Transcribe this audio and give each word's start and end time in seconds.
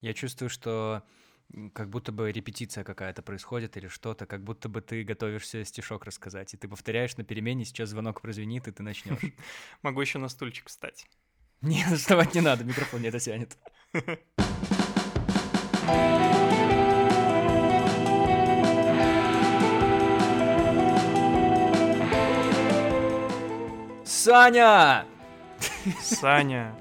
Я 0.00 0.14
чувствую, 0.14 0.48
что 0.48 1.02
как 1.74 1.90
будто 1.90 2.10
бы 2.10 2.32
репетиция 2.32 2.84
какая-то 2.84 3.22
происходит 3.22 3.76
или 3.76 3.88
что-то, 3.88 4.24
как 4.24 4.42
будто 4.42 4.68
бы 4.68 4.80
ты 4.80 5.02
готовишься 5.02 5.64
стишок 5.64 6.04
рассказать, 6.04 6.54
и 6.54 6.56
ты 6.56 6.68
повторяешь 6.68 7.16
на 7.16 7.24
перемене, 7.24 7.64
сейчас 7.64 7.90
звонок 7.90 8.22
прозвенит, 8.22 8.66
и 8.68 8.72
ты 8.72 8.82
начнешь. 8.82 9.18
Могу 9.82 10.00
еще 10.00 10.18
на 10.18 10.28
стульчик 10.28 10.68
встать. 10.68 11.06
Не, 11.60 11.84
вставать 11.96 12.34
не 12.34 12.40
надо, 12.40 12.64
микрофон 12.64 13.02
не 13.02 13.10
дотянет. 13.10 13.58
Саня! 24.04 25.06
Саня. 26.02 26.79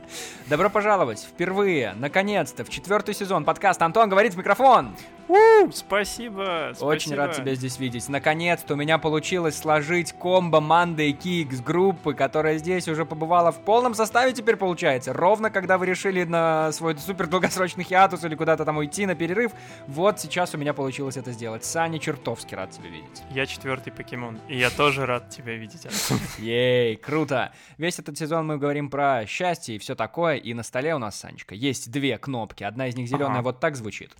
Добро 0.49 0.71
пожаловать 0.71 1.19
впервые, 1.19 1.93
наконец-то, 1.95 2.65
в 2.65 2.71
четвертый 2.71 3.13
сезон 3.13 3.45
подкаста 3.45 3.85
«Антон 3.85 4.09
говорит 4.09 4.33
в 4.33 4.37
микрофон». 4.37 4.95
У, 5.29 5.71
спасибо, 5.71 6.73
Очень 6.81 7.13
рад 7.13 7.35
тебя 7.35 7.53
здесь 7.53 7.77
видеть. 7.77 8.09
Наконец-то 8.09 8.73
у 8.73 8.77
меня 8.77 8.97
получилось 8.97 9.55
сложить 9.55 10.11
комбо 10.13 10.59
Манды 10.59 11.11
и 11.11 11.13
Кикс 11.13 11.61
группы, 11.61 12.15
которая 12.15 12.57
здесь 12.57 12.87
уже 12.87 13.05
побывала 13.05 13.51
в 13.51 13.63
полном 13.63 13.93
составе 13.93 14.33
теперь 14.33 14.55
получается. 14.55 15.13
Ровно 15.13 15.51
когда 15.51 15.77
вы 15.77 15.85
решили 15.85 16.23
на 16.23 16.71
свой 16.71 16.97
супер 16.97 17.27
долгосрочный 17.27 17.83
хиатус 17.83 18.23
или 18.23 18.33
куда-то 18.33 18.65
там 18.65 18.77
уйти 18.77 19.05
на 19.05 19.13
перерыв, 19.13 19.51
вот 19.85 20.19
сейчас 20.19 20.55
у 20.55 20.57
меня 20.57 20.73
получилось 20.73 21.15
это 21.15 21.31
сделать. 21.31 21.63
Саня 21.63 21.99
чертовски 21.99 22.55
рад 22.55 22.71
тебя 22.71 22.89
видеть. 22.89 23.21
Я 23.29 23.45
четвертый 23.45 23.93
покемон, 23.93 24.39
и 24.47 24.57
я 24.57 24.71
тоже 24.71 25.05
рад 25.05 25.29
тебя 25.29 25.53
видеть. 25.53 25.85
Ей, 26.39 26.95
круто. 26.95 27.53
Весь 27.77 27.99
этот 27.99 28.17
сезон 28.17 28.47
мы 28.47 28.57
говорим 28.57 28.89
про 28.89 29.27
счастье 29.27 29.75
и 29.75 29.77
все 29.77 29.93
такое, 29.93 30.37
и 30.37 30.55
на 30.55 30.63
столе 30.63 30.95
у 30.95 30.97
нас, 30.97 31.19
Санечка, 31.19 31.53
есть 31.53 31.91
две 31.91 32.17
кнопки. 32.17 32.63
Одна 32.63 32.87
из 32.87 32.95
них 32.95 33.07
зеленая, 33.07 33.43
вот 33.43 33.59
так 33.59 33.75
звучит. 33.75 34.11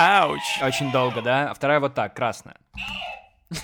Ауч. 0.00 0.62
Очень 0.62 0.90
долго, 0.90 1.20
да? 1.20 1.50
А 1.50 1.54
вторая 1.54 1.78
вот 1.78 1.92
так, 1.92 2.14
красная. 2.14 2.56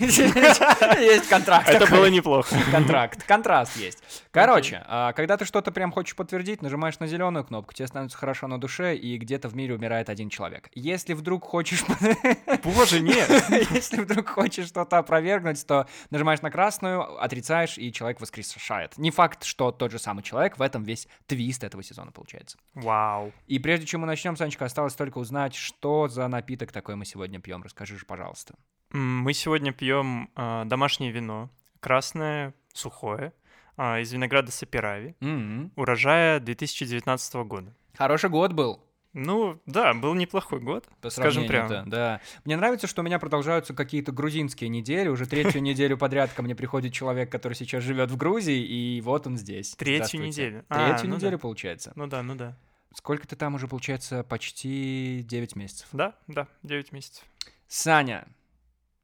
Есть 0.01 1.29
контракт. 1.29 1.69
Это 1.69 1.87
было 1.87 2.07
неплохо. 2.07 2.57
Контракт, 2.73 3.23
контраст 3.23 3.77
есть. 3.77 4.03
Короче, 4.33 4.83
а, 4.87 5.13
когда 5.13 5.37
ты 5.37 5.45
что-то 5.45 5.71
прям 5.71 5.93
хочешь 5.93 6.17
подтвердить, 6.17 6.61
нажимаешь 6.61 6.99
на 6.99 7.07
зеленую 7.07 7.45
кнопку, 7.45 7.73
тебе 7.73 7.87
становится 7.87 8.19
хорошо 8.19 8.49
на 8.49 8.59
душе, 8.59 8.97
и 8.97 9.17
где-то 9.17 9.49
в 9.49 9.55
мире 9.55 9.75
умирает 9.75 10.11
один 10.11 10.29
человек. 10.29 10.71
Если 10.75 11.15
вдруг 11.15 11.45
хочешь... 11.45 11.85
Боже, 12.65 13.01
нет. 13.01 13.31
Если 13.71 14.01
вдруг 14.01 14.29
хочешь 14.29 14.67
что-то 14.67 14.99
опровергнуть, 14.99 15.65
то 15.65 15.87
нажимаешь 16.11 16.43
на 16.43 16.51
красную, 16.51 17.23
отрицаешь, 17.23 17.79
и 17.79 17.93
человек 17.93 18.21
воскрешает. 18.21 18.99
Не 18.99 19.13
факт, 19.13 19.45
что 19.45 19.71
тот 19.71 19.93
же 19.93 20.01
самый 20.01 20.23
человек, 20.23 20.59
в 20.59 20.63
этом 20.63 20.83
весь 20.83 21.07
твист 21.27 21.63
этого 21.63 21.85
сезона 21.85 22.11
получается. 22.11 22.59
Вау. 22.75 23.33
И 23.47 23.61
прежде 23.61 23.87
чем 23.87 24.01
мы 24.01 24.09
начнем, 24.09 24.37
Санечка, 24.37 24.65
осталось 24.65 24.95
только 24.95 25.19
узнать, 25.19 25.55
что 25.55 26.09
за 26.09 26.27
напиток 26.27 26.73
такой 26.73 26.97
мы 26.97 27.05
сегодня 27.05 27.39
пьем. 27.41 27.63
Расскажи 27.63 27.97
же, 27.97 28.05
пожалуйста. 28.05 28.55
Мы 28.91 29.33
сегодня 29.33 29.73
пьем 29.73 30.31
а, 30.37 30.65
домашнее 30.65 31.11
вино, 31.11 31.51
красное, 31.81 32.55
сухое, 32.73 33.33
а, 33.77 34.01
из 34.01 34.13
винограда 34.13 34.53
Саперави, 34.53 35.17
М-м. 35.21 35.73
урожая 35.77 36.41
2019 36.41 37.35
года. 37.45 37.75
Хороший 37.97 38.31
год 38.31 38.53
был. 38.53 38.83
Ну, 39.13 39.59
да, 39.65 39.95
был 39.95 40.13
неплохой 40.15 40.61
год, 40.61 40.87
По 41.01 41.09
скажем 41.09 41.47
прямо. 41.47 41.69
сравнению-то, 41.69 41.91
да. 41.91 42.21
Мне 42.45 42.55
нравится, 42.57 42.87
что 42.87 43.01
у 43.01 43.05
меня 43.05 43.19
продолжаются 43.19 43.73
какие-то 43.73 44.13
грузинские 44.13 44.69
недели. 44.69 45.09
Уже 45.09 45.25
третью 45.27 45.63
неделю 45.63 45.97
подряд 45.97 46.33
ко 46.35 46.43
мне 46.43 46.55
приходит 46.55 46.93
человек, 46.93 47.33
который 47.33 47.55
сейчас 47.55 47.83
живет 47.83 48.11
в 48.11 48.17
Грузии, 48.19 48.59
и 48.63 49.01
вот 49.01 49.27
он 49.27 49.39
здесь. 49.39 49.75
Третью 49.75 50.21
неделю. 50.21 50.67
А, 50.69 50.91
Третью 50.91 51.09
ну 51.09 51.17
неделю, 51.17 51.39
получается. 51.39 51.93
Ну 51.97 52.07
да, 52.07 52.23
ну 52.23 52.35
да. 52.35 52.57
Сколько 52.93 53.27
ты 53.27 53.37
там 53.37 53.55
уже, 53.55 53.69
получается, 53.69 54.23
почти 54.23 55.23
9 55.27 55.57
месяцев. 55.57 55.89
Да, 55.93 56.15
да, 56.27 56.47
9 56.63 56.93
месяцев. 56.93 57.25
Саня, 57.69 58.29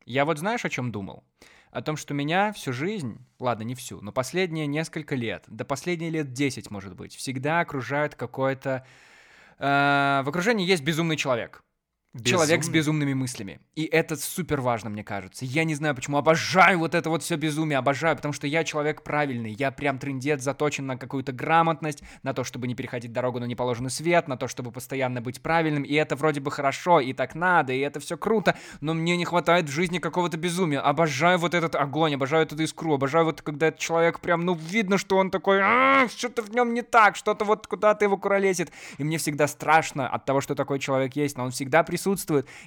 я 0.06 0.25
вот 0.25 0.38
знаешь, 0.38 0.65
о 0.65 0.71
чем 0.71 0.93
думал? 0.93 1.25
О 1.71 1.81
том, 1.81 1.97
что 1.97 2.12
меня 2.12 2.53
всю 2.53 2.72
жизнь, 2.72 3.19
ладно, 3.38 3.62
не 3.62 3.75
всю, 3.75 4.00
но 4.00 4.12
последние 4.12 4.66
несколько 4.66 5.15
лет, 5.15 5.44
да 5.47 5.65
последние 5.65 6.10
лет 6.10 6.32
10, 6.32 6.71
может 6.71 6.94
быть, 6.94 7.15
всегда 7.16 7.60
окружает 7.60 8.15
какое-то... 8.15 8.87
э, 9.59 10.22
в 10.25 10.28
окружении 10.28 10.66
есть 10.66 10.82
безумный 10.82 11.16
человек. 11.16 11.65
Человек 12.25 12.62
с 12.62 12.69
безумными 12.69 13.15
мыслями. 13.15 13.59
И 13.75 13.84
это 13.84 14.17
супер 14.17 14.61
важно, 14.61 14.91
мне 14.91 15.03
кажется. 15.03 15.47
Я 15.47 15.65
не 15.65 15.75
знаю 15.75 15.95
почему. 15.95 16.19
Обожаю 16.19 16.78
вот 16.78 16.95
это 16.95 17.09
вот 17.09 17.23
все 17.23 17.37
безумие. 17.37 17.78
Обожаю, 17.78 18.17
потому 18.17 18.34
что 18.34 18.47
я 18.47 18.65
человек 18.65 19.03
правильный. 19.03 19.53
Я 19.53 19.71
прям 19.71 19.99
трындец, 19.99 20.43
заточен 20.43 20.87
на 20.87 20.99
какую-то 20.99 21.33
грамотность, 21.33 22.03
на 22.23 22.34
то, 22.34 22.45
чтобы 22.45 22.69
не 22.69 22.75
переходить 22.75 23.15
дорогу 23.15 23.41
на 23.41 23.47
неположенный 23.47 23.89
свет, 23.89 24.28
на 24.28 24.37
то, 24.37 24.47
чтобы 24.47 24.73
постоянно 24.73 25.23
быть 25.23 25.41
правильным. 25.41 25.84
И 25.84 25.95
это 25.95 26.15
вроде 26.15 26.41
бы 26.41 26.50
хорошо, 26.50 27.00
и 27.00 27.15
так 27.15 27.34
надо, 27.34 27.73
и 27.73 27.78
это 27.78 27.99
все 27.99 28.19
круто. 28.19 28.59
Но 28.83 28.93
мне 28.93 29.17
не 29.17 29.25
хватает 29.25 29.71
в 29.71 29.73
жизни 29.73 29.99
какого-то 29.99 30.37
безумия. 30.37 30.81
Обожаю 30.81 31.39
вот 31.39 31.55
этот 31.55 31.77
огонь, 31.77 32.17
обожаю 32.17 32.43
эту 32.43 32.62
искру, 32.62 32.93
обожаю 32.93 33.25
вот 33.25 33.41
когда 33.41 33.69
этот 33.69 33.81
человек 33.81 34.21
прям, 34.21 34.43
ну, 34.43 34.55
видно, 34.55 34.99
что 34.99 35.17
он 35.17 35.31
такой, 35.31 35.61
«А, 35.62 36.09
что-то 36.15 36.43
в 36.43 36.50
нем 36.50 36.75
не 36.75 36.83
так, 36.83 37.17
что-то 37.17 37.47
вот 37.47 37.67
куда-то 37.67 38.05
его 38.05 38.19
куролесит. 38.19 38.71
И 38.99 39.05
мне 39.05 39.17
всегда 39.17 39.47
страшно 39.49 40.06
от 40.06 40.27
того, 40.27 40.43
что 40.43 40.55
такой 40.55 40.79
человек 40.79 41.17
есть, 41.17 41.39
но 41.39 41.44
он 41.44 41.53
всегда 41.53 41.83
присутствует, 41.83 42.01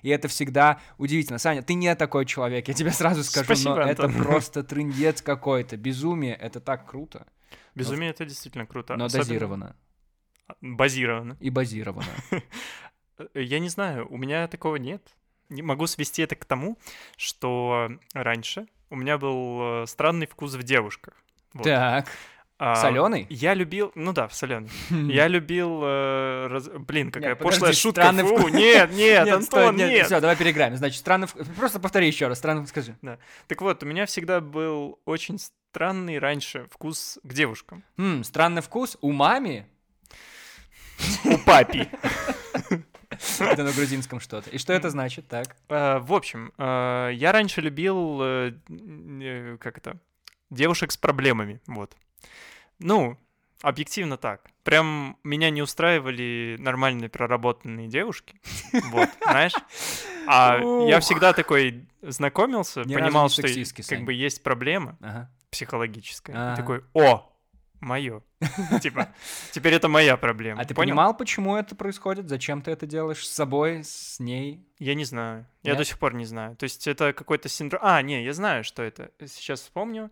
и 0.01 0.09
это 0.09 0.27
всегда 0.27 0.79
удивительно. 0.97 1.37
Саня, 1.39 1.61
ты 1.61 1.73
не 1.73 1.93
такой 1.95 2.25
человек, 2.25 2.67
я 2.67 2.73
тебе 2.73 2.91
сразу 2.91 3.23
скажу, 3.23 3.45
Спасибо, 3.45 3.75
но 3.75 3.81
это 3.81 4.05
Антон. 4.05 4.23
просто 4.23 4.63
трындец 4.63 5.21
какой-то. 5.21 5.77
Безумие, 5.77 6.35
это 6.35 6.59
так 6.59 6.89
круто, 6.89 7.27
Безумие 7.75 8.09
это 8.11 8.25
действительно 8.25 8.65
круто. 8.65 8.95
но 8.95 9.05
особенно- 9.05 9.25
дозировано 9.25 9.75
Базировано. 10.61 11.37
и 11.39 11.49
базировано. 11.49 12.07
Я 13.33 13.59
не 13.59 13.69
знаю, 13.69 14.07
у 14.09 14.17
меня 14.17 14.47
такого 14.47 14.75
нет. 14.75 15.01
Не 15.49 15.61
могу 15.61 15.87
свести 15.87 16.21
это 16.21 16.35
к 16.35 16.45
тому, 16.45 16.77
что 17.17 17.89
раньше 18.13 18.67
у 18.89 18.95
меня 18.95 19.17
был 19.17 19.83
э, 19.83 19.85
странный 19.87 20.27
вкус 20.27 20.53
в 20.55 20.63
девушках. 20.63 21.13
Вот. 21.53 21.63
Так, 21.63 22.07
А, 22.57 22.75
соленый? 22.75 23.27
Я 23.29 23.53
любил, 23.53 23.91
ну 23.95 24.13
да, 24.13 24.29
соленый. 24.29 24.69
Я 24.89 25.27
любил, 25.27 25.81
э, 25.83 26.47
раз- 26.47 26.69
блин, 26.69 27.11
какая 27.11 27.31
Нет, 27.31 27.39
пошлая 27.39 27.59
подожди, 27.59 27.81
шутка. 27.81 28.01
странный 28.01 28.23
фу, 28.23 28.37
вкус. 28.37 28.51
Нет, 28.53 28.91
нет, 28.93 29.27
Антон, 29.27 29.75
нет. 29.75 30.05
Все, 30.05 30.21
давай 30.21 30.37
переиграем. 30.37 30.75
Значит, 30.77 30.99
странный 30.99 31.27
вкус. 31.27 31.45
Просто 31.57 31.79
повтори 31.81 32.07
еще 32.07 32.27
раз. 32.27 32.37
Странный 32.37 32.65
скажи. 32.67 32.95
Так 33.47 33.61
вот, 33.61 33.83
у 33.83 33.85
меня 33.85 34.05
всегда 34.05 34.39
был 34.39 34.99
очень 35.05 35.37
странный 35.37 36.17
раньше 36.17 36.65
вкус 36.71 37.19
к 37.23 37.33
девушкам. 37.33 37.83
М, 37.97 38.23
странный 38.23 38.61
вкус 38.61 38.97
у 39.01 39.11
мами? 39.11 39.67
У 41.25 41.37
папи. 41.39 41.89
Это 43.39 43.63
на 43.63 43.71
грузинском 43.73 44.19
что-то. 44.19 44.49
И 44.49 44.57
что 44.57 44.73
это 44.73 44.89
значит? 44.89 45.27
Так. 45.27 45.55
Э, 45.69 45.99
В 45.99 46.13
общем, 46.13 46.51
э, 46.57 47.11
я 47.13 47.31
раньше 47.31 47.61
любил, 47.61 48.19
э, 48.21 49.57
как 49.59 49.77
это, 49.77 49.97
девушек 50.49 50.91
с 50.91 50.97
проблемами, 50.97 51.61
вот. 51.67 51.95
Ну, 52.79 53.17
объективно 53.61 54.17
так. 54.17 54.49
Прям 54.63 55.17
меня 55.23 55.49
не 55.49 55.61
устраивали 55.61 56.57
нормальные 56.59 57.09
проработанные 57.09 57.87
девушки, 57.87 58.39
вот, 58.91 59.09
знаешь. 59.21 59.53
А 60.27 60.59
я 60.87 60.99
всегда 60.99 61.33
такой 61.33 61.87
знакомился, 62.01 62.83
понимал, 62.83 63.29
что 63.29 63.43
как 63.87 64.03
бы 64.03 64.13
есть 64.13 64.43
проблема 64.43 64.97
психологическая. 65.51 66.55
Такой, 66.55 66.83
о, 66.93 67.31
мое. 67.79 68.21
Типа, 68.81 69.09
теперь 69.51 69.73
это 69.73 69.87
моя 69.87 70.17
проблема. 70.17 70.61
А 70.61 70.65
ты 70.65 70.73
понимал, 70.73 71.15
почему 71.15 71.55
это 71.55 71.75
происходит? 71.75 72.27
Зачем 72.27 72.61
ты 72.61 72.71
это 72.71 72.85
делаешь? 72.85 73.25
С 73.25 73.33
собой, 73.33 73.83
с 73.83 74.19
ней? 74.19 74.67
Я 74.79 74.95
не 74.95 75.05
знаю. 75.05 75.47
Я 75.63 75.75
до 75.75 75.85
сих 75.85 75.97
пор 75.97 76.13
не 76.13 76.25
знаю. 76.25 76.55
То 76.55 76.65
есть 76.65 76.87
это 76.87 77.13
какой-то 77.13 77.49
синдром... 77.49 77.81
А, 77.83 78.01
не, 78.01 78.23
я 78.23 78.33
знаю, 78.33 78.63
что 78.63 78.83
это. 78.83 79.11
Сейчас 79.25 79.61
вспомню. 79.61 80.11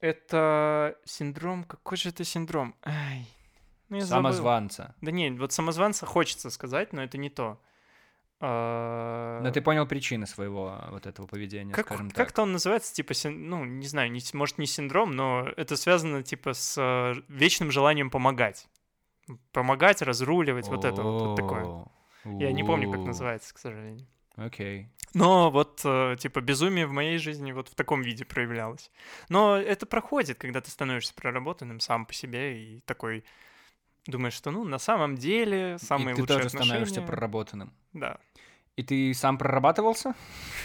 Это 0.00 0.96
синдром... 1.04 1.64
Какой 1.64 1.96
же 1.96 2.08
это 2.08 2.24
синдром? 2.24 2.74
Ай. 2.84 3.26
Ну, 3.88 3.96
я 3.96 4.04
забыл. 4.04 4.30
Самозванца. 4.30 4.94
Да 5.00 5.10
не, 5.10 5.30
вот 5.30 5.52
самозванца 5.52 6.06
хочется 6.06 6.50
сказать, 6.50 6.92
но 6.92 7.02
это 7.02 7.18
не 7.18 7.28
то. 7.28 7.60
А, 8.42 9.40
Но 9.42 9.50
ты 9.50 9.60
понял 9.60 9.86
причины 9.86 10.26
своего 10.26 10.78
вот 10.90 11.06
этого 11.06 11.26
поведения, 11.26 11.74
Как, 11.74 11.86
скажем 11.86 12.08
так. 12.10 12.16
как-то 12.16 12.42
он 12.42 12.52
называется, 12.52 12.94
типа, 12.94 13.12
син- 13.12 13.50
ну, 13.50 13.64
не 13.66 13.86
знаю, 13.86 14.10
не, 14.10 14.22
может, 14.32 14.56
не 14.56 14.66
синдром, 14.66 15.10
но 15.10 15.46
это 15.56 15.76
связано, 15.76 16.22
типа, 16.22 16.54
с 16.54 16.78
э, 16.80 17.20
вечным 17.28 17.70
желанием 17.70 18.08
помогать. 18.08 18.66
Помогать, 19.52 20.00
разруливать, 20.00 20.68
вот 20.68 20.86
это 20.86 21.02
вот, 21.02 21.20
вот 21.22 21.36
такое. 21.36 21.84
Я 22.38 22.52
не 22.52 22.64
помню, 22.64 22.90
как 22.90 23.00
называется, 23.00 23.52
к 23.54 23.58
сожалению. 23.58 24.06
Окей. 24.36 24.88
Но 25.14 25.50
вот, 25.50 25.80
э, 25.84 26.16
типа, 26.18 26.40
безумие 26.40 26.86
в 26.86 26.92
моей 26.92 27.18
жизни 27.18 27.52
вот 27.52 27.68
в 27.68 27.74
таком 27.74 28.02
виде 28.02 28.24
проявлялось. 28.24 28.90
Но 29.28 29.56
это 29.56 29.86
проходит, 29.86 30.38
когда 30.38 30.60
ты 30.60 30.70
становишься 30.70 31.14
проработанным 31.14 31.80
сам 31.80 32.06
по 32.06 32.14
себе 32.14 32.62
и 32.62 32.80
такой 32.86 33.24
думаешь, 34.06 34.34
что, 34.34 34.50
ну, 34.50 34.64
на 34.64 34.78
самом 34.78 35.16
деле, 35.16 35.78
самые 35.78 36.12
И 36.12 36.14
ты 36.14 36.20
лучшие 36.22 36.36
тоже 36.38 36.48
становишься 36.50 36.82
отношения- 37.00 37.06
проработанным. 37.06 37.72
Да. 37.92 38.18
И 38.76 38.82
ты 38.82 39.12
сам 39.14 39.36
прорабатывался? 39.36 40.14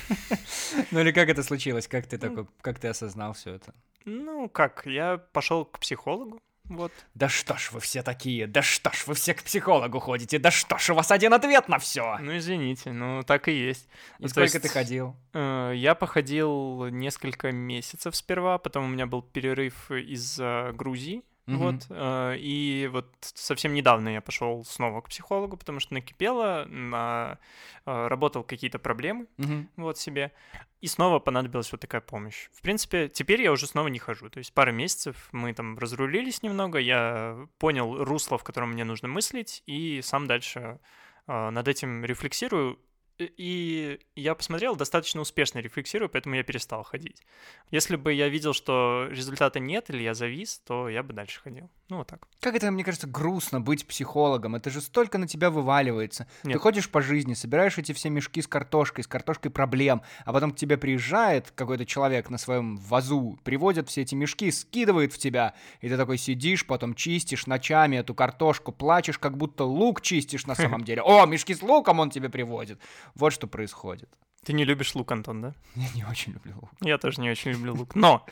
Ну 0.91 0.99
или 0.99 1.11
как 1.11 1.29
это 1.29 1.43
случилось? 1.43 1.87
Как 1.87 2.05
ты 2.07 2.17
Ну. 2.17 2.21
такой, 2.21 2.47
как 2.61 2.79
ты 2.79 2.87
осознал 2.87 3.33
все 3.33 3.53
это? 3.55 3.73
Ну, 4.05 4.47
как, 4.49 4.85
я 4.85 5.17
пошел 5.17 5.65
к 5.65 5.79
психологу, 5.79 6.39
Вот. 6.69 6.91
Да 7.13 7.29
что 7.29 7.55
ж 7.57 7.71
вы 7.71 7.79
все 7.79 8.01
такие, 8.01 8.47
да 8.47 8.61
что 8.61 8.91
ж 8.91 9.05
вы 9.07 9.13
все 9.13 9.33
к 9.33 9.43
психологу 9.43 9.99
ходите, 9.99 10.39
да 10.39 10.49
что 10.51 10.77
ж 10.77 10.89
у 10.91 10.95
вас 10.95 11.11
один 11.11 11.33
ответ 11.33 11.67
на 11.69 11.77
все. 11.77 12.17
Ну, 12.19 12.35
извините, 12.37 12.91
ну 12.91 13.21
так 13.23 13.47
и 13.47 13.53
есть. 13.53 13.87
И 14.19 14.23
то 14.23 14.29
сколько 14.29 14.43
есть, 14.57 14.61
ты 14.61 14.69
ходил? 14.69 15.15
э, 15.33 15.73
Я 15.75 15.93
походил 15.93 16.87
несколько 16.87 17.51
месяцев 17.51 18.15
сперва, 18.15 18.57
потом 18.57 18.85
у 18.85 18.87
меня 18.87 19.05
был 19.05 19.21
перерыв 19.21 19.91
из-за 19.91 20.71
Грузии. 20.73 21.23
Мгм. 21.47 21.59
Вот, 21.59 21.85
э, 21.89 22.37
и 22.39 22.89
вот 22.91 23.13
совсем 23.21 23.73
недавно 23.75 24.09
я 24.09 24.21
пошел 24.21 24.65
снова 24.65 25.01
к 25.01 25.09
психологу, 25.09 25.57
потому 25.57 25.79
что 25.79 25.93
накипело, 25.93 26.65
на, 26.67 27.37
э, 27.85 28.07
работал 28.07 28.43
какие-то 28.43 28.79
проблемы, 28.79 29.27
Мгм. 29.37 29.69
вот 29.77 29.99
себе, 29.99 30.31
и 30.81 30.87
снова 30.87 31.19
понадобилась 31.19 31.71
вот 31.71 31.81
такая 31.81 32.01
помощь. 32.01 32.49
В 32.51 32.61
принципе, 32.61 33.09
теперь 33.09 33.41
я 33.43 33.51
уже 33.51 33.67
снова 33.67 33.89
не 33.89 33.99
хожу, 33.99 34.29
то 34.29 34.39
есть 34.39 34.53
пару 34.53 34.71
месяцев 34.71 35.29
мы 35.31 35.53
там 35.53 35.77
разрулились 35.77 36.41
немного, 36.41 36.79
я 36.79 37.47
понял 37.59 38.03
русло, 38.03 38.37
в 38.39 38.43
котором 38.43 38.71
мне 38.71 38.83
нужно 38.83 39.07
мыслить, 39.07 39.61
и 39.67 40.01
сам 40.01 40.25
дальше 40.25 40.79
э, 41.27 41.49
над 41.51 41.67
этим 41.67 42.03
рефлексирую, 42.05 42.79
И- 43.17 43.33
и 43.37 43.99
я 44.15 44.35
посмотрел, 44.35 44.75
достаточно 44.75 45.21
успешно 45.21 45.59
рефлексирую, 45.59 46.09
поэтому 46.09 46.35
я 46.35 46.43
перестал 46.43 46.83
ходить. 46.83 47.21
Если 47.71 47.95
бы 47.95 48.11
я 48.11 48.27
видел, 48.27 48.53
что 48.53 49.07
результата 49.09 49.59
нет 49.59 49.89
или 49.89 50.03
я 50.03 50.13
завис, 50.13 50.59
то 50.59 50.89
я 50.89 51.01
бы 51.01 51.13
дальше 51.13 51.39
ходил. 51.41 51.69
Ну, 51.87 51.97
вот 51.97 52.07
так. 52.07 52.27
Как 52.39 52.55
это, 52.55 52.71
мне 52.71 52.83
кажется, 52.83 53.05
грустно 53.05 53.61
быть 53.61 53.87
психологом. 53.87 54.55
Это 54.55 54.71
же 54.71 54.81
столько 54.81 55.19
на 55.19 55.27
тебя 55.27 55.51
вываливается. 55.51 56.25
Ты 56.41 56.49
Нет. 56.49 56.59
ходишь 56.59 56.89
по 56.89 56.99
жизни, 56.99 57.35
собираешь 57.35 57.77
эти 57.77 57.91
все 57.91 58.09
мешки 58.09 58.41
с 58.41 58.47
картошкой, 58.47 59.03
с 59.03 59.07
картошкой 59.07 59.51
проблем, 59.51 60.01
а 60.25 60.33
потом 60.33 60.51
к 60.51 60.55
тебе 60.55 60.77
приезжает 60.77 61.51
какой-то 61.51 61.85
человек 61.85 62.31
на 62.31 62.39
своем 62.39 62.77
вазу, 62.77 63.37
приводит 63.43 63.87
все 63.89 64.01
эти 64.01 64.15
мешки, 64.15 64.49
скидывает 64.49 65.13
в 65.13 65.19
тебя, 65.19 65.53
и 65.79 65.87
ты 65.87 65.95
такой 65.95 66.17
сидишь, 66.17 66.65
потом 66.65 66.95
чистишь 66.95 67.45
ночами 67.45 67.97
эту 67.97 68.15
картошку, 68.15 68.71
плачешь, 68.71 69.19
как 69.19 69.37
будто 69.37 69.63
лук 69.63 70.01
чистишь 70.01 70.47
на 70.47 70.55
самом 70.55 70.83
деле. 70.85 71.03
О, 71.03 71.27
мешки 71.27 71.53
с 71.53 71.61
луком 71.61 71.99
он 71.99 72.09
тебе 72.09 72.29
приводит. 72.29 72.79
Вот 73.13 73.31
что 73.31 73.45
происходит. 73.45 74.09
Ты 74.45 74.53
не 74.53 74.63
любишь 74.63 74.93
лук, 74.95 75.11
Антон, 75.11 75.41
да? 75.41 75.53
Я 75.75 75.87
не 75.95 76.03
очень 76.05 76.33
люблю 76.33 76.53
лук. 76.61 76.69
Я 76.81 76.97
тоже 76.97 77.19
не 77.19 77.29
очень 77.31 77.51
люблю 77.51 77.73
лук. 77.75 77.95
Но 77.95 78.25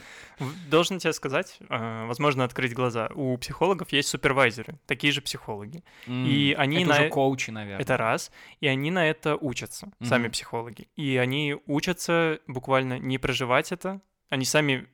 должен 0.69 1.00
тебе 1.00 1.12
сказать, 1.12 1.57
э, 1.69 2.06
возможно, 2.06 2.44
открыть 2.44 2.74
глаза. 2.74 3.10
У 3.15 3.36
психологов 3.38 3.92
есть 3.92 4.10
супервайзеры, 4.10 4.80
такие 4.86 5.12
же 5.12 5.21
психологи. 5.21 5.83
И 6.07 6.56
они 6.57 6.77
это 6.77 6.89
на 6.89 6.94
уже 6.95 7.04
э- 7.06 7.10
коучи, 7.10 7.51
наверное. 7.51 7.81
Это 7.81 7.98
раз. 7.98 8.31
И 8.62 8.68
они 8.68 8.92
на 8.92 9.06
это 9.10 9.36
учатся, 9.36 9.92
сами 10.01 10.24
Мгм. 10.24 10.31
психологи. 10.31 10.88
И 10.95 11.18
они 11.18 11.57
учатся 11.65 12.39
буквально 12.48 13.00
не 13.00 13.18
проживать 13.18 13.71
это. 13.71 14.00
Они 14.30 14.45
сами 14.45 14.88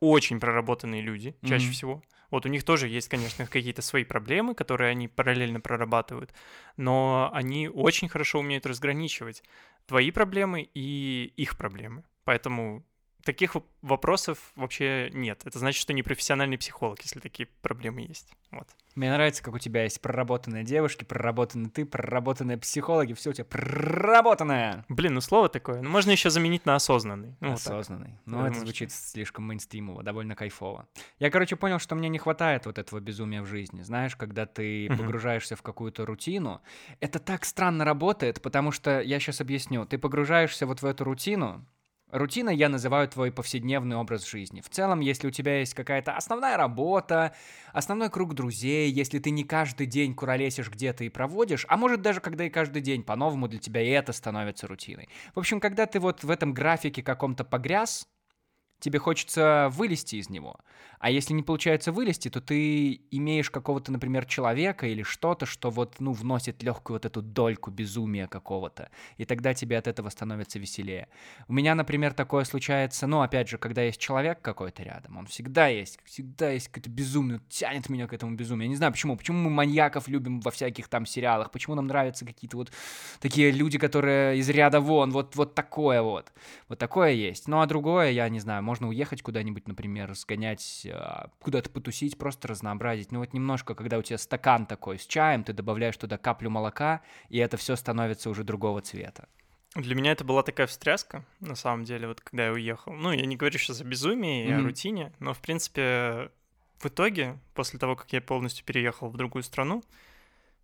очень 0.00 0.40
проработанные 0.40 1.02
люди, 1.02 1.36
чаще 1.42 1.64
Мгм. 1.66 1.72
всего. 1.72 2.02
Вот 2.30 2.46
у 2.46 2.48
них 2.48 2.64
тоже 2.64 2.88
есть, 2.88 3.08
конечно, 3.08 3.46
какие-то 3.46 3.82
свои 3.82 4.04
проблемы, 4.04 4.54
которые 4.54 4.90
они 4.90 5.08
параллельно 5.08 5.60
прорабатывают, 5.60 6.32
но 6.76 7.30
они 7.32 7.68
очень 7.68 8.08
хорошо 8.08 8.40
умеют 8.40 8.66
разграничивать 8.66 9.42
твои 9.86 10.10
проблемы 10.10 10.68
и 10.74 11.32
их 11.36 11.56
проблемы. 11.56 12.04
Поэтому 12.24 12.84
таких 13.24 13.54
воп- 13.56 13.64
вопросов 13.82 14.52
вообще 14.56 15.10
нет. 15.12 15.42
Это 15.44 15.58
значит, 15.58 15.80
что 15.80 15.92
не 15.92 16.02
профессиональный 16.02 16.58
психолог, 16.58 17.00
если 17.02 17.20
такие 17.20 17.48
проблемы 17.62 18.02
есть. 18.02 18.28
Вот. 18.50 18.66
Мне 18.96 19.10
нравится, 19.12 19.42
как 19.42 19.54
у 19.54 19.58
тебя 19.58 19.84
есть 19.84 20.00
проработанные 20.00 20.64
девушки, 20.64 21.04
проработанные 21.04 21.70
ты, 21.70 21.86
проработанные 21.86 22.58
психологи, 22.58 23.12
все 23.12 23.30
у 23.30 23.32
тебя 23.32 23.44
проработанное. 23.44 24.84
Блин, 24.88 25.14
ну 25.14 25.20
слово 25.20 25.48
такое. 25.48 25.80
Ну, 25.82 25.88
можно 25.90 26.10
еще 26.10 26.30
заменить 26.30 26.66
на 26.66 26.74
осознанный. 26.74 27.36
Ну, 27.40 27.50
вот. 27.50 27.58
Осознанный. 27.58 28.18
Ну, 28.26 28.38
Я 28.38 28.42
это 28.44 28.52
думаю, 28.54 28.66
звучит 28.66 28.92
слишком 28.92 29.44
мейнстримово, 29.44 30.02
довольно 30.02 30.34
кайфово. 30.34 30.88
Я, 31.18 31.30
короче, 31.30 31.56
понял, 31.56 31.78
что 31.78 31.94
мне 31.94 32.08
не 32.08 32.18
хватает 32.18 32.66
вот 32.66 32.78
этого 32.78 33.00
безумия 33.00 33.42
в 33.42 33.46
жизни. 33.46 33.82
Знаешь, 33.82 34.16
когда 34.16 34.46
ты 34.46 34.88
Мгм. 34.90 34.98
погружаешься 34.98 35.54
в 35.56 35.62
какую-то 35.62 36.04
рутину, 36.06 36.60
это 37.00 37.18
так 37.18 37.44
странно 37.44 37.84
работает, 37.84 38.42
потому 38.42 38.72
что, 38.72 39.00
я 39.00 39.20
сейчас 39.20 39.40
объясню, 39.40 39.86
ты 39.86 39.98
погружаешься 39.98 40.66
вот 40.66 40.82
в 40.82 40.86
эту 40.86 41.04
рутину, 41.04 41.64
Рутина 42.12 42.50
я 42.50 42.68
называю 42.68 43.08
твой 43.08 43.30
повседневный 43.30 43.96
образ 43.96 44.28
жизни. 44.28 44.60
В 44.60 44.68
целом, 44.68 45.00
если 45.00 45.28
у 45.28 45.30
тебя 45.30 45.60
есть 45.60 45.74
какая-то 45.74 46.12
основная 46.12 46.56
работа, 46.56 47.34
основной 47.72 48.10
круг 48.10 48.34
друзей, 48.34 48.90
если 48.90 49.18
ты 49.18 49.30
не 49.30 49.44
каждый 49.44 49.86
день 49.86 50.14
куролесишь 50.14 50.70
где-то 50.70 51.04
и 51.04 51.08
проводишь, 51.08 51.66
а 51.68 51.76
может 51.76 52.02
даже 52.02 52.20
когда 52.20 52.44
и 52.44 52.50
каждый 52.50 52.82
день 52.82 53.02
по-новому 53.02 53.48
для 53.48 53.58
тебя 53.58 53.80
и 53.80 53.88
это 53.88 54.12
становится 54.12 54.66
рутиной. 54.66 55.08
В 55.34 55.38
общем, 55.38 55.60
когда 55.60 55.86
ты 55.86 56.00
вот 56.00 56.24
в 56.24 56.30
этом 56.30 56.52
графике 56.52 57.02
каком-то 57.02 57.44
погряз, 57.44 58.06
тебе 58.80 58.98
хочется 58.98 59.68
вылезти 59.72 60.16
из 60.16 60.28
него. 60.28 60.56
А 61.00 61.10
если 61.10 61.32
не 61.32 61.42
получается 61.42 61.92
вылезти, 61.92 62.28
то 62.28 62.42
ты 62.42 63.00
имеешь 63.10 63.50
какого-то, 63.50 63.90
например, 63.90 64.26
человека 64.26 64.86
или 64.86 65.02
что-то, 65.02 65.46
что 65.46 65.70
вот, 65.70 65.96
ну, 65.98 66.12
вносит 66.12 66.62
легкую 66.62 66.96
вот 66.96 67.06
эту 67.06 67.22
дольку 67.22 67.70
безумия 67.70 68.26
какого-то. 68.26 68.90
И 69.16 69.24
тогда 69.24 69.54
тебе 69.54 69.78
от 69.78 69.86
этого 69.86 70.10
становится 70.10 70.58
веселее. 70.58 71.08
У 71.48 71.54
меня, 71.54 71.74
например, 71.74 72.12
такое 72.12 72.44
случается, 72.44 73.06
ну, 73.06 73.22
опять 73.22 73.48
же, 73.48 73.56
когда 73.56 73.82
есть 73.82 73.98
человек 73.98 74.42
какой-то 74.42 74.82
рядом, 74.82 75.16
он 75.16 75.26
всегда 75.26 75.68
есть, 75.68 75.98
всегда 76.04 76.50
есть 76.50 76.68
какое-то 76.68 76.90
безумие, 76.90 77.40
тянет 77.48 77.88
меня 77.88 78.06
к 78.06 78.12
этому 78.12 78.36
безумию. 78.36 78.64
Я 78.64 78.68
не 78.68 78.76
знаю, 78.76 78.92
почему. 78.92 79.16
Почему 79.16 79.38
мы 79.38 79.50
маньяков 79.50 80.06
любим 80.06 80.40
во 80.40 80.50
всяких 80.50 80.88
там 80.88 81.06
сериалах, 81.06 81.50
почему 81.50 81.76
нам 81.76 81.86
нравятся 81.86 82.26
какие-то 82.26 82.58
вот 82.58 82.72
такие 83.20 83.52
люди, 83.52 83.78
которые 83.78 84.36
из 84.36 84.50
ряда 84.50 84.80
вон, 84.80 85.12
вот, 85.12 85.34
вот 85.34 85.54
такое 85.54 86.02
вот. 86.02 86.30
Вот 86.68 86.78
такое 86.78 87.12
есть. 87.12 87.48
Ну, 87.48 87.62
а 87.62 87.66
другое, 87.66 88.10
я 88.10 88.28
не 88.28 88.40
знаю, 88.40 88.62
можно 88.70 88.86
уехать 88.86 89.20
куда-нибудь, 89.20 89.66
например, 89.66 90.14
сгонять, 90.14 90.86
а, 90.92 91.30
куда-то 91.40 91.70
потусить, 91.70 92.16
просто 92.16 92.46
разнообразить. 92.46 93.10
Ну, 93.10 93.18
вот 93.18 93.32
немножко, 93.32 93.74
когда 93.74 93.98
у 93.98 94.02
тебя 94.02 94.16
стакан 94.16 94.64
такой 94.64 94.96
с 94.96 95.06
чаем, 95.06 95.42
ты 95.42 95.52
добавляешь 95.52 95.96
туда 95.96 96.18
каплю 96.18 96.50
молока, 96.50 97.00
и 97.30 97.38
это 97.38 97.56
все 97.56 97.74
становится 97.74 98.30
уже 98.30 98.44
другого 98.44 98.80
цвета. 98.80 99.28
Для 99.74 99.96
меня 99.96 100.12
это 100.12 100.22
была 100.22 100.44
такая 100.44 100.68
встряска, 100.68 101.24
на 101.40 101.56
самом 101.56 101.82
деле, 101.82 102.06
вот 102.06 102.20
когда 102.20 102.46
я 102.46 102.52
уехал. 102.52 102.92
Ну, 102.92 103.10
я 103.10 103.26
не 103.26 103.34
говорю 103.34 103.58
сейчас 103.58 103.80
о 103.80 103.84
безумии 103.84 104.46
и 104.46 104.50
о 104.50 104.58
Мгм. 104.58 104.66
рутине, 104.66 105.12
но, 105.18 105.34
в 105.34 105.40
принципе, 105.40 106.30
в 106.78 106.86
итоге, 106.86 107.40
после 107.54 107.80
того, 107.80 107.96
как 107.96 108.12
я 108.12 108.20
полностью 108.20 108.64
переехал 108.64 109.08
в 109.10 109.16
другую 109.16 109.42
страну, 109.42 109.82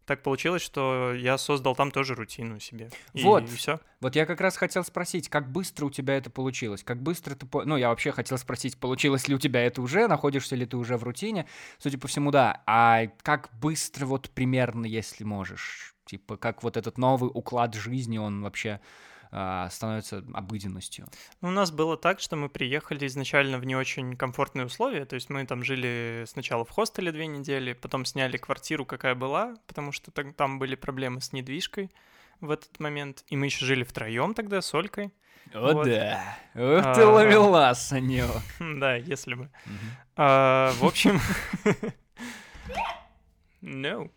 так 0.06 0.22
получилось, 0.22 0.62
что 0.62 1.12
я 1.14 1.36
создал 1.36 1.74
там 1.76 1.90
тоже 1.90 2.14
рутину 2.14 2.58
себе. 2.60 2.90
И, 3.12 3.22
Вот. 3.22 3.48
все. 3.50 3.80
Вот 4.00 4.14
я 4.16 4.24
как 4.24 4.40
раз 4.40 4.56
хотел 4.56 4.84
спросить, 4.84 5.28
как 5.28 5.50
быстро 5.50 5.86
у 5.86 5.90
тебя 5.90 6.16
это 6.16 6.30
получилось? 6.30 6.82
Как 6.84 7.02
быстро 7.02 7.34
ты... 7.34 7.44
по- 7.46 7.64
Ну, 7.64 7.76
я 7.76 7.88
вообще 7.90 8.12
хотел 8.12 8.38
спросить, 8.38 8.78
получилось 8.78 9.26
ли 9.28 9.34
у 9.34 9.38
тебя 9.38 9.62
это 9.66 9.82
уже, 9.82 10.06
находишься 10.08 10.54
ли 10.56 10.64
ты 10.64 10.76
уже 10.76 10.96
в 10.96 11.02
рутине? 11.02 11.46
Судя 11.78 11.98
по 11.98 12.08
всему, 12.08 12.30
да. 12.30 12.62
А 12.66 13.06
как 13.22 13.50
быстро 13.60 14.06
вот 14.06 14.30
примерно, 14.30 14.86
если 14.86 15.24
можешь? 15.24 15.94
Типа, 16.06 16.36
как 16.36 16.62
вот 16.62 16.76
этот 16.76 16.98
новый 16.98 17.30
уклад 17.34 17.74
жизни, 17.74 18.16
он 18.18 18.42
вообще 18.42 18.80
а, 19.30 19.68
становится 19.70 20.24
обыденностью? 20.34 21.06
Ну, 21.40 21.48
У 21.48 21.50
нас 21.52 21.70
было 21.70 21.96
так, 21.96 22.20
что 22.20 22.36
мы 22.36 22.48
приехали 22.48 23.06
изначально 23.06 23.58
в 23.58 23.64
не 23.64 23.76
очень 23.76 24.16
комфортные 24.16 24.66
условия, 24.66 25.04
то 25.04 25.14
есть 25.14 25.30
мы 25.30 25.44
там 25.46 25.62
жили 25.64 26.24
сначала 26.26 26.64
в 26.64 26.70
хостеле 26.70 27.12
две 27.12 27.26
недели, 27.26 27.72
потом 27.72 28.04
сняли 28.04 28.36
квартиру, 28.36 28.84
какая 28.84 29.14
была, 29.14 29.54
потому 29.66 29.92
что 29.92 30.10
там 30.10 30.58
были 30.58 30.74
проблемы 30.74 31.20
с 31.20 31.32
недвижкой 31.32 31.90
в 32.40 32.50
этот 32.50 32.78
момент, 32.80 33.24
и 33.28 33.36
мы 33.36 33.46
еще 33.46 33.64
жили 33.64 33.82
втроем 33.84 34.34
тогда 34.34 34.60
с 34.60 34.74
Олькой. 34.74 35.12
О, 35.54 35.72
Вот. 35.74 35.86
да. 35.86 36.36
Ох 36.54 36.94
ты 36.94 37.02
А. 37.02 37.10
ловила, 37.10 37.72
Санек. 37.74 38.26
Да, 38.60 38.96
если 38.96 39.34
бы. 39.34 39.50
А, 40.16 40.72
в 40.72 40.84
общем... 40.84 41.20
No. 43.62 44.10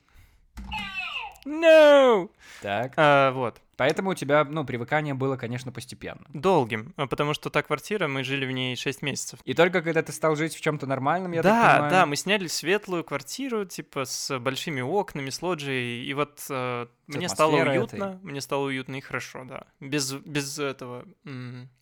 No! 1.46 2.30
Так. 2.62 2.94
А, 2.98 3.32
вот. 3.32 3.62
Поэтому 3.80 4.10
у 4.10 4.14
тебя, 4.14 4.44
ну, 4.44 4.66
привыкание 4.66 5.14
было, 5.14 5.38
конечно, 5.38 5.72
постепенно. 5.72 6.20
Долгим, 6.34 6.94
а, 6.98 7.08
потому 7.08 7.34
что 7.34 7.50
та 7.50 7.62
квартира, 7.62 8.10
мы 8.10 8.26
жили 8.26 8.46
в 8.46 8.52
ней 8.52 8.76
6 8.76 9.02
месяцев. 9.02 9.40
И 9.46 9.54
только 9.54 9.82
когда 9.82 10.02
ты 10.02 10.12
стал 10.12 10.36
жить 10.36 10.54
в 10.54 10.60
чем-то 10.60 10.86
нормальном, 10.86 11.32
я 11.32 11.42
так 11.42 11.54
да, 11.54 11.72
понимаю... 11.72 11.92
да, 11.92 12.06
мы 12.06 12.18
сняли 12.18 12.48
светлую 12.48 13.06
квартиру, 13.06 13.64
типа 13.64 14.04
с 14.04 14.38
большими 14.38 14.82
окнами, 14.82 15.30
с 15.30 15.42
лоджией, 15.42 16.04
и 16.04 16.14
вот 16.14 16.46
э, 16.50 16.88
мне 17.08 17.30
стало 17.30 17.56
уютно, 17.56 18.20
мне 18.22 18.42
стало 18.42 18.66
уютно 18.66 18.98
и 18.98 19.00
хорошо, 19.00 19.46
да. 19.46 19.64
Без, 19.80 20.12
без 20.12 20.60
этого, 20.60 21.06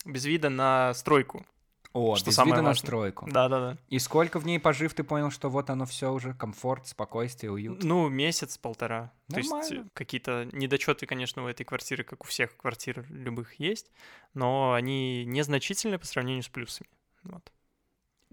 без 0.05 0.25
вида 0.25 0.49
на 0.49 0.93
стройку. 0.93 1.47
О, 1.94 2.15
что 2.15 2.27
без 2.29 2.36
самое 2.36 2.56
вида 2.56 2.67
на 2.67 2.74
стройку. 2.74 3.27
Да-да-да. 3.29 3.77
И 3.89 4.00
сколько 4.00 4.39
в 4.39 4.46
ней 4.46 4.60
пожив, 4.60 4.94
ты 4.94 5.03
понял, 5.03 5.32
что 5.32 5.50
вот 5.50 5.70
оно 5.70 5.86
все 5.86 6.12
уже 6.12 6.34
комфорт, 6.34 6.88
спокойствие, 6.88 7.51
уют. 7.51 7.84
Ну, 7.84 8.10
месяц-полтора. 8.10 9.12
То 9.29 9.38
есть 9.38 9.50
Нормально. 9.50 9.89
какие-то 9.94 10.48
недочеты, 10.51 11.06
конечно, 11.06 11.44
у 11.44 11.48
этой 11.48 11.63
квартиры, 11.63 12.03
как 12.03 12.24
у 12.24 12.27
всех 12.27 12.56
квартир 12.58 13.06
любых 13.10 13.60
есть, 13.60 13.91
но 14.34 14.74
они 14.74 15.25
незначительны 15.25 15.98
по 15.98 16.06
сравнению 16.06 16.44
с 16.44 16.50
плюсами. 16.50 16.89
Вот. 17.24 17.51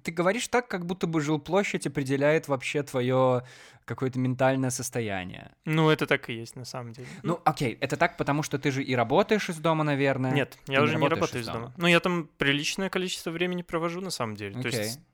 Ты 0.04 0.12
говоришь 0.12 0.48
так, 0.48 0.68
как 0.68 0.84
будто 0.84 1.06
бы 1.06 1.22
жилплощадь 1.22 1.86
определяет 1.86 2.46
вообще 2.46 2.82
твое 2.82 3.42
какое-то 3.86 4.18
ментальное 4.18 4.68
состояние. 4.70 5.50
Ну, 5.64 5.88
это 5.88 6.06
так 6.06 6.28
и 6.28 6.34
есть 6.34 6.56
на 6.56 6.66
самом 6.66 6.92
деле. 6.92 7.08
Ну, 7.22 7.40
окей, 7.44 7.78
это 7.80 7.96
так, 7.96 8.18
потому 8.18 8.42
что 8.42 8.58
ты 8.58 8.70
же 8.70 8.82
и 8.82 8.94
работаешь 8.94 9.48
из 9.48 9.56
дома, 9.56 9.82
наверное. 9.82 10.32
Нет, 10.32 10.58
я 10.66 10.78
не 10.80 10.84
уже 10.84 10.96
не 10.96 11.08
работаешь 11.08 11.20
работаю 11.20 11.42
из 11.42 11.46
дома. 11.46 11.58
дома. 11.60 11.74
Ну, 11.78 11.86
я 11.86 12.00
там 12.00 12.28
приличное 12.36 12.90
количество 12.90 13.30
времени 13.30 13.62
провожу, 13.62 14.02
на 14.02 14.10
самом 14.10 14.36
деле. 14.36 14.60
То 14.60 14.68
Окей. 14.68 14.80
есть 14.80 14.98
м, 14.98 15.04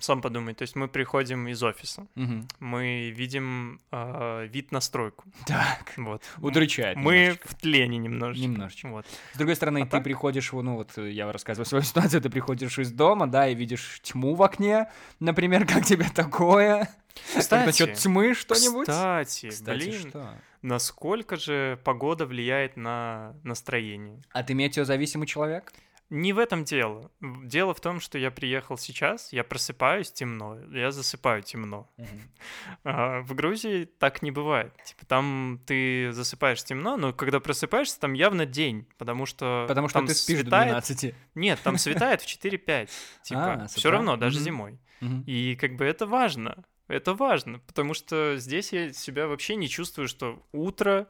сам 0.00 0.22
подумай, 0.22 0.54
то 0.54 0.62
есть 0.62 0.76
мы 0.76 0.88
приходим 0.88 1.46
из 1.48 1.62
офиса, 1.62 2.06
Мгм. 2.14 2.48
мы 2.60 3.10
видим 3.10 3.80
э, 3.90 4.46
вид 4.50 4.72
на 4.72 4.80
стройку, 4.80 5.24
Так, 5.46 5.92
вот. 5.96 6.22
удручает 6.38 6.96
Мы 6.96 7.12
немножечко. 7.18 7.48
в 7.48 7.54
тлене 7.56 7.98
немножечко. 7.98 8.46
Немножечко. 8.48 8.88
Вот. 8.88 9.06
С 9.34 9.36
другой 9.36 9.56
стороны, 9.56 9.82
А 9.82 9.84
ты 9.84 9.90
так? 9.90 10.04
приходишь, 10.04 10.52
ну 10.52 10.76
вот 10.76 10.96
я 10.96 11.30
рассказываю 11.30 11.66
свою 11.66 11.82
ситуацию, 11.84 12.22
ты 12.22 12.30
приходишь 12.30 12.78
из 12.78 12.92
дома, 12.92 13.26
да, 13.26 13.46
и 13.48 13.54
видишь 13.54 14.00
тьму 14.02 14.34
в 14.34 14.42
окне, 14.42 14.90
например, 15.20 15.66
как 15.66 15.84
тебе 15.84 16.06
такое? 16.14 16.88
Кстати, 17.36 17.66
Насчет 17.66 17.94
тьмы 17.94 18.32
что-нибудь? 18.34 18.88
Кстати, 18.88 19.50
Кстати, 19.50 19.78
блин, 19.78 20.08
что? 20.08 20.34
насколько 20.62 21.36
же 21.36 21.78
погода 21.84 22.24
влияет 22.24 22.78
на 22.78 23.34
настроение? 23.42 24.22
А 24.32 24.42
ты 24.42 24.54
метеозависимый 24.54 25.26
человек? 25.26 25.72
Не 26.14 26.34
в 26.34 26.38
этом 26.38 26.62
дело. 26.64 27.10
Дело 27.20 27.72
в 27.72 27.80
том, 27.80 27.98
что 27.98 28.18
я 28.18 28.30
приехал 28.30 28.76
сейчас, 28.76 29.32
я 29.32 29.44
просыпаюсь 29.44 30.12
темно, 30.12 30.58
я 30.70 30.90
засыпаю 30.90 31.42
темно. 31.42 31.90
А 32.84 33.22
в 33.22 33.34
Грузии 33.34 33.86
так 33.86 34.20
не 34.20 34.30
бывает. 34.30 34.74
Типа 34.84 35.06
там 35.06 35.58
ты 35.64 36.12
засыпаешь 36.12 36.62
темно, 36.62 36.98
но 36.98 37.14
когда 37.14 37.40
просыпаешься, 37.40 37.98
там 37.98 38.12
явно 38.12 38.44
день, 38.44 38.86
потому 38.98 39.24
что 39.24 39.64
Потому 39.66 39.88
что 39.88 40.00
там 40.00 40.06
ты 40.06 40.14
спишь 40.14 40.40
до 40.40 40.50
светает- 40.50 40.66
12. 40.68 41.14
Нет, 41.34 41.60
там 41.62 41.78
светает 41.78 42.20
в 42.20 42.26
4-5. 42.26 42.90
Типа, 43.22 43.52
А, 43.54 43.66
все 43.68 43.90
равно, 43.90 44.16
даже 44.18 44.38
зимой. 44.38 44.78
И 45.26 45.56
как 45.58 45.76
бы 45.76 45.86
это 45.86 46.06
важно. 46.06 46.62
Это 46.88 47.14
важно, 47.14 47.58
потому 47.60 47.94
что 47.94 48.36
здесь 48.36 48.70
я 48.74 48.92
себя 48.92 49.28
вообще 49.28 49.56
не 49.56 49.66
чувствую, 49.68 50.08
что 50.08 50.46
утро, 50.52 51.06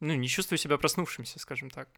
ну, 0.00 0.14
не 0.14 0.26
чувствую 0.26 0.58
себя 0.58 0.78
проснувшимся, 0.78 1.38
скажем 1.38 1.70
так. 1.70 1.88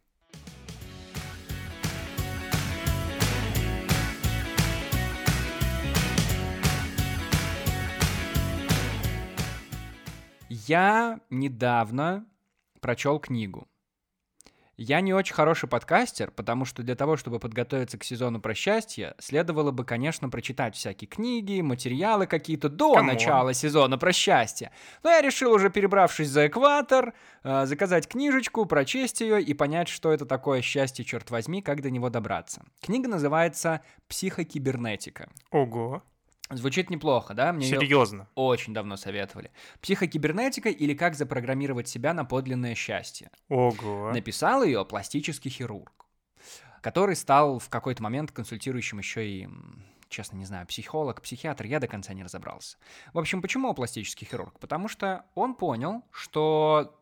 Я 10.69 11.21
недавно 11.31 12.27
прочел 12.83 13.19
книгу. 13.19 13.67
Я 14.77 15.01
не 15.01 15.15
очень 15.15 15.35
хороший 15.35 15.67
подкастер, 15.67 16.31
потому 16.31 16.67
что 16.67 16.83
для 16.83 16.95
того, 16.95 17.17
чтобы 17.17 17.39
подготовиться 17.39 17.97
к 17.97 18.05
сезону 18.05 18.39
про 18.39 18.53
счастье, 18.53 19.15
следовало 19.19 19.71
бы, 19.71 19.87
конечно, 19.87 20.29
прочитать 20.29 20.77
всякие 20.77 21.09
книги, 21.09 21.63
материалы 21.63 22.27
какие-то 22.27 22.69
до 22.69 22.93
Come 22.93 23.01
on. 23.01 23.07
начала 23.07 23.55
сезона 23.55 23.97
про 23.97 24.13
счастье. 24.13 24.71
Но 25.03 25.09
я 25.09 25.23
решил 25.23 25.53
уже, 25.53 25.71
перебравшись 25.71 26.29
за 26.29 26.49
экватор, 26.49 27.15
э, 27.45 27.65
заказать 27.65 28.07
книжечку, 28.07 28.67
прочесть 28.67 29.23
ее 29.23 29.41
и 29.41 29.55
понять, 29.55 29.89
что 29.89 30.13
это 30.13 30.27
такое 30.27 30.61
счастье, 30.61 31.03
черт 31.03 31.31
возьми, 31.31 31.63
как 31.63 31.81
до 31.81 31.91
него 31.91 32.11
добраться. 32.11 32.63
Книга 32.83 33.09
называется 33.09 33.81
«Психокибернетика». 34.07 35.31
Ого, 35.51 36.03
Звучит 36.51 36.89
неплохо, 36.89 37.35
да? 37.35 37.53
Мне 37.53 37.67
серьезно. 37.67 38.29
очень 38.35 38.73
давно 38.73 38.97
советовали. 38.97 39.51
Психокибернетика 39.83 40.71
или 40.71 40.95
как 40.95 41.15
запрограммировать 41.15 41.89
себя 41.89 42.15
на 42.15 42.25
подлинное 42.25 42.75
счастье. 42.75 43.31
Ого. 43.49 44.13
Написал 44.13 44.63
ее 44.63 44.85
пластический 44.85 45.51
хирург, 45.51 46.07
который 46.81 47.17
стал 47.17 47.59
в 47.59 47.69
какой-то 47.69 48.03
момент 48.03 48.33
консультирующим 48.33 48.99
еще 48.99 49.29
и, 49.29 49.49
честно 50.09 50.37
не 50.37 50.47
знаю, 50.47 50.67
психолог, 50.67 51.21
психиатр, 51.21 51.67
я 51.67 51.81
до 51.81 51.87
конца 51.87 52.15
не 52.15 52.23
разобрался. 52.23 52.79
В 53.13 53.19
общем, 53.19 53.43
почему 53.43 53.75
пластический 53.75 54.27
хирург? 54.27 54.59
Потому 54.59 54.89
что 54.89 55.27
он 55.35 55.55
понял, 55.55 56.03
что 56.11 56.95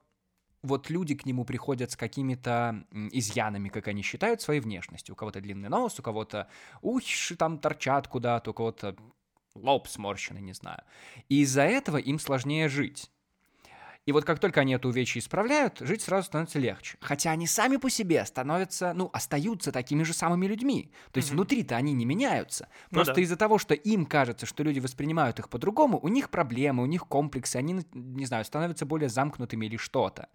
вот 0.63 0.91
люди 0.91 1.15
к 1.15 1.25
нему 1.25 1.45
приходят 1.45 1.93
с 1.93 1.97
какими-то 1.97 2.85
изъянами, 3.13 3.69
как 3.69 3.87
они 3.87 4.03
считают, 4.03 4.41
своей 4.41 4.61
внешностью. 4.61 5.15
У 5.15 5.17
кого-то 5.17 5.41
длинный 5.41 5.69
нос, 5.69 6.01
у 6.01 6.03
кого-то 6.03 6.49
уши 6.83 7.37
там 7.37 7.59
торчат 7.59 8.09
куда-то, 8.09 8.51
у 8.51 8.55
кого-то 8.55 8.97
лоб 9.63 9.89
сморщенный, 9.89 10.41
не 10.41 10.53
знаю. 10.53 10.83
И 11.29 11.41
из-за 11.43 11.63
этого 11.63 11.97
им 11.97 12.19
сложнее 12.19 12.69
жить. 12.69 13.11
И 14.07 14.13
вот 14.13 14.25
как 14.25 14.39
только 14.39 14.61
они 14.61 14.73
это 14.73 14.87
увечье 14.87 15.19
исправляют, 15.19 15.81
жить 15.81 16.01
сразу 16.01 16.27
становится 16.27 16.61
легче. 16.61 16.97
Хотя 17.01 17.33
они 17.33 17.49
сами 17.49 17.77
по 17.77 17.91
себе 17.91 18.25
становятся, 18.25 18.93
ну, 18.95 19.11
остаются 19.13 19.73
такими 19.73 20.05
же 20.05 20.13
самыми 20.13 20.47
людьми. 20.47 20.93
То 21.11 21.19
есть 21.19 21.33
Мгм. 21.33 21.37
внутри-то 21.37 21.75
они 21.75 21.93
не 21.93 22.05
меняются. 22.05 22.69
Ну 22.91 23.03
Просто 23.03 23.21
да. 23.21 23.23
из-за 23.23 23.37
того, 23.37 23.59
что 23.59 23.75
им 23.75 24.07
кажется, 24.07 24.47
что 24.47 24.63
люди 24.63 24.79
воспринимают 24.79 25.41
их 25.41 25.49
по-другому, 25.49 25.99
у 26.01 26.07
них 26.07 26.31
проблемы, 26.31 26.85
у 26.85 26.87
них 26.87 27.09
комплексы, 27.09 27.57
они, 27.57 27.81
не 27.95 28.27
знаю, 28.27 28.45
становятся 28.45 28.87
более 28.87 29.09
замкнутыми 29.09 29.67
или 29.67 29.77
что-то. 29.77 30.29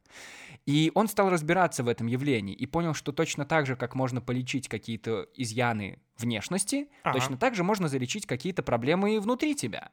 И 0.65 0.91
он 0.95 1.07
стал 1.07 1.29
разбираться 1.29 1.83
в 1.83 1.87
этом 1.87 2.07
явлении 2.07 2.55
и 2.55 2.65
понял, 2.65 2.93
что 2.93 3.11
точно 3.13 3.45
так 3.45 3.65
же, 3.67 3.75
как 3.77 3.95
можно 3.95 4.21
полечить 4.21 4.67
какие-то 4.67 5.27
изъяны 5.35 6.01
внешности, 6.17 6.89
Ага. 7.03 7.31
точно 7.31 7.37
так 7.37 7.55
же 7.55 7.63
можно 7.63 7.87
залечить 7.87 8.25
какие-то 8.27 8.63
проблемы 8.63 9.15
и 9.15 9.19
внутри 9.19 9.55
тебя. 9.55 9.91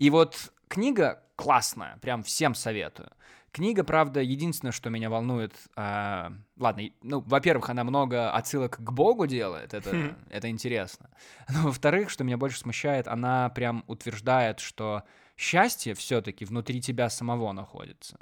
И 0.00 0.08
вот 0.08 0.50
книга 0.68 1.22
классная, 1.36 1.98
прям 1.98 2.22
всем 2.22 2.54
советую. 2.54 3.10
Книга, 3.52 3.84
правда, 3.84 4.20
единственное, 4.20 4.72
что 4.72 4.88
меня 4.88 5.10
волнует, 5.10 5.52
а, 5.76 6.32
ладно, 6.56 6.84
ну, 7.02 7.20
во-первых, 7.20 7.68
она 7.68 7.84
много 7.84 8.32
отсылок 8.32 8.76
к 8.78 8.90
Богу 8.92 9.26
делает, 9.26 9.74
это, 9.74 9.90
Хм. 9.90 10.16
это 10.30 10.48
интересно. 10.48 11.10
Но 11.48 11.64
во-вторых, 11.64 12.08
что 12.08 12.24
меня 12.24 12.38
больше 12.38 12.58
смущает, 12.58 13.08
она 13.08 13.50
прям 13.50 13.84
утверждает, 13.88 14.60
что 14.60 15.02
счастье 15.36 15.94
все-таки 15.94 16.46
внутри 16.46 16.80
тебя 16.80 17.10
самого 17.10 17.52
находится. 17.52 18.18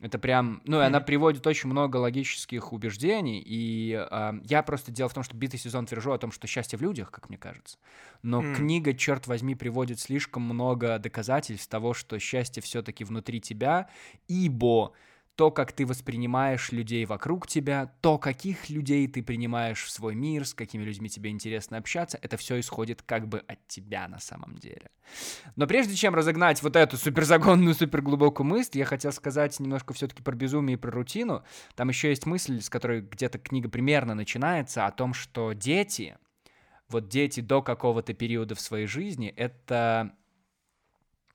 Это 0.00 0.18
прям, 0.18 0.60
ну, 0.64 0.80
и 0.80 0.84
она 0.84 1.00
приводит 1.00 1.46
очень 1.46 1.70
много 1.70 1.96
логических 1.98 2.72
убеждений, 2.72 3.40
и 3.44 3.94
а, 3.94 4.34
я 4.42 4.62
просто 4.62 4.90
дело 4.90 5.08
в 5.08 5.14
том, 5.14 5.22
что 5.22 5.36
битый 5.36 5.58
сезон 5.58 5.86
твержу 5.86 6.12
о 6.12 6.18
том, 6.18 6.32
что 6.32 6.46
счастье 6.46 6.78
в 6.78 6.82
людях, 6.82 7.10
как 7.10 7.28
мне 7.28 7.38
кажется. 7.38 7.78
Но 8.22 8.42
М. 8.42 8.52
книга, 8.52 8.92
черт 8.92 9.26
возьми, 9.28 9.54
приводит 9.54 10.00
слишком 10.00 10.42
много 10.42 10.98
доказательств 10.98 11.68
того, 11.68 11.94
что 11.94 12.18
счастье 12.18 12.62
все-таки 12.62 13.04
внутри 13.04 13.40
тебя, 13.40 13.88
ибо 14.26 14.92
то, 15.36 15.50
как 15.50 15.72
ты 15.72 15.84
воспринимаешь 15.84 16.70
людей 16.70 17.04
вокруг 17.06 17.46
тебя, 17.46 17.92
то, 18.00 18.18
каких 18.18 18.70
людей 18.70 19.06
ты 19.08 19.22
принимаешь 19.22 19.82
в 19.82 19.90
свой 19.90 20.14
мир, 20.14 20.46
с 20.46 20.54
какими 20.54 20.84
людьми 20.84 21.08
тебе 21.08 21.30
интересно 21.30 21.78
общаться, 21.78 22.18
это 22.22 22.36
все 22.36 22.60
исходит 22.60 23.02
как 23.02 23.26
бы 23.28 23.40
от 23.40 23.66
тебя 23.66 24.06
на 24.06 24.20
самом 24.20 24.56
деле. 24.56 24.90
Но 25.56 25.66
прежде 25.66 25.94
чем 25.94 26.14
разогнать 26.14 26.62
вот 26.62 26.76
эту 26.76 26.96
суперзагонную, 26.96 27.74
суперглубокую 27.74 28.46
мысль, 28.46 28.78
я 28.78 28.84
хотел 28.84 29.12
сказать 29.12 29.58
немножко 29.58 29.92
все-таки 29.92 30.22
про 30.22 30.34
безумие 30.34 30.76
и 30.76 30.80
про 30.80 30.90
рутину. 30.90 31.44
Там 31.74 31.88
еще 31.88 32.10
есть 32.10 32.26
мысль, 32.26 32.60
с 32.60 32.70
которой 32.70 33.00
где-то 33.00 33.38
книга 33.38 33.68
примерно 33.68 34.14
начинается, 34.14 34.86
о 34.86 34.92
том, 34.92 35.14
что 35.14 35.52
дети, 35.52 36.16
вот 36.88 37.08
дети 37.08 37.40
до 37.40 37.60
какого-то 37.60 38.14
периода 38.14 38.54
в 38.54 38.60
своей 38.60 38.86
жизни, 38.86 39.28
это 39.28 40.14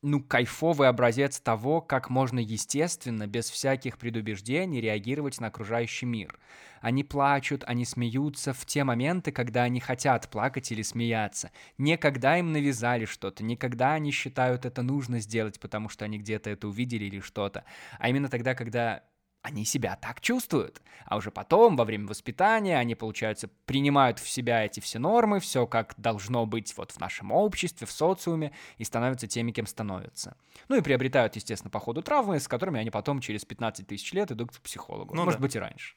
ну, 0.01 0.23
кайфовый 0.23 0.87
образец 0.87 1.39
того, 1.41 1.81
как 1.81 2.09
можно 2.09 2.39
естественно, 2.39 3.27
без 3.27 3.49
всяких 3.49 3.97
предубеждений 3.97 4.79
реагировать 4.79 5.39
на 5.41 5.47
окружающий 5.47 6.05
мир. 6.05 6.39
Они 6.81 7.03
плачут, 7.03 7.63
они 7.67 7.83
смеются 7.83 8.53
в 8.53 8.65
те 8.65 8.85
моменты, 8.85 9.33
когда 9.33 9.63
они 9.63 9.81
хотят 9.81 10.29
плакать 10.29 10.71
или 10.71 10.81
смеяться. 10.81 11.51
Не 11.77 11.97
когда 11.97 12.37
им 12.37 12.53
навязали 12.53 13.03
что-то, 13.03 13.43
не 13.43 13.57
когда 13.57 13.93
они 13.93 14.11
считают 14.11 14.65
это 14.65 14.81
нужно 14.81 15.19
сделать, 15.19 15.59
потому 15.59 15.89
что 15.89 16.05
они 16.05 16.17
где-то 16.17 16.49
это 16.49 16.69
увидели 16.69 17.05
или 17.05 17.19
что-то, 17.19 17.65
а 17.99 18.09
именно 18.09 18.29
тогда, 18.29 18.55
когда 18.55 19.03
они 19.41 19.65
себя 19.65 19.95
так 19.95 20.21
чувствуют. 20.21 20.81
А 21.05 21.17
уже 21.17 21.31
потом, 21.31 21.75
во 21.75 21.85
время 21.85 22.07
воспитания, 22.07 22.77
они, 22.77 22.93
получается, 22.93 23.49
принимают 23.65 24.19
в 24.19 24.29
себя 24.29 24.65
эти 24.65 24.79
все 24.79 24.99
нормы, 24.99 25.39
все 25.39 25.65
как 25.65 25.95
должно 25.97 26.45
быть 26.45 26.75
вот 26.77 26.91
в 26.91 26.99
нашем 26.99 27.31
обществе, 27.31 27.87
в 27.87 27.91
социуме, 27.91 28.51
и 28.77 28.83
становятся 28.83 29.27
теми, 29.27 29.51
кем 29.51 29.65
становятся. 29.65 30.37
Ну 30.67 30.75
и 30.75 30.81
приобретают, 30.81 31.35
естественно, 31.35 31.71
по 31.71 31.79
ходу 31.79 32.01
травмы, 32.01 32.39
с 32.39 32.47
которыми 32.47 32.79
они 32.79 32.91
потом 32.91 33.21
через 33.21 33.45
15 33.45 33.87
тысяч 33.87 34.11
лет 34.13 34.31
идут 34.31 34.51
к 34.51 34.61
психологу. 34.61 35.15
Ну 35.15 35.23
Может 35.23 35.39
да. 35.39 35.43
быть, 35.43 35.55
и 35.55 35.59
раньше. 35.59 35.95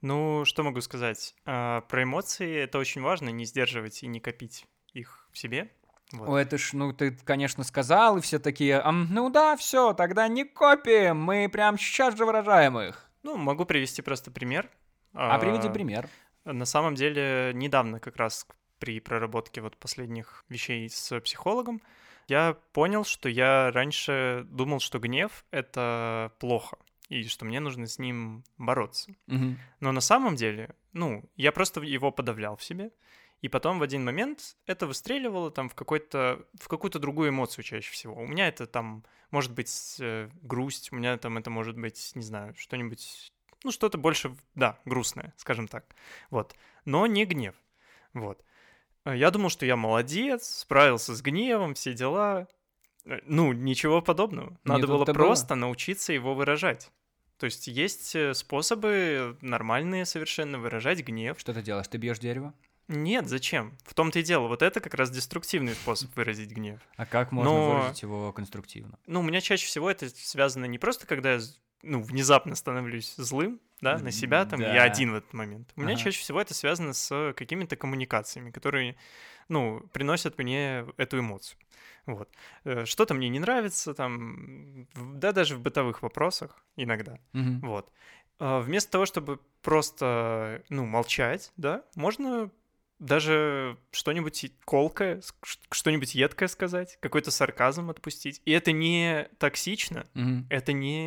Ну, 0.00 0.44
что 0.44 0.62
могу 0.62 0.80
сказать? 0.80 1.34
А, 1.44 1.80
про 1.82 2.04
эмоции 2.04 2.54
это 2.54 2.78
очень 2.78 3.00
важно, 3.00 3.30
не 3.30 3.44
сдерживать 3.44 4.02
и 4.02 4.06
не 4.06 4.20
копить 4.20 4.66
их 4.92 5.28
в 5.32 5.38
себе. 5.38 5.72
Вот. 6.12 6.28
Ой, 6.28 6.42
это 6.42 6.56
ж, 6.56 6.72
ну, 6.72 6.92
ты, 6.92 7.10
конечно, 7.24 7.64
сказал, 7.64 8.16
и 8.16 8.20
все 8.20 8.38
такие, 8.38 8.78
«Ам, 8.78 9.08
ну 9.10 9.28
да, 9.28 9.56
все, 9.56 9.92
тогда 9.92 10.28
не 10.28 10.44
копием, 10.44 11.20
мы 11.20 11.48
прям 11.48 11.78
сейчас 11.78 12.16
же 12.16 12.24
выражаем 12.24 12.78
их. 12.78 13.10
Ну, 13.22 13.36
могу 13.36 13.64
привести 13.64 14.02
просто 14.02 14.30
пример. 14.30 14.70
А 15.12 15.38
приведи 15.38 15.68
пример. 15.68 16.08
На 16.44 16.64
самом 16.64 16.94
деле, 16.94 17.50
недавно 17.54 17.98
как 17.98 18.16
раз 18.16 18.46
при 18.78 19.00
проработке 19.00 19.60
вот 19.60 19.76
последних 19.76 20.44
вещей 20.48 20.88
с 20.88 21.18
психологом 21.20 21.82
я 22.28 22.56
понял, 22.72 23.04
что 23.04 23.28
я 23.28 23.70
раньше 23.72 24.46
думал, 24.48 24.80
что 24.80 24.98
гнев— 24.98 25.44
это 25.50 26.32
плохо, 26.38 26.76
и 27.08 27.24
что 27.24 27.44
мне 27.44 27.60
нужно 27.60 27.86
с 27.86 27.98
ним 27.98 28.44
бороться. 28.58 29.14
Мгм. 29.26 29.58
Но 29.80 29.92
на 29.92 30.00
самом 30.00 30.36
деле, 30.36 30.74
ну, 30.92 31.24
я 31.36 31.52
просто 31.52 31.80
его 31.80 32.10
подавлял 32.10 32.56
в 32.56 32.64
себе, 32.64 32.90
и 33.46 33.48
потом 33.48 33.78
в 33.78 33.82
один 33.84 34.04
момент 34.04 34.56
это 34.66 34.88
выстреливало 34.88 35.52
там 35.52 35.68
в, 35.68 35.76
какой-то, 35.76 36.44
в 36.60 36.66
какую-то 36.66 36.98
другую 36.98 37.28
эмоцию 37.28 37.62
чаще 37.62 37.92
всего. 37.92 38.12
У 38.16 38.26
меня 38.26 38.48
это 38.48 38.66
там 38.66 39.04
может 39.30 39.52
быть 39.52 39.98
э, 40.00 40.28
грусть, 40.42 40.92
у 40.92 40.96
меня 40.96 41.16
там 41.16 41.38
это 41.38 41.48
может 41.48 41.78
быть, 41.78 42.10
не 42.16 42.24
знаю, 42.24 42.56
что-нибудь, 42.58 43.32
ну, 43.62 43.70
что-то 43.70 43.98
больше, 43.98 44.34
да, 44.56 44.80
грустное, 44.84 45.32
скажем 45.36 45.68
так. 45.68 45.84
Вот. 46.28 46.56
Но 46.84 47.06
не 47.06 47.24
гнев. 47.24 47.54
Вот. 48.14 48.42
э, 49.04 49.16
я 49.16 49.30
думал, 49.30 49.48
что 49.48 49.64
я 49.64 49.76
молодец, 49.76 50.44
справился 50.48 51.14
с 51.14 51.22
гневом, 51.22 51.74
все 51.74 51.92
дела. 51.94 52.48
Э, 53.04 53.20
Ну, 53.26 53.52
ничего 53.52 54.02
подобного. 54.02 54.50
Не 54.64 54.72
Надо 54.72 54.88
было 54.88 54.98
тут-то 55.06 55.12
было. 55.14 55.26
просто 55.26 55.54
научиться 55.54 56.12
его 56.12 56.34
выражать. 56.34 56.90
То 57.38 57.46
есть 57.46 57.68
есть 57.68 58.16
э, 58.16 58.34
способы 58.34 59.36
нормальные 59.40 60.04
совершенно 60.04 60.58
выражать 60.58 61.04
гнев. 61.04 61.38
Что 61.38 61.54
ты 61.54 61.62
делаешь? 61.62 61.86
Ты 61.86 61.98
бьешь 61.98 62.18
дерево? 62.18 62.52
Нет, 62.88 63.26
зачем? 63.28 63.76
В 63.84 63.94
том-то 63.94 64.20
и 64.20 64.22
дело. 64.22 64.46
Вот 64.48 64.62
это 64.62 64.80
как 64.80 64.94
раз 64.94 65.10
деструктивный 65.10 65.74
способ 65.74 66.14
выразить 66.16 66.50
гнев. 66.50 66.80
А 66.96 67.04
как 67.06 67.32
можно 67.32 67.50
Но- 67.52 67.70
выразить 67.80 68.02
его 68.02 68.32
конструктивно? 68.32 68.98
Ну, 69.06 69.20
у 69.20 69.22
меня 69.22 69.40
чаще 69.40 69.66
всего 69.66 69.90
это 69.90 70.08
связано 70.08 70.66
не 70.66 70.78
просто, 70.78 71.06
когда 71.06 71.34
я 71.34 71.40
ну, 71.82 72.00
внезапно 72.02 72.54
становлюсь 72.56 73.14
злым, 73.16 73.60
да, 73.80 73.98
на 73.98 74.10
себя, 74.10 74.44
там, 74.46 74.58
Да. 74.60 74.74
я 74.74 74.82
один 74.82 75.12
в 75.12 75.16
этот 75.16 75.32
момент. 75.34 75.70
У 75.76 75.82
меня 75.82 75.92
Ага. 75.94 76.02
чаще 76.04 76.18
всего 76.20 76.40
это 76.40 76.52
связано 76.54 76.94
с 76.94 77.32
какими-то 77.36 77.76
коммуникациями, 77.76 78.50
которые, 78.50 78.96
ну, 79.48 79.80
приносят 79.92 80.36
мне 80.38 80.84
эту 80.96 81.18
эмоцию. 81.20 81.58
Вот. 82.06 82.28
Э, 82.64 82.86
Что-то 82.86 83.14
мне 83.14 83.28
не 83.28 83.38
нравится, 83.38 83.94
там, 83.94 84.88
да, 84.94 85.32
даже 85.32 85.54
в 85.56 85.60
бытовых 85.60 86.02
вопросах 86.02 86.64
иногда. 86.76 87.18
Мгм. 87.34 87.60
Вот. 87.60 87.92
А, 88.38 88.60
Вместо 88.60 88.90
того, 88.92 89.06
чтобы 89.06 89.38
просто, 89.62 90.64
ну, 90.70 90.86
молчать, 90.86 91.52
да, 91.56 91.84
можно 91.94 92.50
даже 92.98 93.76
что-нибудь 93.90 94.52
колкое, 94.64 95.22
что-нибудь 95.70 96.14
едкое 96.14 96.48
сказать, 96.48 96.98
какой-то 97.00 97.30
сарказм 97.30 97.90
отпустить. 97.90 98.40
И 98.44 98.52
это 98.52 98.72
не 98.72 99.28
токсично, 99.38 100.06
Мгм. 100.14 100.46
это 100.50 100.72
не 100.72 101.06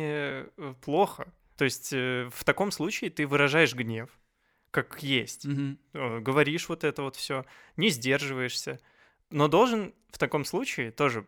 э, 0.56 0.74
плохо. 0.82 1.32
То 1.56 1.64
есть 1.64 1.92
э, 1.92 2.28
в 2.32 2.44
таком 2.44 2.70
случае 2.70 3.10
ты 3.10 3.26
выражаешь 3.26 3.74
гнев, 3.74 4.08
как 4.70 5.02
есть. 5.02 5.46
Э, 5.46 6.20
Говоришь 6.20 6.68
вот 6.68 6.84
это 6.84 7.02
вот 7.02 7.16
все, 7.16 7.44
не 7.76 7.88
сдерживаешься. 7.90 8.80
Но 9.30 9.48
должен 9.48 9.94
в 10.10 10.18
таком 10.18 10.44
случае 10.44 10.90
тоже 10.90 11.26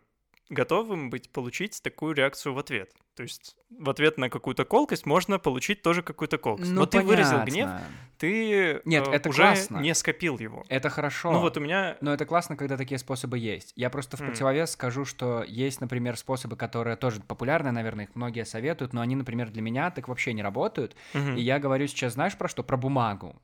готовым 0.48 1.10
быть 1.10 1.30
получить 1.30 1.82
такую 1.82 2.14
реакцию 2.14 2.54
в 2.54 2.58
ответ. 2.58 2.92
То 3.14 3.24
есть 3.24 3.56
в 3.68 3.90
ответ 3.90 4.16
на 4.16 4.30
какую-то 4.30 4.64
колкость 4.64 5.04
можно 5.04 5.38
получить 5.38 5.82
тоже 5.82 6.02
какую-то 6.02 6.38
колкость. 6.38 6.70
Ну, 6.72 6.80
Но 6.80 6.86
ты 6.86 7.00
выразил 7.02 7.40
понятно. 7.40 7.50
гнев, 7.50 7.70
ты 8.16 8.80
Нет, 8.86 9.06
э, 9.06 9.10
это 9.10 9.28
уже 9.28 9.42
классно. 9.42 9.78
не 9.78 9.94
скопил 9.94 10.38
его. 10.38 10.64
Это 10.68 10.88
хорошо. 10.88 11.30
Ну 11.30 11.40
вот 11.40 11.56
у 11.58 11.60
меня... 11.60 11.98
Но 12.00 12.14
это 12.14 12.24
классно, 12.24 12.56
когда 12.56 12.78
такие 12.78 12.98
способы 12.98 13.38
есть. 13.38 13.74
Я 13.76 13.90
просто 13.90 14.16
в 14.16 14.20
М. 14.22 14.28
противовес 14.28 14.70
скажу, 14.70 15.04
что 15.04 15.44
есть, 15.46 15.82
например, 15.82 16.16
способы, 16.16 16.56
которые 16.56 16.96
тоже 16.96 17.20
популярны, 17.20 17.70
наверное, 17.70 18.06
их 18.06 18.14
многие 18.14 18.46
советуют, 18.46 18.94
но 18.94 19.02
они, 19.02 19.14
например, 19.14 19.50
для 19.50 19.60
меня 19.60 19.90
так 19.90 20.08
вообще 20.08 20.32
не 20.32 20.42
работают. 20.42 20.96
Мгм. 21.12 21.36
И 21.36 21.42
я 21.42 21.58
говорю 21.58 21.86
сейчас, 21.88 22.14
знаешь, 22.14 22.36
про 22.38 22.48
что? 22.48 22.62
Про 22.62 22.78
бумагу. 22.78 23.36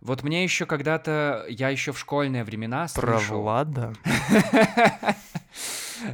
Вот 0.00 0.24
мне 0.24 0.42
еще 0.42 0.66
когда-то, 0.66 1.46
я 1.48 1.68
еще 1.68 1.92
в 1.92 1.98
школьные 2.00 2.42
времена 2.42 2.88
Про 2.92 3.18
слышал... 3.18 3.42
Влада? 3.42 3.92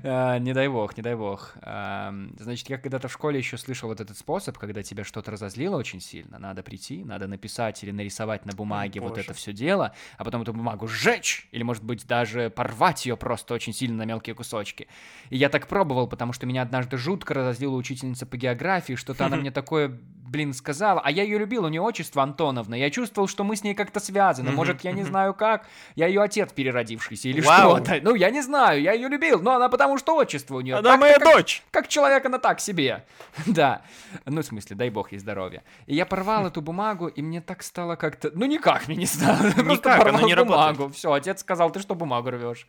А, 0.04 0.38
Не 0.38 0.52
дай 0.52 0.68
бог, 0.68 0.96
не 0.96 1.02
дай 1.02 1.14
бог. 1.14 1.54
Ам, 1.62 2.32
Значит, 2.38 2.68
я 2.70 2.78
когда-то 2.78 3.08
в 3.08 3.12
школе 3.12 3.38
еще 3.38 3.56
слышал 3.56 3.88
вот 3.88 4.00
этот 4.00 4.16
способ, 4.16 4.58
когда 4.58 4.82
тебя 4.82 5.04
что-то 5.04 5.30
разозлило 5.30 5.76
очень 5.76 6.00
сильно, 6.00 6.38
надо 6.38 6.62
прийти, 6.62 7.04
надо 7.04 7.26
написать 7.26 7.82
или 7.82 7.90
нарисовать 7.90 8.46
на 8.46 8.52
бумаге 8.52 9.00
вот 9.00 9.18
это 9.18 9.34
все 9.34 9.52
дело, 9.52 9.94
а 10.16 10.24
потом 10.24 10.42
эту 10.42 10.52
бумагу 10.52 10.86
сжечь, 10.86 11.48
или, 11.52 11.62
может 11.62 11.84
быть, 11.84 12.06
даже 12.06 12.50
порвать 12.50 13.06
ее 13.06 13.16
просто 13.16 13.54
очень 13.54 13.72
сильно 13.72 13.98
на 13.98 14.04
мелкие 14.04 14.34
кусочки. 14.34 14.88
И 15.30 15.36
я 15.36 15.48
так 15.48 15.66
пробовал, 15.66 16.06
потому 16.06 16.32
что 16.32 16.46
меня 16.46 16.62
однажды 16.62 16.96
жутко 16.96 17.34
разозлила 17.34 17.76
учительница 17.76 18.26
по 18.26 18.36
географии, 18.36 18.94
что-то 18.94 19.26
она 19.26 19.36
мне 19.38 19.50
такое, 19.50 19.98
блин, 20.28 20.52
сказала, 20.52 21.00
а 21.00 21.10
я 21.10 21.22
ее 21.22 21.38
любил, 21.38 21.64
у 21.64 21.68
нее 21.68 21.80
отчество 21.80 22.22
Антоновна, 22.22 22.74
я 22.74 22.90
чувствовал, 22.90 23.28
что 23.28 23.44
мы 23.44 23.56
с 23.56 23.64
ней 23.64 23.74
как-то 23.74 24.00
связаны, 24.00 24.50
может, 24.50 24.82
я 24.82 24.92
не 24.92 25.04
знаю 25.04 25.34
как, 25.34 25.66
я 25.94 26.06
ее 26.06 26.22
отец 26.22 26.52
переродившийся 26.52 27.28
или 27.28 27.40
что-то. 27.40 28.00
Ну, 28.02 28.14
я 28.14 28.30
не 28.30 28.42
знаю, 28.42 28.80
я 28.80 28.92
ее 28.92 29.08
любил, 29.08 29.40
но 29.40 29.54
она 29.54 29.68
потому 29.68 29.98
что 29.98 30.14
отчество 30.16 30.56
у 30.56 30.60
нее. 30.60 30.76
Она 30.76 30.96
моя 30.96 31.18
дочь! 31.18 31.62
Как 31.70 31.88
человек 31.88 32.24
она 32.26 32.38
так 32.38 32.60
себе. 32.60 33.04
да. 33.46 33.82
Ну, 34.24 34.42
в 34.42 34.44
смысле, 34.44 34.76
дай 34.76 34.90
бог 34.90 35.12
ей 35.12 35.18
здоровья. 35.18 35.62
И 35.86 35.94
я 35.94 36.06
порвал 36.06 36.46
эту 36.46 36.60
бумагу, 36.60 37.08
и 37.08 37.22
мне 37.22 37.40
так 37.40 37.62
стало 37.62 37.96
как-то... 37.96 38.30
Ну, 38.34 38.46
никак 38.46 38.88
мне 38.88 38.96
не 38.96 39.06
стало. 39.06 39.50
Просто 39.52 39.96
порвал 39.98 40.44
бумагу. 40.44 40.88
Все, 40.90 41.12
отец 41.12 41.40
сказал, 41.40 41.70
ты 41.70 41.80
что 41.80 41.94
бумагу 41.94 42.30
рвешь? 42.30 42.66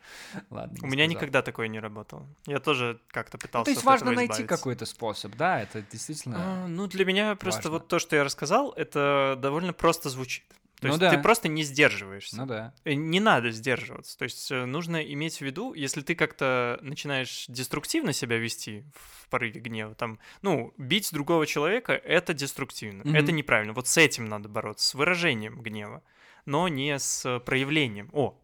Ладно. 0.50 0.78
У 0.82 0.86
меня 0.86 1.04
сказал. 1.04 1.08
никогда 1.08 1.42
такое 1.42 1.68
не 1.68 1.80
работало. 1.80 2.26
Я 2.46 2.60
тоже 2.60 3.00
как-то 3.08 3.36
Ну, 3.36 3.46
пытался 3.46 3.64
то 3.64 3.70
есть 3.70 3.84
важно 3.84 4.12
найти 4.12 4.44
какой-то 4.44 4.86
способ, 4.86 5.34
да, 5.36 5.60
это 5.60 5.82
действительно... 5.90 6.36
А, 6.38 6.66
Ну, 6.68 6.86
для 6.86 7.04
меня 7.04 7.36
просто 7.50 7.68
важно. 7.70 7.78
вот 7.80 7.88
то, 7.88 7.98
что 7.98 8.16
я 8.16 8.24
рассказал, 8.24 8.72
это 8.72 9.36
довольно 9.38 9.72
просто 9.72 10.08
звучит. 10.08 10.44
То 10.80 10.86
Ну 10.86 10.94
есть 10.94 11.00
да. 11.00 11.10
ты 11.10 11.18
просто 11.18 11.48
не 11.48 11.62
сдерживаешься. 11.62 12.36
Ну 12.38 12.46
да. 12.46 12.72
Э, 12.84 12.94
Не 12.94 13.20
надо 13.20 13.50
сдерживаться. 13.50 14.16
То 14.16 14.22
есть 14.24 14.50
э, 14.50 14.64
нужно 14.64 15.02
иметь 15.12 15.36
в 15.36 15.42
виду, 15.42 15.74
если 15.74 16.00
ты 16.00 16.14
как-то 16.14 16.78
начинаешь 16.80 17.44
деструктивно 17.48 18.14
себя 18.14 18.38
вести 18.38 18.84
в 18.94 19.28
порыве 19.28 19.60
гнева, 19.60 19.94
там, 19.94 20.18
ну, 20.40 20.72
бить 20.78 21.12
другого 21.12 21.46
человека— 21.46 21.92
это 22.04 22.32
деструктивно, 22.32 23.02
Мгм. 23.04 23.14
это 23.14 23.30
неправильно. 23.30 23.74
Вот 23.74 23.88
с 23.88 23.98
этим 23.98 24.24
надо 24.24 24.48
бороться, 24.48 24.86
с 24.86 24.94
выражением 24.94 25.60
гнева, 25.60 26.02
но 26.46 26.66
не 26.68 26.98
с 26.98 27.40
проявлением. 27.40 28.08
О, 28.14 28.40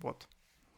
вот. 0.00 0.28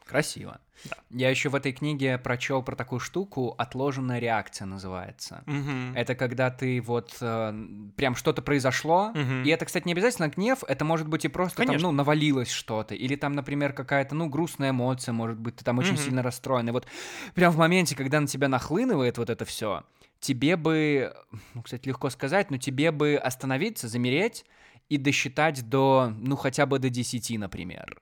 Красиво. 0.05 0.59
Да. 0.85 0.97
Я 1.11 1.29
еще 1.29 1.49
в 1.49 1.55
этой 1.55 1.71
книге 1.71 2.17
прочел 2.17 2.61
про 2.61 2.75
такую 2.75 2.99
штуку, 2.99 3.55
отложенная 3.57 4.19
реакция 4.19 4.65
называется. 4.65 5.43
Мгм. 5.45 5.95
Это 5.95 6.15
когда 6.15 6.49
ты 6.49 6.81
вот 6.81 7.15
э, 7.21 7.65
прям 7.95 8.15
что-то 8.15 8.41
произошло, 8.41 9.11
Мгм. 9.13 9.43
и 9.43 9.49
это, 9.49 9.65
кстати, 9.65 9.85
не 9.87 9.93
обязательно 9.93 10.27
гнев, 10.27 10.63
это 10.67 10.83
может 10.83 11.07
быть 11.07 11.23
и 11.25 11.29
просто 11.29 11.57
там, 11.57 11.67
Конечно. 11.67 11.87
ну, 11.87 11.93
навалилось 11.93 12.51
что-то, 12.51 12.95
или 12.95 13.15
там, 13.15 13.33
например, 13.33 13.73
какая-то, 13.73 14.13
ну, 14.15 14.27
грустная 14.27 14.71
эмоция, 14.71 15.13
может 15.13 15.39
быть, 15.39 15.55
ты 15.55 15.63
там 15.63 15.77
очень 15.77 15.93
Мгм. 15.93 16.01
сильно 16.01 16.21
расстроен, 16.23 16.67
и 16.67 16.71
вот 16.71 16.85
прям 17.33 17.53
в 17.53 17.57
моменте, 17.57 17.95
когда 17.95 18.19
на 18.19 18.27
тебя 18.27 18.49
нахлынывает 18.49 19.17
вот 19.17 19.29
это 19.29 19.45
все, 19.45 19.83
тебе 20.19 20.57
бы, 20.57 21.13
ну, 21.53 21.61
кстати, 21.61 21.87
легко 21.87 22.09
сказать, 22.09 22.51
но 22.51 22.57
тебе 22.57 22.91
бы 22.91 23.15
остановиться, 23.15 23.87
замереть 23.87 24.45
и 24.89 24.97
досчитать 24.97 25.67
до, 25.69 26.13
ну, 26.17 26.35
хотя 26.35 26.65
бы 26.65 26.79
до 26.79 26.89
10, 26.89 27.37
например. 27.37 28.01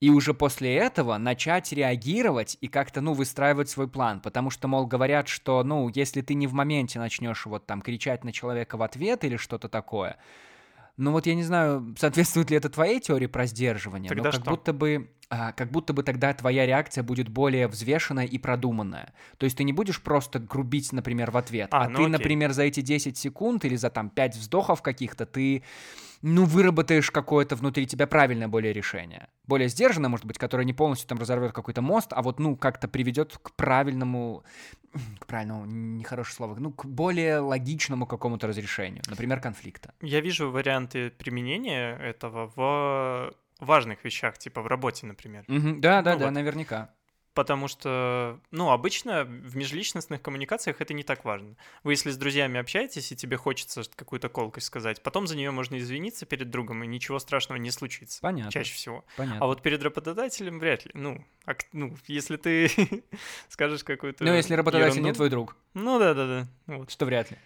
И 0.00 0.10
уже 0.10 0.32
после 0.32 0.76
этого 0.76 1.18
начать 1.18 1.72
реагировать 1.72 2.56
и 2.60 2.68
как-то, 2.68 3.00
ну, 3.00 3.14
выстраивать 3.14 3.68
свой 3.68 3.88
план. 3.88 4.20
Потому 4.20 4.50
что, 4.50 4.68
мол, 4.68 4.86
говорят, 4.86 5.26
что, 5.26 5.64
ну, 5.64 5.88
если 5.88 6.20
ты 6.20 6.34
не 6.34 6.46
в 6.46 6.52
моменте 6.52 7.00
начнешь 7.00 7.46
вот 7.46 7.66
там 7.66 7.82
кричать 7.82 8.22
на 8.22 8.32
человека 8.32 8.76
в 8.76 8.82
ответ 8.82 9.24
или 9.24 9.36
что-то 9.36 9.68
такое, 9.68 10.16
ну 10.98 11.12
вот 11.12 11.26
я 11.26 11.34
не 11.34 11.44
знаю, 11.44 11.94
соответствует 11.98 12.50
ли 12.50 12.56
это 12.56 12.68
твоей 12.68 13.00
теории 13.00 13.26
про 13.26 13.46
сдерживание, 13.46 14.08
Тогда 14.08 14.24
но 14.24 14.30
как 14.32 14.40
что? 14.42 14.50
будто 14.50 14.72
бы 14.72 15.08
а, 15.30 15.52
как 15.52 15.70
будто 15.70 15.92
бы 15.92 16.02
тогда 16.02 16.32
твоя 16.32 16.66
реакция 16.66 17.04
будет 17.04 17.28
более 17.28 17.68
взвешенная 17.68 18.24
и 18.24 18.38
продуманная. 18.38 19.12
То 19.36 19.44
есть 19.44 19.56
ты 19.56 19.64
не 19.64 19.72
будешь 19.72 20.00
просто 20.02 20.38
грубить, 20.38 20.92
например, 20.92 21.30
в 21.30 21.36
ответ, 21.36 21.68
А, 21.72 21.84
а, 21.84 21.88
ну 21.88 21.96
ты, 21.96 22.02
окей. 22.02 22.12
например, 22.12 22.52
за 22.52 22.62
эти 22.64 22.80
10 22.80 23.16
секунд 23.16 23.64
или 23.64 23.76
за 23.76 23.90
там 23.90 24.10
5 24.10 24.36
вздохов 24.36 24.82
каких-то 24.82 25.26
ты 25.26 25.62
ну, 26.20 26.44
выработаешь 26.44 27.10
какое-то 27.10 27.54
внутри 27.54 27.86
тебя 27.86 28.06
правильное 28.06 28.48
более 28.48 28.72
решение. 28.72 29.28
Более 29.46 29.68
сдержанное, 29.68 30.10
может 30.10 30.26
быть, 30.26 30.36
которое 30.38 30.64
не 30.64 30.72
полностью 30.72 31.08
там 31.08 31.18
разорвет 31.18 31.52
какой-то 31.52 31.80
мост, 31.80 32.08
а 32.10 32.22
вот, 32.22 32.40
ну, 32.40 32.56
как-то 32.56 32.88
приведет 32.88 33.38
к 33.40 33.52
правильному, 33.52 34.42
к 35.18 35.26
правильному, 35.26 35.64
нехорошее 35.66 36.34
слово, 36.36 36.56
ну, 36.58 36.72
к 36.72 36.84
более 36.84 37.38
логичному 37.38 38.06
какому-то 38.06 38.46
разрешению, 38.46 39.02
например, 39.08 39.40
конфликта. 39.40 39.92
Я 40.00 40.20
вижу 40.20 40.50
варианты 40.50 41.10
применения 41.10 41.96
этого 41.96 42.52
в 42.56 43.32
важных 43.60 44.04
вещах, 44.04 44.38
типа 44.38 44.62
в 44.62 44.66
работе, 44.66 45.06
например. 45.06 45.44
Мгм, 45.48 45.80
Да, 45.80 46.02
да, 46.02 46.12
Ну 46.14 46.18
да, 46.20 46.24
вот. 46.26 46.30
наверняка. 46.32 46.94
Потому 47.34 47.68
что, 47.68 48.40
ну, 48.50 48.70
обычно 48.70 49.24
в 49.24 49.56
межличностных 49.56 50.20
коммуникациях 50.20 50.80
это 50.80 50.92
не 50.92 51.04
так 51.04 51.24
важно. 51.24 51.54
Вы, 51.84 51.92
если 51.92 52.10
с 52.10 52.16
друзьями 52.16 52.58
общаетесь, 52.58 53.12
и 53.12 53.16
тебе 53.16 53.36
хочется 53.36 53.82
какую-то 53.94 54.28
колкость 54.28 54.66
сказать, 54.66 55.02
потом 55.02 55.26
за 55.28 55.36
нее 55.36 55.50
можно 55.52 55.78
извиниться 55.78 56.26
перед 56.26 56.50
другом, 56.50 56.82
и 56.82 56.86
ничего 56.86 57.18
страшного 57.20 57.58
не 57.58 57.70
случится. 57.70 58.20
Понятно. 58.20 58.50
Чаще 58.50 58.74
всего. 58.74 59.04
Понятно. 59.16 59.44
А 59.44 59.46
вот 59.46 59.62
перед 59.62 59.82
работодателем 59.82 60.58
вряд 60.58 60.84
ли. 60.86 60.90
Ну, 60.94 61.24
а 61.46 61.54
ну 61.72 61.96
если 62.06 62.36
ты 62.36 62.70
скажешь 63.48 63.84
какую-то 63.84 64.24
ну, 64.24 64.34
если 64.34 64.54
работодатель 64.54 65.00
не 65.00 65.10
ерунду- 65.10 65.14
твой 65.14 65.30
друг, 65.30 65.56
Ну 65.74 65.98
да, 65.98 66.14
да, 66.14 66.26
да. 66.26 66.48
Вот. 66.66 66.90
что 66.90 67.06
вряд 67.06 67.30
ли. 67.30 67.38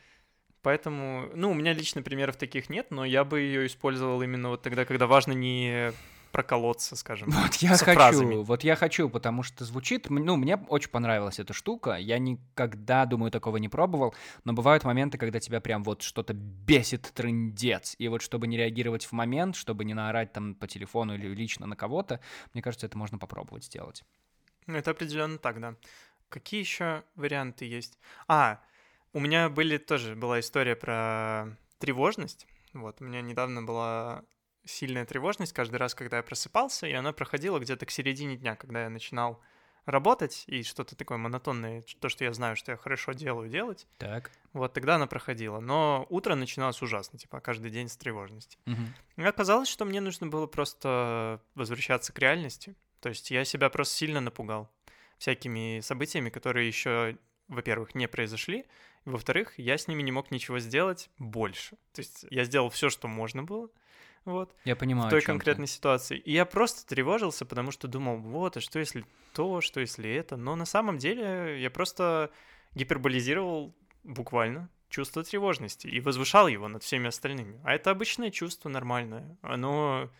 Поэтому, 0.63 1.29
ну, 1.35 1.51
у 1.51 1.55
меня 1.55 1.73
лично 1.73 2.03
примеров 2.03 2.37
таких 2.37 2.71
нет, 2.71 2.91
но 2.91 3.05
я 3.05 3.25
бы 3.25 3.41
ее 3.41 3.67
использовал 3.67 4.23
именно 4.23 4.49
вот 4.49 4.63
тогда, 4.63 4.85
когда 4.85 5.09
важно 5.09 5.33
не 5.33 5.93
проколоться, 6.33 6.97
скажем. 6.97 7.31
Вот 7.31 7.55
я 7.57 7.77
хочу, 7.77 7.93
фразами. 7.93 8.43
вот 8.43 8.65
я 8.65 8.75
хочу, 8.75 9.09
потому 9.09 9.43
что 9.43 9.65
звучит, 9.65 10.11
ну, 10.11 10.37
мне 10.37 10.57
очень 10.57 10.91
понравилась 10.91 11.39
эта 11.39 11.53
штука, 11.53 11.93
я 11.97 12.19
никогда, 12.19 13.05
думаю, 13.07 13.31
такого 13.31 13.59
не 13.59 13.69
пробовал, 13.69 14.15
но 14.45 14.53
бывают 14.53 14.85
моменты, 14.85 15.19
когда 15.19 15.39
тебя 15.39 15.61
прям 15.61 15.85
вот 15.85 16.03
что-то 16.03 16.33
бесит 16.35 17.13
трындец, 17.15 17.95
и 17.99 18.09
вот 18.09 18.23
чтобы 18.23 18.47
не 18.47 18.57
реагировать 18.57 19.05
в 19.05 19.13
момент, 19.13 19.55
чтобы 19.57 19.85
не 19.85 19.95
наорать 19.95 20.33
там 20.33 20.55
по 20.55 20.67
телефону 20.67 21.15
или 21.15 21.29
лично 21.29 21.67
на 21.67 21.77
кого-то, 21.77 22.21
мне 22.55 22.63
кажется, 22.63 22.87
это 22.87 22.99
можно 22.99 23.19
попробовать 23.19 23.65
сделать. 23.65 24.03
Ну, 24.67 24.79
Это 24.79 24.93
определенно 24.93 25.39
так, 25.39 25.61
да. 25.61 25.75
Какие 26.29 26.61
еще 26.61 27.05
варианты 27.15 27.67
есть? 27.67 27.99
А, 28.27 28.61
у 29.13 29.21
меня 29.21 29.51
были 29.51 29.77
тоже 29.77 30.15
была 30.15 30.41
история 30.41 30.77
про 30.77 31.57
тревожность. 31.79 32.47
Вот, 32.73 33.03
у 33.03 33.05
меня 33.05 33.21
недавно 33.21 33.63
была 33.63 34.25
сильная 34.65 35.05
тревожность 35.05 35.53
каждый 35.53 35.77
раз, 35.77 35.95
когда 35.95 36.19
я 36.19 36.23
просыпался, 36.23 36.87
и 36.87 36.93
она 36.93 37.13
проходила 37.13 37.59
где-то 37.59 37.87
к 37.87 37.91
середине 37.91 38.37
дня, 38.37 38.57
когда 38.57 38.85
я 38.85 38.91
начинал 38.91 39.41
работать 39.85 40.45
и 40.47 40.63
что-то 40.63 40.95
такое 40.95 41.19
монотонное, 41.19 41.83
то, 42.01 42.09
что 42.09 42.25
я 42.25 42.33
знаю, 42.33 42.55
что 42.55 42.73
я 42.73 42.77
хорошо 42.77 43.13
делаю, 43.13 43.49
делать. 43.49 43.87
Так. 43.99 44.31
Вот 44.53 44.73
тогда 44.73 44.95
она 44.95 45.07
проходила. 45.07 45.59
Но 45.61 46.07
утро 46.09 46.35
начиналось 46.35 46.81
ужасно, 46.83 47.19
типа 47.19 47.41
каждый 47.41 47.71
день 47.71 47.89
с 47.89 47.97
тревожности. 47.97 48.59
Мгм. 48.67 48.95
И 49.17 49.23
оказалось, 49.23 49.69
что 49.69 49.85
мне 49.85 50.01
нужно 50.01 50.29
было 50.29 50.47
просто 50.47 51.41
возвращаться 51.55 52.13
к 52.13 52.19
реальности. 52.19 52.77
То 53.01 53.09
есть 53.09 53.31
я 53.33 53.45
себя 53.45 53.71
просто 53.71 53.97
сильно 53.97 54.21
напугал 54.21 54.71
всякими 55.19 55.81
событиями, 55.81 56.31
которые 56.31 56.69
еще, 56.69 57.17
во-первых, 57.49 57.95
не 57.95 58.07
произошли, 58.07 58.67
во-вторых, 59.05 59.59
я 59.59 59.79
с 59.79 59.89
ними 59.89 60.03
не 60.03 60.13
мог 60.13 60.31
ничего 60.31 60.61
сделать 60.61 61.11
больше. 61.19 61.77
То 61.93 62.01
есть 62.01 62.25
я 62.31 62.45
сделал 62.45 62.71
все, 62.71 62.89
что 62.89 63.09
можно 63.09 63.43
было, 63.43 63.69
вот, 64.25 64.55
Я 64.65 64.77
понимаю, 64.77 65.09
в 65.09 65.11
той 65.11 65.21
чём 65.21 65.27
ты. 65.27 65.33
конкретной 65.33 65.67
ситуации. 65.67 66.19
И 66.19 66.33
я 66.33 66.45
просто 66.45 66.87
тревожился, 66.87 67.45
потому 67.45 67.71
что 67.73 67.89
думал, 67.89 68.19
вот, 68.19 68.57
а 68.57 68.61
что 68.61 68.79
если 68.79 69.05
то, 69.33 69.61
что 69.61 69.81
если 69.81 70.11
это? 70.11 70.37
Но 70.37 70.57
на 70.57 70.65
самом 70.65 70.99
деле 70.99 71.61
я 71.61 71.71
просто 71.71 72.31
гиперболизировал 72.75 73.75
буквально 74.05 74.69
чувство 74.89 75.25
тревожности 75.25 75.87
и 75.87 76.01
возвышал 76.01 76.49
его 76.49 76.69
над 76.69 76.83
всеми 76.83 77.09
остальными. 77.09 77.61
А 77.65 77.75
это 77.75 77.91
обычное 77.91 78.31
чувство 78.31 78.69
нормальное. 78.69 79.37
Оно 79.43 80.11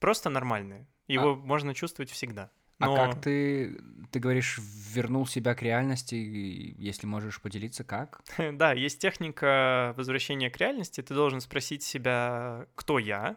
просто 0.00 0.30
нормальное. 0.30 0.86
Его 1.06 1.34
можно 1.34 1.74
чувствовать 1.74 2.10
всегда. 2.10 2.50
Но... 2.78 2.94
А 2.94 3.08
как 3.08 3.20
ты, 3.20 3.80
ты 4.12 4.20
говоришь, 4.20 4.58
вернул 4.58 5.26
себя 5.26 5.54
к 5.54 5.62
реальности, 5.62 6.14
если 6.14 7.06
можешь 7.06 7.40
поделиться, 7.40 7.82
как? 7.82 8.20
Да, 8.52 8.72
есть 8.72 9.00
техника 9.00 9.94
возвращения 9.96 10.48
к 10.50 10.56
реальности. 10.58 11.00
Ты 11.00 11.14
должен 11.14 11.40
спросить 11.40 11.82
себя, 11.82 12.66
кто 12.76 12.98
я. 12.98 13.36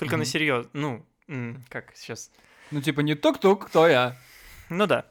Только 0.00 0.16
на 0.16 0.22
Мгм. 0.22 0.30
серьез, 0.30 0.66
ну, 0.72 1.06
как 1.68 1.92
сейчас 1.94 2.30
Ну, 2.70 2.80
типа, 2.80 3.00
не 3.02 3.14
тук-тук, 3.14 3.66
кто 3.66 3.86
я? 3.86 4.16
Ну 4.70 4.86
да. 4.86 5.04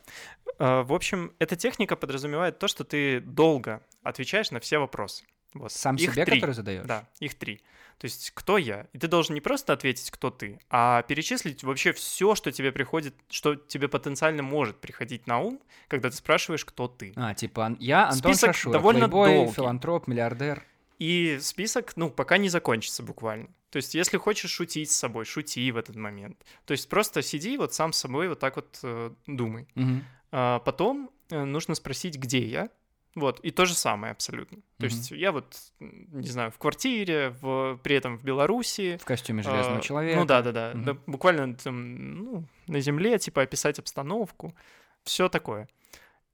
Э, 0.57 0.81
В 0.81 0.93
общем, 0.93 1.31
эта 1.39 1.55
техника 1.55 1.95
подразумевает 1.95 2.57
то, 2.59 2.67
что 2.67 2.83
ты 2.83 3.19
долго 3.19 3.81
отвечаешь 4.03 4.51
на 4.51 4.59
все 4.59 4.79
вопросы. 4.79 5.25
Вот. 5.53 5.71
Сам 5.71 5.95
Их 5.95 6.11
себе, 6.13 6.25
три. 6.25 6.35
который 6.39 6.53
задаешь? 6.55 6.85
Да, 6.85 7.07
их 7.19 7.35
три. 7.35 7.61
То 7.97 8.05
есть, 8.05 8.31
кто 8.33 8.57
я? 8.57 8.87
И 8.93 8.97
ты 8.97 9.07
должен 9.07 9.35
не 9.35 9.41
просто 9.41 9.73
ответить, 9.73 10.09
кто 10.09 10.29
ты, 10.31 10.59
а 10.69 11.01
перечислить 11.03 11.63
вообще 11.63 11.91
все, 11.91 12.33
что 12.33 12.51
тебе 12.51 12.71
приходит, 12.71 13.13
что 13.29 13.55
тебе 13.55 13.87
потенциально 13.89 14.41
может 14.41 14.79
приходить 14.79 15.27
на 15.27 15.39
ум, 15.39 15.59
когда 15.87 16.09
ты 16.09 16.15
спрашиваешь, 16.15 16.63
кто 16.65 16.87
ты. 16.87 17.11
А, 17.15 17.33
типа, 17.33 17.75
я 17.79 18.07
Антон 18.07 18.33
Список 18.33 18.55
Шашура, 18.55 18.73
довольно 18.73 19.09
плейбой, 19.09 19.35
долгий. 19.35 19.51
филантроп, 19.53 20.07
миллиардер. 20.07 20.63
И 20.99 21.39
список, 21.41 21.93
ну, 21.95 22.09
пока 22.09 22.37
не 22.37 22.49
закончится 22.49 23.03
буквально. 23.03 23.47
То 23.71 23.77
есть, 23.77 23.95
если 23.95 24.17
хочешь 24.17 24.51
шутить 24.51 24.91
с 24.91 24.97
собой, 24.97 25.25
шути 25.25 25.71
в 25.71 25.77
этот 25.77 25.95
момент. 25.95 26.43
То 26.65 26.73
есть, 26.73 26.89
просто 26.89 27.21
сиди 27.21 27.57
вот 27.57 27.73
сам 27.73 27.93
с 27.93 27.97
собой 27.97 28.27
вот 28.27 28.39
так 28.39 28.57
вот 28.57 28.79
э, 28.83 29.11
думай. 29.25 29.67
Мгм. 29.75 30.03
А 30.31 30.59
потом 30.59 31.09
э, 31.29 31.43
нужно 31.43 31.75
спросить, 31.75 32.17
где 32.17 32.45
я. 32.45 32.69
Вот, 33.15 33.39
и 33.39 33.51
то 33.51 33.65
же 33.65 33.73
самое 33.73 34.11
абсолютно. 34.11 34.57
То 34.77 34.85
Мгм. 34.85 34.95
есть 34.95 35.11
я 35.11 35.31
вот, 35.31 35.55
не 35.79 36.27
знаю, 36.27 36.51
в 36.51 36.57
квартире, 36.57 37.35
в, 37.41 37.79
при 37.83 37.95
этом 37.95 38.17
в 38.17 38.23
Беларуси. 38.23 38.97
В 39.01 39.05
костюме 39.05 39.41
железного 39.41 39.79
а, 39.79 39.81
человека. 39.81 40.19
Ну 40.19 40.25
да, 40.25 40.41
да, 40.41 40.51
да. 40.51 40.71
Мгм. 40.73 40.83
да, 40.85 40.97
Буквально 41.07 41.55
там, 41.55 42.15
ну, 42.15 42.45
на 42.67 42.79
земле, 42.81 43.17
типа, 43.17 43.41
описать 43.41 43.79
обстановку. 43.79 44.55
Все 45.03 45.27
такое. 45.29 45.67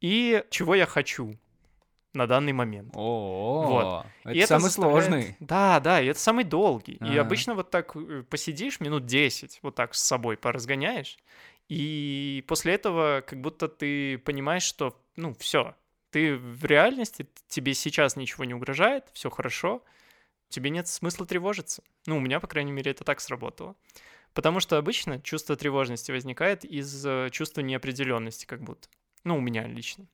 И 0.02 0.44
чего 0.50 0.76
я 0.76 0.86
хочу 0.86 1.38
на 2.16 2.28
данный 2.28 2.54
момент. 2.54 2.92
О, 2.96 4.06
это 4.24 4.32
И 4.38 4.46
самый 4.46 4.70
заставляет- 4.70 5.04
сложный. 5.06 5.38
Да, 5.40 5.80
да, 5.80 6.02
и 6.02 6.08
это 6.08 6.20
самый 6.20 6.44
долгий. 6.44 6.94
И 6.94 6.98
Ага. 7.02 7.22
обычно 7.22 7.54
вот 7.56 7.70
так 7.72 7.96
э, 7.96 8.24
посидишь 8.30 8.80
минут 8.80 9.06
10, 9.06 9.60
вот 9.62 9.76
так 9.76 9.94
с 9.94 10.02
собой 10.02 10.38
поразгоняешь, 10.38 11.18
и 11.70 12.44
после 12.48 12.74
этого 12.74 13.24
как 13.26 13.42
будто 13.42 13.68
ты 13.68 14.18
понимаешь, 14.20 14.64
что, 14.64 15.00
ну, 15.16 15.34
все, 15.36 15.76
ты 16.12 16.36
в 16.38 16.64
реальности, 16.66 17.28
тебе 17.48 17.74
сейчас 17.74 18.16
ничего 18.16 18.46
не 18.46 18.54
угрожает, 18.54 19.06
все 19.14 19.30
хорошо, 19.30 19.84
тебе 20.50 20.70
нет 20.70 20.88
смысла 20.88 21.26
тревожиться. 21.26 21.84
Ну, 22.06 22.18
у 22.18 22.20
меня, 22.20 22.40
по 22.40 22.48
крайней 22.48 22.72
мере, 22.72 22.92
это 22.92 23.04
так 23.04 23.20
сработало. 23.20 23.76
Потому 24.34 24.60
что 24.60 24.78
обычно 24.78 25.20
чувство 25.22 25.56
тревожности 25.56 26.12
возникает 26.12 26.66
из 26.66 27.06
э, 27.06 27.30
чувства 27.32 27.62
неопределенности, 27.62 28.46
как 28.46 28.62
будто. 28.62 28.88
Ну, 29.24 29.38
у 29.38 29.42
меня 29.42 29.66
лично. 29.66 30.06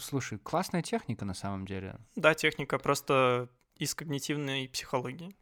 Слушай, 0.00 0.38
классная 0.38 0.82
техника 0.82 1.24
на 1.24 1.34
самом 1.34 1.66
деле. 1.66 1.96
Да, 2.16 2.34
техника 2.34 2.78
просто 2.78 3.48
из 3.76 3.94
когнитивной 3.94 4.68
психологии. 4.68 5.34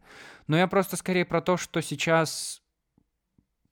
Но 0.47 0.57
я 0.57 0.66
просто 0.68 0.97
скорее 0.97 1.25
про 1.25 1.40
то, 1.40 1.57
что 1.57 1.81
сейчас 1.81 2.62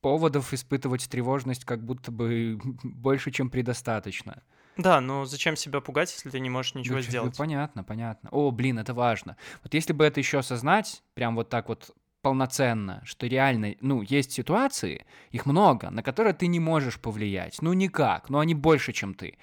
поводов 0.01 0.53
испытывать 0.53 1.09
тревожность 1.09 1.65
как 1.65 1.83
будто 1.83 2.11
бы 2.11 2.59
больше, 2.83 3.31
чем 3.31 3.49
предостаточно. 3.49 4.43
Да, 4.77 5.01
но 5.01 5.25
зачем 5.25 5.55
себя 5.55 5.81
пугать, 5.81 6.11
если 6.13 6.29
ты 6.29 6.39
не 6.39 6.49
можешь 6.51 6.75
ничего 6.75 6.97
Ну, 6.97 7.01
чё- 7.01 7.07
ну, 7.07 7.11
сделать? 7.11 7.37
Понятно, 7.37 7.83
понятно. 7.83 8.29
О, 8.31 8.51
блин, 8.51 8.77
это 8.77 8.93
важно. 8.93 9.35
Вот 9.63 9.73
если 9.73 9.91
бы 9.93 10.05
это 10.05 10.19
еще 10.19 10.37
осознать, 10.39 11.01
прям 11.15 11.35
вот 11.35 11.49
так 11.49 11.67
вот 11.69 11.95
полноценно, 12.21 13.01
что 13.03 13.25
реально, 13.25 13.75
ну, 13.81 14.01
есть 14.01 14.31
ситуации, 14.33 15.05
их 15.31 15.45
много, 15.45 15.89
на 15.89 16.03
которые 16.03 16.33
ты 16.33 16.47
не 16.47 16.59
можешь 16.59 16.99
повлиять. 16.99 17.61
Ну, 17.61 17.73
никак, 17.73 18.29
но 18.29 18.39
они 18.39 18.53
больше, 18.53 18.93
чем 18.93 19.13
ты. 19.15 19.37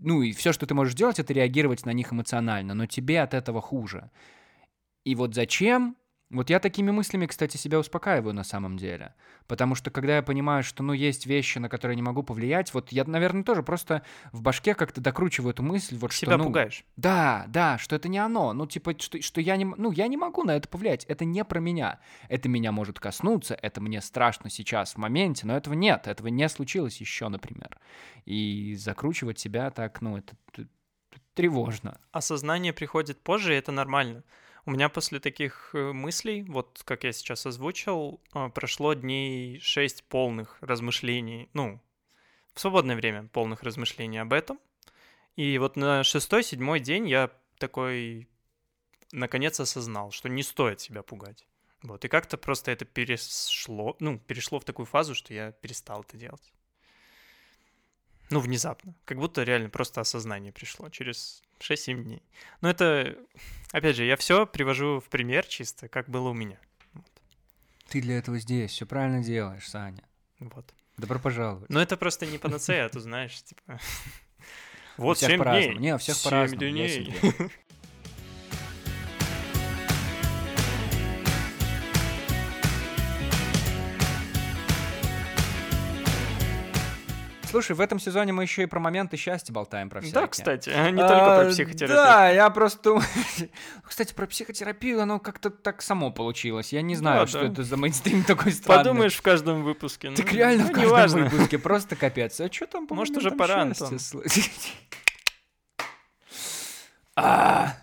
Ну, 0.00 0.22
и 0.22 0.32
все, 0.32 0.52
что 0.52 0.66
ты 0.66 0.74
можешь 0.74 0.94
делать, 0.94 1.18
это 1.18 1.32
реагировать 1.32 1.86
на 1.86 1.90
них 1.90 2.12
эмоционально, 2.12 2.74
но 2.74 2.86
тебе 2.86 3.20
от 3.22 3.34
этого 3.34 3.60
хуже. 3.60 4.10
И 5.04 5.14
вот 5.14 5.34
зачем? 5.34 5.96
Вот 6.34 6.50
я 6.50 6.58
такими 6.58 6.90
мыслями, 6.90 7.26
кстати, 7.26 7.56
себя 7.56 7.78
успокаиваю 7.78 8.34
на 8.34 8.42
самом 8.42 8.76
деле. 8.76 9.14
Потому 9.46 9.76
что 9.76 9.90
когда 9.90 10.16
я 10.16 10.22
понимаю, 10.22 10.64
что, 10.64 10.82
ну, 10.82 10.92
есть 10.92 11.26
вещи, 11.26 11.58
на 11.58 11.68
которые 11.68 11.94
не 11.94 12.02
могу 12.02 12.24
повлиять, 12.24 12.74
вот 12.74 12.90
я, 12.90 13.04
наверное, 13.04 13.44
тоже 13.44 13.62
просто 13.62 14.02
в 14.32 14.42
башке 14.42 14.74
как-то 14.74 15.00
докручиваю 15.00 15.52
эту 15.52 15.62
мысль, 15.62 15.96
вот 15.96 16.12
Себя 16.12 16.32
что, 16.32 16.38
ну, 16.38 16.44
пугаешь. 16.44 16.84
да, 16.96 17.44
да, 17.48 17.78
что 17.78 17.94
это 17.94 18.08
не 18.08 18.18
оно. 18.18 18.52
Ну, 18.52 18.66
типа, 18.66 18.98
что, 18.98 19.22
что 19.22 19.40
я 19.40 19.56
не, 19.56 19.64
ну, 19.64 19.92
я 19.92 20.08
не 20.08 20.16
могу 20.16 20.42
на 20.42 20.56
это 20.56 20.68
повлиять. 20.68 21.04
Это 21.04 21.24
не 21.24 21.44
про 21.44 21.60
меня. 21.60 22.00
Это 22.28 22.48
меня 22.48 22.72
может 22.72 22.98
коснуться, 22.98 23.54
это 23.54 23.80
мне 23.80 24.00
страшно 24.00 24.50
сейчас 24.50 24.94
в 24.94 24.98
моменте, 24.98 25.46
но 25.46 25.56
этого 25.56 25.74
нет, 25.74 26.08
этого 26.08 26.28
не 26.28 26.48
случилось 26.48 27.00
еще, 27.00 27.28
например. 27.28 27.78
И 28.24 28.74
закручивать 28.74 29.38
себя 29.38 29.70
так, 29.70 30.00
ну, 30.00 30.16
это 30.16 30.34
тревожно. 31.34 32.00
Осознание 32.12 32.72
приходит 32.72 33.20
позже, 33.20 33.54
и 33.54 33.58
это 33.58 33.70
нормально. 33.72 34.24
У 34.66 34.70
меня 34.70 34.88
после 34.88 35.20
таких 35.20 35.70
э, 35.74 35.92
мыслей, 35.92 36.42
вот 36.42 36.80
как 36.84 37.04
я 37.04 37.12
сейчас 37.12 37.44
озвучил, 37.44 38.20
э, 38.32 38.48
прошло 38.48 38.94
дней 38.94 39.60
шесть 39.60 40.04
полных 40.04 40.56
размышлений, 40.62 41.50
ну, 41.52 41.82
в 42.54 42.60
свободное 42.60 42.96
время 42.96 43.28
полных 43.28 43.62
размышлений 43.62 44.18
об 44.18 44.32
этом. 44.32 44.58
И 45.36 45.58
вот 45.58 45.76
на 45.76 46.02
шестой-седьмой 46.02 46.80
день 46.80 47.06
я 47.08 47.30
такой, 47.58 48.26
наконец, 49.12 49.60
осознал, 49.60 50.12
что 50.12 50.30
не 50.30 50.42
стоит 50.42 50.80
себя 50.80 51.02
пугать. 51.02 51.46
Вот, 51.82 52.02
и 52.06 52.08
как-то 52.08 52.38
просто 52.38 52.70
это 52.70 52.86
перешло, 52.86 53.96
ну, 54.00 54.18
перешло 54.18 54.60
в 54.60 54.64
такую 54.64 54.86
фазу, 54.86 55.14
что 55.14 55.34
я 55.34 55.52
перестал 55.52 56.00
это 56.00 56.16
делать. 56.16 56.54
Ну, 58.30 58.40
внезапно. 58.40 58.94
Как 59.04 59.18
будто 59.18 59.42
реально 59.42 59.68
просто 59.68 60.00
осознание 60.00 60.52
пришло 60.52 60.88
через 60.88 61.42
6-7 61.60 62.02
дней. 62.02 62.22
Но 62.60 62.70
это, 62.70 63.16
опять 63.72 63.96
же, 63.96 64.04
я 64.04 64.16
все 64.16 64.46
привожу 64.46 65.00
в 65.00 65.08
пример 65.08 65.46
чисто, 65.46 65.88
как 65.88 66.08
было 66.08 66.30
у 66.30 66.34
меня. 66.34 66.58
Ты 67.88 68.00
для 68.00 68.18
этого 68.18 68.38
здесь, 68.38 68.72
все 68.72 68.86
правильно 68.86 69.22
делаешь, 69.22 69.68
Саня. 69.68 70.02
Вот. 70.40 70.74
Добро 70.96 71.18
пожаловать. 71.18 71.68
Но 71.70 71.80
это 71.80 71.96
просто 71.96 72.26
не 72.26 72.38
панацея, 72.38 72.86
а 72.86 72.88
ты 72.88 73.00
знаешь, 73.00 73.42
типа... 73.42 73.78
Вот 74.96 75.16
всех 75.16 75.30
7 75.30 75.38
по-разному. 75.38 75.78
дней. 75.78 75.90
Не, 75.90 75.98
всех 75.98 76.22
по-разному. 76.22 76.60
дней. 76.70 77.12
Слушай, 87.54 87.76
в 87.76 87.80
этом 87.80 88.00
сезоне 88.00 88.32
мы 88.32 88.42
еще 88.42 88.64
и 88.64 88.66
про 88.66 88.80
моменты 88.80 89.16
счастья 89.16 89.52
болтаем 89.52 89.88
про 89.88 90.00
всякие. 90.00 90.20
Да, 90.20 90.26
кстати, 90.26 90.70
а 90.70 90.90
не 90.90 90.98
только 90.98 91.36
А, 91.36 91.44
про 91.44 91.50
психотерапию. 91.50 91.96
Да, 91.96 92.28
я 92.28 92.50
просто... 92.50 93.00
Кстати, 93.84 94.12
про 94.12 94.26
психотерапию 94.26 95.00
оно 95.00 95.20
как-то 95.20 95.50
так 95.50 95.80
само 95.80 96.10
получилось. 96.10 96.72
Я 96.72 96.82
не 96.82 96.96
знаю, 96.96 97.20
Да, 97.20 97.26
что 97.28 97.42
да. 97.42 97.52
это 97.52 97.62
за 97.62 97.76
мейнстрим 97.76 98.24
такой 98.24 98.50
странный. 98.50 98.82
Подумаешь 98.82 99.14
в 99.14 99.22
каждом 99.22 99.62
выпуске. 99.62 100.10
Так 100.10 100.32
ну, 100.32 100.36
реально 100.36 100.64
ну, 100.64 100.70
в 100.70 100.72
каждом 100.72 100.88
неважно. 100.88 101.28
выпуске, 101.28 101.58
просто 101.60 101.94
капец. 101.94 102.40
А 102.40 102.50
что 102.50 102.66
там 102.66 102.88
по 102.88 102.96
Может, 102.96 103.18
уже 103.18 103.30
пора, 103.30 103.62
Антон? 103.62 104.00
А! 107.14 107.76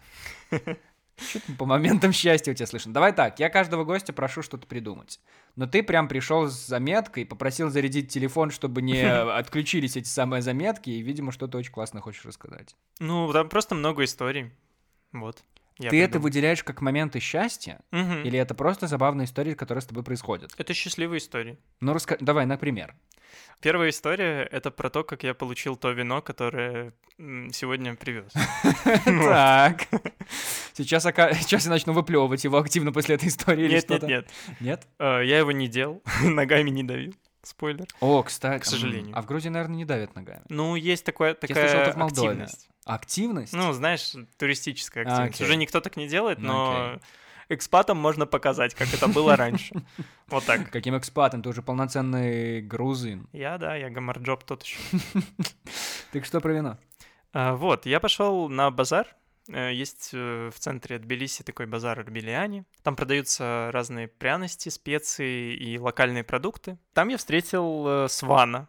Там 1.39 1.55
по 1.55 1.65
моментам 1.65 2.11
счастья 2.11 2.51
у 2.51 2.55
тебя 2.55 2.67
слышно? 2.67 2.93
Давай 2.93 3.13
так, 3.13 3.39
я 3.39 3.49
каждого 3.49 3.83
гостя 3.83 4.13
прошу 4.13 4.41
что-то 4.41 4.67
придумать. 4.67 5.19
Но 5.55 5.67
ты 5.67 5.83
прям 5.83 6.07
пришел 6.07 6.47
с 6.47 6.67
заметкой, 6.67 7.25
попросил 7.25 7.69
зарядить 7.69 8.09
телефон, 8.09 8.51
чтобы 8.51 8.81
не 8.81 9.01
отключились 9.37 9.97
эти 9.97 10.07
самые 10.07 10.41
заметки, 10.41 10.89
и, 10.89 11.01
видимо, 11.01 11.31
что-то 11.31 11.57
очень 11.57 11.71
классно 11.71 12.01
хочешь 12.01 12.25
рассказать. 12.25 12.75
Ну, 12.99 13.31
там 13.33 13.49
просто 13.49 13.75
много 13.75 14.03
историй. 14.03 14.51
Вот. 15.11 15.43
Я 15.81 15.89
Ты 15.89 15.97
это 16.01 16.11
придумал. 16.13 16.23
выделяешь 16.23 16.63
как 16.63 16.81
моменты 16.81 17.19
счастья? 17.19 17.79
Мгм. 17.91 18.23
Или 18.23 18.37
это 18.39 18.53
просто 18.53 18.87
забавная 18.87 19.25
история, 19.25 19.55
которая 19.55 19.81
с 19.81 19.85
тобой 19.85 20.03
происходит? 20.03 20.51
Это 20.57 20.73
счастливые 20.73 21.17
истории. 21.19 21.57
Ну, 21.79 21.93
раска... 21.93 22.17
давай, 22.19 22.45
например. 22.45 22.95
Первая 23.61 23.89
история— 23.91 24.43
это 24.51 24.71
про 24.71 24.89
то, 24.89 25.03
как 25.03 25.23
я 25.23 25.33
получил 25.33 25.75
то 25.75 25.91
вино, 25.91 26.21
которое 26.21 26.93
сегодня 27.51 27.95
привез. 27.95 28.31
Так. 29.05 29.87
Сейчас, 30.73 31.05
я 31.05 31.69
начну 31.69 31.93
выплевывать 31.93 32.43
его 32.43 32.57
активно 32.57 32.91
после 32.91 33.15
этой 33.15 33.29
истории 33.29 33.65
или 33.65 33.73
Нет, 33.75 33.89
нет, 33.89 33.97
что-то. 33.99 34.07
нет. 34.07 34.29
Нет? 34.59 34.87
Э, 34.99 35.21
Я 35.23 35.39
его 35.39 35.51
не 35.51 35.67
делал, 35.67 36.01
ногами 36.23 36.69
не 36.69 36.83
давил. 36.83 37.13
Спойлер. 37.43 37.85
О, 37.99 38.21
кстати. 38.23 38.61
К 38.61 38.65
сожалению. 38.65 39.17
А 39.17 39.21
в 39.21 39.25
Грузии, 39.25 39.49
наверное, 39.49 39.77
не 39.77 39.85
давят 39.85 40.15
ногами. 40.15 40.43
Ну, 40.49 40.75
есть 40.75 41.03
такое, 41.05 41.29
Я 41.29 41.35
такая 41.35 41.67
слышал, 41.69 41.79
это 41.81 41.91
в 41.93 41.97
Молдове. 41.97 42.27
активность. 42.29 42.69
Активность? 42.85 43.53
Ну, 43.53 43.73
знаешь, 43.73 44.13
туристическая 44.37 45.03
А, 45.05 45.07
активность. 45.07 45.35
окей. 45.35 45.45
Уже 45.47 45.55
никто 45.57 45.81
так 45.81 45.97
не 45.97 46.07
делает, 46.07 46.39
Ну, 46.39 46.47
но 46.47 46.99
экспатам 47.49 47.97
можно 47.97 48.25
показать, 48.25 48.73
как 48.75 48.93
это 48.93 49.07
было 49.07 49.35
раньше. 49.35 49.73
Вот 50.27 50.45
так. 50.45 50.69
Каким 50.71 50.97
экспатом? 50.97 51.41
Ты 51.43 51.49
уже 51.49 51.61
полноценный 51.61 52.61
грузин. 52.61 53.27
Я, 53.33 53.57
да, 53.57 53.75
я 53.75 53.89
гамарджоп 53.89 54.43
тот 54.45 54.63
еще. 54.63 54.77
Так 56.11 56.25
что 56.25 56.39
про 56.41 56.53
вино? 56.53 56.77
А, 57.33 57.55
Вот, 57.55 57.85
я 57.85 57.99
пошел 57.99 58.49
на 58.49 58.69
базар. 58.71 59.07
Э, 59.49 59.73
Есть 59.73 60.11
э, 60.13 60.49
в 60.53 60.59
центре 60.59 60.99
Тбилиси 60.99 61.43
такой 61.43 61.65
базар 61.65 61.99
Арбелиани. 61.99 62.65
Там 62.83 62.95
продаются 62.95 63.69
разные 63.71 64.07
пряности, 64.07 64.69
специи 64.69 65.55
и 65.55 65.77
локальные 65.77 66.23
продукты. 66.23 66.77
Там 66.93 67.09
я 67.09 67.17
встретил 67.17 67.87
э, 67.87 68.07
Свана 68.09 68.67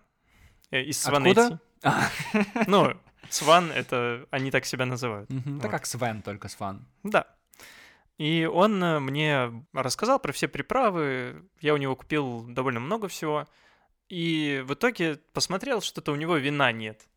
из? 0.70 0.98
Сванетти. 0.98 1.58
А. 1.82 2.08
Ну, 2.66 2.96
Сван— 3.28 3.70
это 3.74 4.26
они 4.30 4.50
так 4.50 4.64
себя 4.64 4.86
называют. 4.86 5.28
Вот. 5.30 5.70
как 5.70 5.86
Свен, 5.86 6.22
только 6.22 6.48
Сван. 6.48 6.86
Да. 7.02 7.26
И 8.18 8.44
он 8.44 8.78
мне 9.04 9.64
рассказал 9.72 10.20
про 10.20 10.32
все 10.32 10.48
приправы. 10.48 11.48
Я 11.60 11.74
у 11.74 11.76
него 11.76 11.96
купил 11.96 12.44
довольно 12.46 12.78
много 12.78 13.08
всего. 13.08 13.48
И 14.08 14.62
в 14.64 14.74
итоге 14.74 15.16
посмотрел, 15.32 15.80
что-то 15.80 16.12
у 16.12 16.16
него 16.16 16.36
вина 16.36 16.70
нет. 16.72 17.08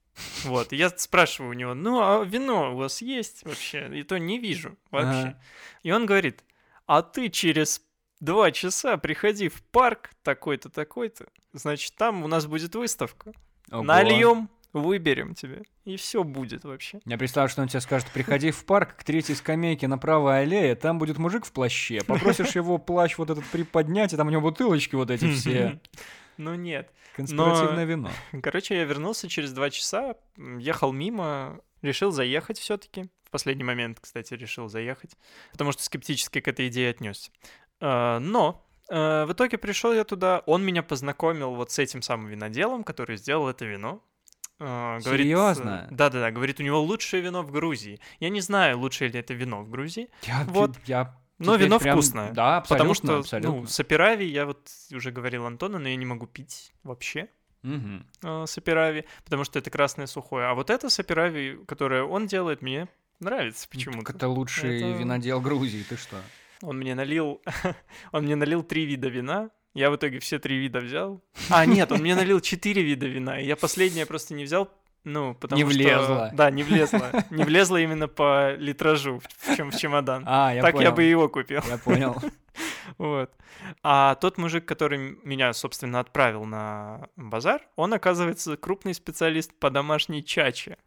Вот, 0.43 0.71
я 0.71 0.89
спрашиваю 0.89 1.51
у 1.51 1.53
него, 1.53 1.73
ну, 1.73 1.99
а 1.99 2.23
вино 2.23 2.73
у 2.73 2.77
вас 2.77 3.01
есть 3.01 3.43
вообще? 3.43 3.89
И 3.99 4.03
то 4.03 4.17
не 4.17 4.39
вижу 4.39 4.77
вообще. 4.91 5.29
Ага. 5.29 5.41
И 5.83 5.91
он 5.91 6.05
говорит, 6.05 6.43
а 6.85 7.01
ты 7.01 7.29
через 7.29 7.81
два 8.19 8.51
часа 8.51 8.97
приходи 8.97 9.49
в 9.49 9.61
парк 9.63 10.11
такой-то, 10.23 10.69
такой-то, 10.69 11.27
значит, 11.53 11.95
там 11.95 12.23
у 12.23 12.27
нас 12.27 12.45
будет 12.45 12.75
выставка. 12.75 13.33
Ого. 13.71 13.83
Нальем, 13.83 14.49
выберем 14.73 15.33
тебе, 15.33 15.63
и 15.85 15.95
все 15.97 16.23
будет 16.23 16.63
вообще. 16.63 16.99
Я 17.05 17.17
представляю, 17.17 17.49
что 17.49 17.61
он 17.61 17.67
тебе 17.67 17.81
скажет, 17.81 18.07
приходи 18.11 18.51
в 18.51 18.65
парк 18.65 18.95
к 18.97 19.03
третьей 19.03 19.35
скамейке 19.35 19.87
на 19.87 19.97
правой 19.97 20.41
аллее, 20.41 20.75
там 20.75 20.99
будет 20.99 21.17
мужик 21.17 21.45
в 21.45 21.51
плаще, 21.51 22.01
попросишь 22.05 22.55
его 22.55 22.77
плащ 22.77 23.17
вот 23.17 23.29
этот 23.29 23.45
приподнять, 23.45 24.13
и 24.13 24.17
там 24.17 24.27
у 24.27 24.31
него 24.31 24.41
бутылочки 24.41 24.95
вот 24.95 25.09
эти 25.09 25.31
все. 25.33 25.79
Ну 26.37 26.55
нет. 26.55 26.91
Конспиративное 27.15 27.85
вино. 27.85 28.09
Короче, 28.43 28.75
я 28.75 28.83
вернулся 28.83 29.29
через 29.29 29.53
два 29.53 29.69
часа, 29.69 30.15
ехал 30.37 30.91
мимо, 30.91 31.59
решил 31.81 32.11
заехать 32.11 32.59
все-таки. 32.59 33.09
В 33.25 33.31
последний 33.31 33.63
момент, 33.63 33.99
кстати, 33.99 34.33
решил 34.33 34.69
заехать, 34.69 35.17
потому 35.51 35.71
что 35.71 35.83
скептически 35.83 36.39
к 36.39 36.47
этой 36.47 36.67
идее 36.67 36.91
отнесся. 36.91 37.31
А, 37.81 38.19
Но 38.19 38.65
э, 38.89 39.25
в 39.25 39.33
итоге 39.33 39.57
пришел 39.57 39.93
я 39.93 40.03
туда, 40.03 40.39
он 40.45 40.63
меня 40.63 40.83
познакомил 40.83 41.55
вот 41.55 41.71
с 41.71 41.79
этим 41.79 42.01
самым 42.01 42.27
виноделом, 42.27 42.83
который 42.83 43.17
сделал 43.17 43.49
это 43.49 43.65
вино. 43.65 44.01
А, 44.57 44.99
говорит, 44.99 45.25
Серьезно? 45.25 45.87
Да-да-да, 45.91 46.31
говорит, 46.31 46.59
у 46.61 46.63
него 46.63 46.81
лучшее 46.81 47.21
вино 47.21 47.41
в 47.43 47.51
Грузии. 47.51 47.99
Я 48.19 48.29
не 48.29 48.39
знаю, 48.39 48.79
лучшее 48.79 49.09
ли 49.09 49.19
это 49.19 49.33
вино 49.33 49.63
в 49.63 49.69
Грузии, 49.69 50.09
Я, 50.23 50.45
Вот. 50.47 50.77
я 50.85 51.17
но 51.39 51.53
теперь 51.55 51.67
вино 51.67 51.79
прям- 51.79 51.97
вкусное. 51.97 52.31
Да, 52.31 52.57
абсолютно, 52.57 52.75
потому 52.77 52.93
что, 52.93 53.17
абсолютно. 53.19 53.51
ну, 53.61 53.67
саперави, 53.67 54.25
я 54.25 54.45
вот 54.45 54.69
уже 54.93 55.11
говорил 55.11 55.45
Антону, 55.45 55.79
но 55.79 55.87
я 55.89 55.95
не 55.95 56.05
могу 56.05 56.27
пить 56.27 56.71
вообще. 56.83 57.27
Мгм. 57.63 58.05
э, 58.23 58.45
саперави, 58.47 59.05
потому 59.23 59.43
что 59.43 59.57
это 59.57 59.71
красное 59.71 60.05
сухое. 60.05 60.45
А 60.47 60.53
вот 60.53 60.69
это 60.69 60.87
саперави, 60.89 61.57
которое 61.67 62.03
он 62.03 62.27
делает, 62.27 62.61
мне 62.61 62.87
нравится 63.19 63.67
почему-то. 63.67 64.05
Так 64.05 64.15
это 64.17 64.27
лучший 64.27 64.77
Это- 64.81 64.99
винодел 64.99 65.41
Грузии, 65.41 65.83
ты 65.89 65.97
что? 65.97 66.17
Он 66.61 66.77
мне 66.77 66.93
налил, 66.93 67.41
он 68.11 68.25
мне 68.25 68.35
налил 68.35 68.61
три 68.61 68.85
вида 68.85 69.07
вина. 69.09 69.49
Я 69.73 69.89
в 69.89 69.95
итоге 69.95 70.19
все 70.19 70.37
три 70.39 70.57
вида 70.59 70.79
взял. 70.79 71.21
А, 71.49 71.65
нет, 71.65 71.91
он 71.91 72.01
мне 72.01 72.13
налил 72.15 72.39
четыре 72.39 72.83
вида 72.83 73.07
вина. 73.07 73.39
И 73.41 73.45
я 73.47 73.55
последнее 73.55 74.05
просто 74.05 74.35
не 74.35 74.43
взял, 74.43 74.69
ну, 75.05 75.35
потому 75.35 75.61
Не 75.61 75.69
что... 75.69 75.73
влезло. 75.77 76.31
Да, 76.33 76.49
не 76.49 76.63
влезло. 76.63 77.11
Не 77.29 77.43
влезло 77.43 77.77
именно 77.77 78.07
по 78.07 78.55
литражу, 78.55 79.21
в 79.39 79.55
чем 79.55 79.71
в 79.71 79.77
чемодан. 79.77 80.23
А, 80.27 80.53
я 80.53 80.61
так 80.61 80.73
понял. 80.73 80.85
я 80.85 80.91
бы 80.91 81.03
его 81.03 81.29
купил. 81.29 81.61
Я 81.69 81.77
понял. 81.77 82.21
Вот. 82.97 83.31
А 83.83 84.15
тот 84.15 84.37
мужик, 84.37 84.65
который 84.65 85.17
меня, 85.23 85.51
собственно, 85.53 85.99
отправил 85.99 86.45
на 86.45 87.09
базар, 87.17 87.61
он, 87.75 87.93
оказывается, 87.93 88.55
крупный 88.57 88.93
специалист 88.93 89.51
по 89.59 89.69
домашней 89.71 90.23
чаче. 90.23 90.77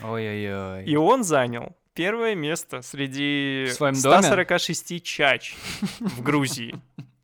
Ой-ой-ой. 0.00 0.84
И 0.84 0.96
он 0.96 1.24
занял 1.24 1.76
первое 1.94 2.34
место 2.36 2.80
среди 2.80 3.66
В 3.68 3.72
своем 3.72 4.00
доме? 4.00 4.22
146 4.22 5.02
чач 5.02 5.56
в 6.00 6.22
Грузии. 6.22 6.76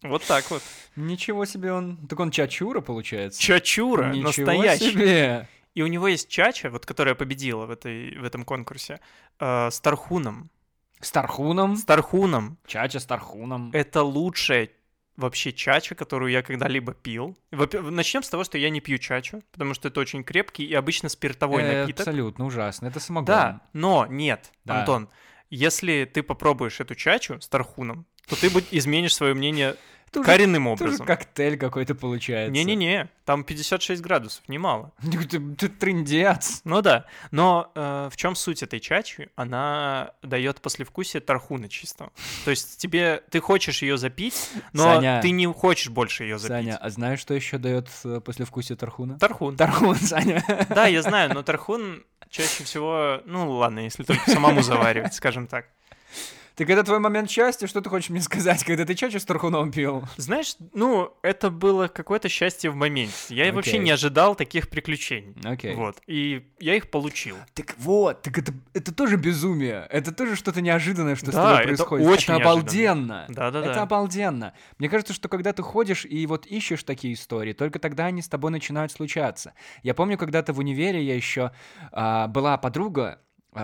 Вот 0.02 0.22
так 0.24 0.50
вот. 0.50 0.62
Ничего 0.96 1.44
себе 1.44 1.72
он... 1.72 1.96
Так 2.08 2.20
он 2.20 2.30
чачура, 2.30 2.80
получается? 2.80 3.40
Чачура 3.40 4.10
Ничего 4.10 4.28
настоящий. 4.28 4.92
себе! 4.92 5.48
И 5.78 5.82
у 5.82 5.86
него 5.86 6.08
есть 6.08 6.28
чача, 6.28 6.70
вот 6.70 6.86
которая 6.86 7.14
победила 7.14 7.64
в, 7.64 7.70
этой, 7.70 8.18
в 8.18 8.24
этом 8.24 8.44
конкурсе, 8.44 8.98
э, 9.38 9.70
с 9.70 9.80
тархуном. 9.80 10.50
С 11.00 11.12
тархуном? 11.12 11.76
С 11.76 11.84
тархуном. 11.84 12.58
Чача 12.66 12.98
с 12.98 13.06
тархуном. 13.06 13.70
Это 13.72 14.02
лучшая 14.02 14.70
вообще 15.16 15.52
чача, 15.52 15.94
которую 15.94 16.32
я 16.32 16.42
когда-либо 16.42 16.94
пил. 16.94 17.38
Начнем 17.52 18.24
с 18.24 18.28
того, 18.28 18.42
что 18.42 18.58
я 18.58 18.70
не 18.70 18.80
пью 18.80 18.98
чачу, 18.98 19.44
потому 19.52 19.72
что 19.72 19.86
это 19.86 20.00
очень 20.00 20.24
крепкий 20.24 20.64
и 20.64 20.74
обычно 20.74 21.08
спиртовой 21.08 21.62
Э, 21.62 21.80
напиток. 21.82 22.08
Абсолютно 22.08 22.46
ужасно. 22.46 22.88
Это 22.88 22.98
самогон. 22.98 23.26
Да, 23.26 23.60
но 23.72 24.04
нет, 24.10 24.50
Да. 24.64 24.80
Антон, 24.80 25.08
если 25.48 26.10
ты 26.12 26.24
попробуешь 26.24 26.80
эту 26.80 26.96
чачу 26.96 27.40
с 27.40 27.46
тархуном, 27.46 28.04
то 28.26 28.34
ты 28.34 28.48
изменишь 28.72 29.14
свое 29.14 29.32
мнение 29.34 29.76
Это 30.10 30.20
уже- 30.20 30.26
коренным 30.26 30.66
образом. 30.66 31.06
коктейль 31.06 31.56
какой-то 31.58 31.94
получается. 31.94 32.52
Не-не-не, 32.52 33.08
там 33.24 33.44
56 33.44 34.00
градусов, 34.02 34.42
немало. 34.48 34.92
Ты, 35.02 35.38
ты 35.38 35.68
трындец. 35.68 36.60
Ну 36.64 36.80
да, 36.82 37.04
но 37.30 37.70
э, 37.74 38.08
в 38.12 38.16
чем 38.16 38.34
суть 38.34 38.62
этой 38.62 38.80
чачи? 38.80 39.28
Она 39.36 40.12
дает 40.22 40.60
послевкусие 40.60 41.20
тархуна 41.20 41.68
чисто. 41.68 42.10
То 42.44 42.50
есть 42.50 42.78
тебе 42.78 43.22
ты 43.30 43.40
хочешь 43.40 43.82
ее 43.82 43.98
запить, 43.98 44.50
но 44.72 44.84
Саня. 44.94 45.20
ты 45.20 45.30
не 45.30 45.46
хочешь 45.46 45.88
больше 45.90 46.24
ее 46.24 46.38
запить. 46.38 46.56
Саня, 46.56 46.76
а 46.78 46.90
знаешь, 46.90 47.20
что 47.20 47.34
еще 47.34 47.58
дает 47.58 47.88
э, 48.04 48.20
послевкусие 48.24 48.76
тархуна? 48.76 49.18
Тархун. 49.18 49.56
Тархун, 49.56 49.96
Саня. 49.96 50.42
Да, 50.70 50.86
я 50.86 51.02
знаю, 51.02 51.32
но 51.34 51.42
тархун 51.42 52.04
чаще 52.30 52.64
всего, 52.64 53.20
ну 53.26 53.50
ладно, 53.52 53.80
если 53.80 54.02
только 54.04 54.30
самому 54.30 54.62
заваривать, 54.62 55.14
скажем 55.14 55.46
так. 55.46 55.66
Так 56.58 56.68
это 56.70 56.82
твой 56.82 56.98
момент 56.98 57.30
счастья, 57.30 57.68
что 57.68 57.80
ты 57.80 57.88
хочешь 57.88 58.10
мне 58.10 58.20
сказать, 58.20 58.64
когда 58.64 58.84
ты 58.84 58.96
чачу 58.96 59.20
с 59.20 59.24
тархуном 59.24 59.70
пил? 59.70 60.02
Знаешь, 60.16 60.56
ну, 60.74 61.16
это 61.22 61.50
было 61.50 61.86
какое-то 61.86 62.28
счастье 62.28 62.68
в 62.70 62.74
моменте. 62.74 63.14
Я 63.28 63.52
вообще 63.52 63.70
Окей. 63.76 63.84
не 63.84 63.90
ожидал 63.92 64.34
таких 64.34 64.68
приключений. 64.68 65.36
Окей. 65.44 65.76
Вот. 65.76 65.98
И 66.08 66.48
я 66.58 66.74
их 66.74 66.90
получил. 66.90 67.36
Так 67.54 67.76
вот, 67.78 68.22
так 68.22 68.38
это, 68.38 68.52
это 68.74 68.92
тоже 68.92 69.14
безумие. 69.14 69.86
Это 69.88 70.10
тоже 70.10 70.34
что-то 70.34 70.60
неожиданное, 70.60 71.14
что 71.14 71.30
с 71.30 71.34
Да, 71.34 71.58
тобой 71.58 71.58
это 71.74 71.84
происходит. 71.84 72.06
очень 72.08 72.34
это 72.34 72.42
обалденно. 72.42 73.26
Да-да-да. 73.28 73.70
Это 73.70 73.82
обалденно. 73.82 74.52
Мне 74.78 74.88
кажется, 74.88 75.12
что 75.12 75.28
когда 75.28 75.52
ты 75.52 75.62
ходишь 75.62 76.04
и 76.06 76.26
вот 76.26 76.44
ищешь 76.44 76.82
такие 76.82 77.14
истории, 77.14 77.52
только 77.52 77.78
тогда 77.78 78.06
они 78.06 78.20
с 78.20 78.28
тобой 78.28 78.50
начинают 78.50 78.90
случаться. 78.90 79.52
Я 79.84 79.94
помню, 79.94 80.18
когда-то 80.18 80.52
в 80.52 80.58
универе 80.58 81.04
я 81.04 81.14
еще 81.14 81.52
а, 81.92 82.26
была 82.26 82.58
подруга, 82.58 83.20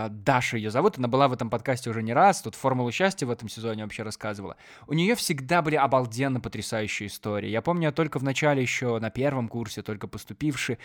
Даша 0.09 0.57
ее 0.57 0.70
зовут, 0.70 0.98
она 0.98 1.09
была 1.09 1.28
в 1.28 1.33
этом 1.33 1.50
подкасте 1.50 1.90
уже 1.90 2.02
не 2.02 2.12
раз, 2.12 2.42
тут 2.42 2.54
формулу 2.54 2.90
счастья 2.90 3.26
в 3.26 3.30
этом 3.30 3.48
сезоне 3.48 3.83
вообще 3.85 4.02
рассказывала. 4.02 4.57
У 4.87 4.94
нее 4.94 5.14
всегда 5.14 5.62
были 5.62 5.76
обалденно 5.76 6.40
потрясающие 6.40 7.07
истории. 7.09 7.48
Я 7.48 7.62
помню, 7.62 7.85
я 7.88 7.92
только 7.92 8.18
в 8.18 8.22
начале 8.24 8.61
еще 8.62 8.98
на 8.98 9.11
первом 9.11 9.48
курсе, 9.48 9.83
только 9.83 10.09
поступивший, 10.09 10.78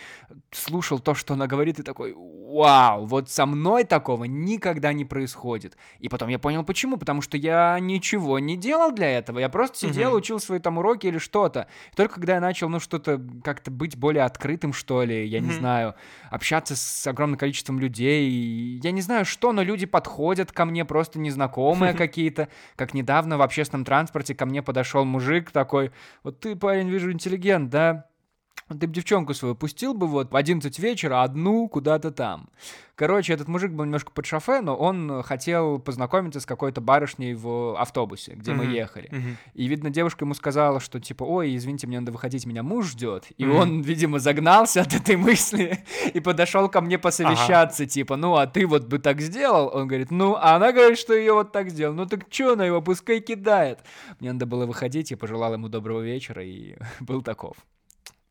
слушал 0.50 0.98
то, 0.98 1.14
что 1.14 1.34
она 1.34 1.46
говорит, 1.46 1.78
и 1.78 1.82
такой, 1.82 2.14
вау, 2.16 3.06
вот 3.06 3.30
со 3.30 3.46
мной 3.46 3.84
такого 3.84 4.24
никогда 4.24 4.92
не 4.92 5.04
происходит. 5.04 5.76
И 5.98 6.08
потом 6.08 6.28
я 6.28 6.38
понял, 6.38 6.64
почему. 6.64 6.96
Потому 6.96 7.22
что 7.22 7.36
я 7.36 7.78
ничего 7.80 8.38
не 8.38 8.56
делал 8.56 8.92
для 8.92 9.10
этого. 9.10 9.38
Я 9.38 9.48
просто 9.48 9.78
сидел, 9.78 10.10
Мгм. 10.10 10.18
учил 10.18 10.40
свои 10.40 10.58
там 10.58 10.78
уроки 10.78 11.06
или 11.06 11.18
что-то. 11.18 11.66
Только 11.96 12.14
когда 12.16 12.34
я 12.34 12.40
начал, 12.40 12.68
ну, 12.68 12.80
что-то 12.80 13.20
как-то 13.44 13.70
быть 13.70 13.96
более 13.96 14.24
открытым, 14.24 14.72
что 14.72 15.02
ли, 15.02 15.26
я 15.26 15.40
не 15.40 15.46
Мгм. 15.48 15.54
знаю, 15.56 15.94
общаться 16.30 16.76
с 16.76 17.06
огромным 17.06 17.38
количеством 17.38 17.78
людей, 17.80 18.78
я 18.82 18.90
не 18.90 18.99
знаю 19.00 19.24
что, 19.24 19.52
но 19.52 19.62
люди 19.62 19.86
подходят 19.86 20.52
ко 20.52 20.64
мне, 20.64 20.84
просто 20.84 21.18
незнакомые 21.18 21.92
какие-то. 21.94 22.48
Как 22.76 22.94
недавно 22.94 23.38
в 23.38 23.42
общественном 23.42 23.84
транспорте 23.84 24.34
ко 24.34 24.46
мне 24.46 24.62
подошел 24.62 25.04
мужик 25.04 25.50
такой, 25.50 25.92
вот 26.22 26.40
ты, 26.40 26.56
парень, 26.56 26.88
вижу, 26.88 27.12
интеллигент, 27.12 27.70
да? 27.70 28.06
Ты 28.78 28.86
бы 28.86 28.92
девчонку 28.92 29.34
свою 29.34 29.54
пустил 29.54 29.94
бы 29.94 30.06
вот 30.06 30.30
в 30.32 30.36
11 30.36 30.78
вечера 30.78 31.22
одну 31.22 31.68
куда-то 31.68 32.10
там. 32.10 32.48
Короче, 32.94 33.32
этот 33.32 33.48
мужик 33.48 33.72
был 33.72 33.84
немножко 33.84 34.10
под 34.12 34.26
шофе, 34.26 34.60
но 34.60 34.76
он 34.76 35.22
хотел 35.22 35.78
познакомиться 35.78 36.38
с 36.38 36.44
какой-то 36.44 36.82
барышней 36.82 37.32
в 37.32 37.80
автобусе, 37.80 38.34
где 38.34 38.52
мы 38.52 38.64
Мгм. 38.66 38.74
ехали. 38.74 39.08
Мгм. 39.10 39.36
И, 39.54 39.66
видно, 39.68 39.88
девушка 39.88 40.26
ему 40.26 40.34
сказала, 40.34 40.80
что 40.80 41.00
типа, 41.00 41.24
ой, 41.24 41.56
извините, 41.56 41.86
мне 41.86 41.98
надо 41.98 42.12
выходить, 42.12 42.44
меня 42.44 42.62
муж 42.62 42.88
ждет. 42.90 43.28
И 43.38 43.46
Мгм. 43.46 43.56
он, 43.56 43.80
видимо, 43.80 44.18
загнался 44.18 44.82
от 44.82 44.92
этой 44.92 45.16
мысли 45.16 45.82
и 46.14 46.20
подошел 46.20 46.68
ко 46.68 46.82
мне 46.82 46.98
посовещаться, 46.98 47.86
типа, 47.86 48.16
ну, 48.16 48.34
а 48.36 48.46
ты 48.46 48.66
вот 48.66 48.84
бы 48.84 48.98
так 48.98 49.22
сделал? 49.22 49.70
Он 49.74 49.88
говорит, 49.88 50.10
ну, 50.10 50.34
а 50.34 50.56
она 50.56 50.72
говорит, 50.72 50.98
что 50.98 51.14
ее 51.14 51.32
вот 51.32 51.52
так 51.52 51.70
сделал. 51.70 51.94
Ну, 51.94 52.04
так 52.04 52.26
что 52.30 52.52
она 52.52 52.66
его, 52.66 52.82
пускай 52.82 53.20
кидает. 53.20 53.78
Мне 54.20 54.32
надо 54.34 54.44
было 54.44 54.66
выходить, 54.66 55.10
я 55.10 55.16
пожелал 55.16 55.54
ему 55.54 55.68
доброго 55.70 56.02
вечера 56.02 56.44
и 56.44 56.76
был 57.00 57.22
таков. 57.22 57.56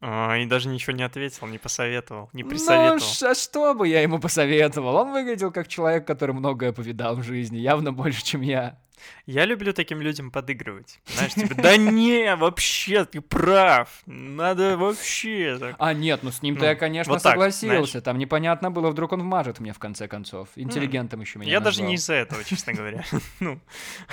А, 0.01 0.37
и 0.37 0.45
даже 0.45 0.69
ничего 0.69 0.95
не 0.95 1.03
ответил, 1.03 1.45
не 1.47 1.57
посоветовал, 1.57 2.29
не 2.31 2.43
Ну, 2.43 2.49
присоветовал. 2.49 2.99
ш- 2.99 3.31
а 3.31 3.35
что 3.35 3.73
бы 3.73 3.87
я 3.87 4.01
ему 4.01 4.19
посоветовал? 4.19 4.95
Он 4.95 5.11
выглядел 5.11 5.51
как 5.51 5.67
человек, 5.67 6.07
который 6.07 6.31
многое 6.33 6.71
повидал 6.71 7.15
в 7.15 7.23
жизни, 7.23 7.57
явно 7.57 7.91
больше, 7.91 8.23
чем 8.23 8.39
я. 8.41 8.79
Я 9.25 9.45
люблю 9.45 9.71
таким 9.73 10.01
людям 10.01 10.29
подыгрывать. 10.29 10.99
Знаешь, 11.05 11.33
типа, 11.33 11.55
да 11.55 11.77
не, 11.77 12.35
вообще, 12.35 13.05
ты 13.05 13.21
прав. 13.21 14.01
Надо 14.05 14.75
вообще 14.77 15.57
так. 15.57 15.75
А, 15.79 15.93
нет, 15.93 16.21
ну 16.21 16.31
с 16.31 16.41
ним-то 16.41 16.63
Ну, 16.63 16.67
я, 16.69 16.75
конечно, 16.75 17.13
вот 17.13 17.23
так, 17.23 17.33
согласился. 17.33 17.91
знаешь. 17.91 18.03
Там 18.03 18.17
непонятно 18.17 18.71
было, 18.71 18.89
вдруг 18.91 19.13
он 19.13 19.21
вмажет 19.21 19.59
мне 19.61 19.71
в 19.73 19.79
конце 19.79 20.07
концов. 20.09 20.49
Интеллигентом 20.55 21.21
еще 21.21 21.39
меня 21.39 21.49
Я 21.51 21.59
даже 21.61 21.77
не 21.81 21.93
назвал. 21.93 21.95
из-за 21.95 22.13
этого, 22.15 22.43
честно 22.43 22.73
говоря. 22.73 23.03
Ну, 23.39 23.59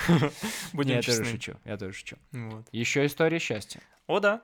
будем 0.73 0.95
я 0.95 1.01
тоже 1.01 1.25
шучу, 1.25 1.55
я 1.65 1.77
тоже 1.77 1.93
шучу. 1.93 2.15
Еще 2.71 3.05
история 3.05 3.39
счастья. 3.39 3.81
О, 4.07 4.19
да. 4.19 4.41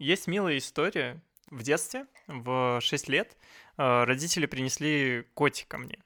Есть 0.00 0.26
милая 0.26 0.56
история. 0.56 1.20
В 1.50 1.62
детстве, 1.62 2.06
в 2.26 2.80
6 2.80 3.08
лет, 3.08 3.36
э, 3.76 4.04
родители 4.04 4.46
принесли 4.46 5.26
котика 5.34 5.76
мне. 5.78 5.98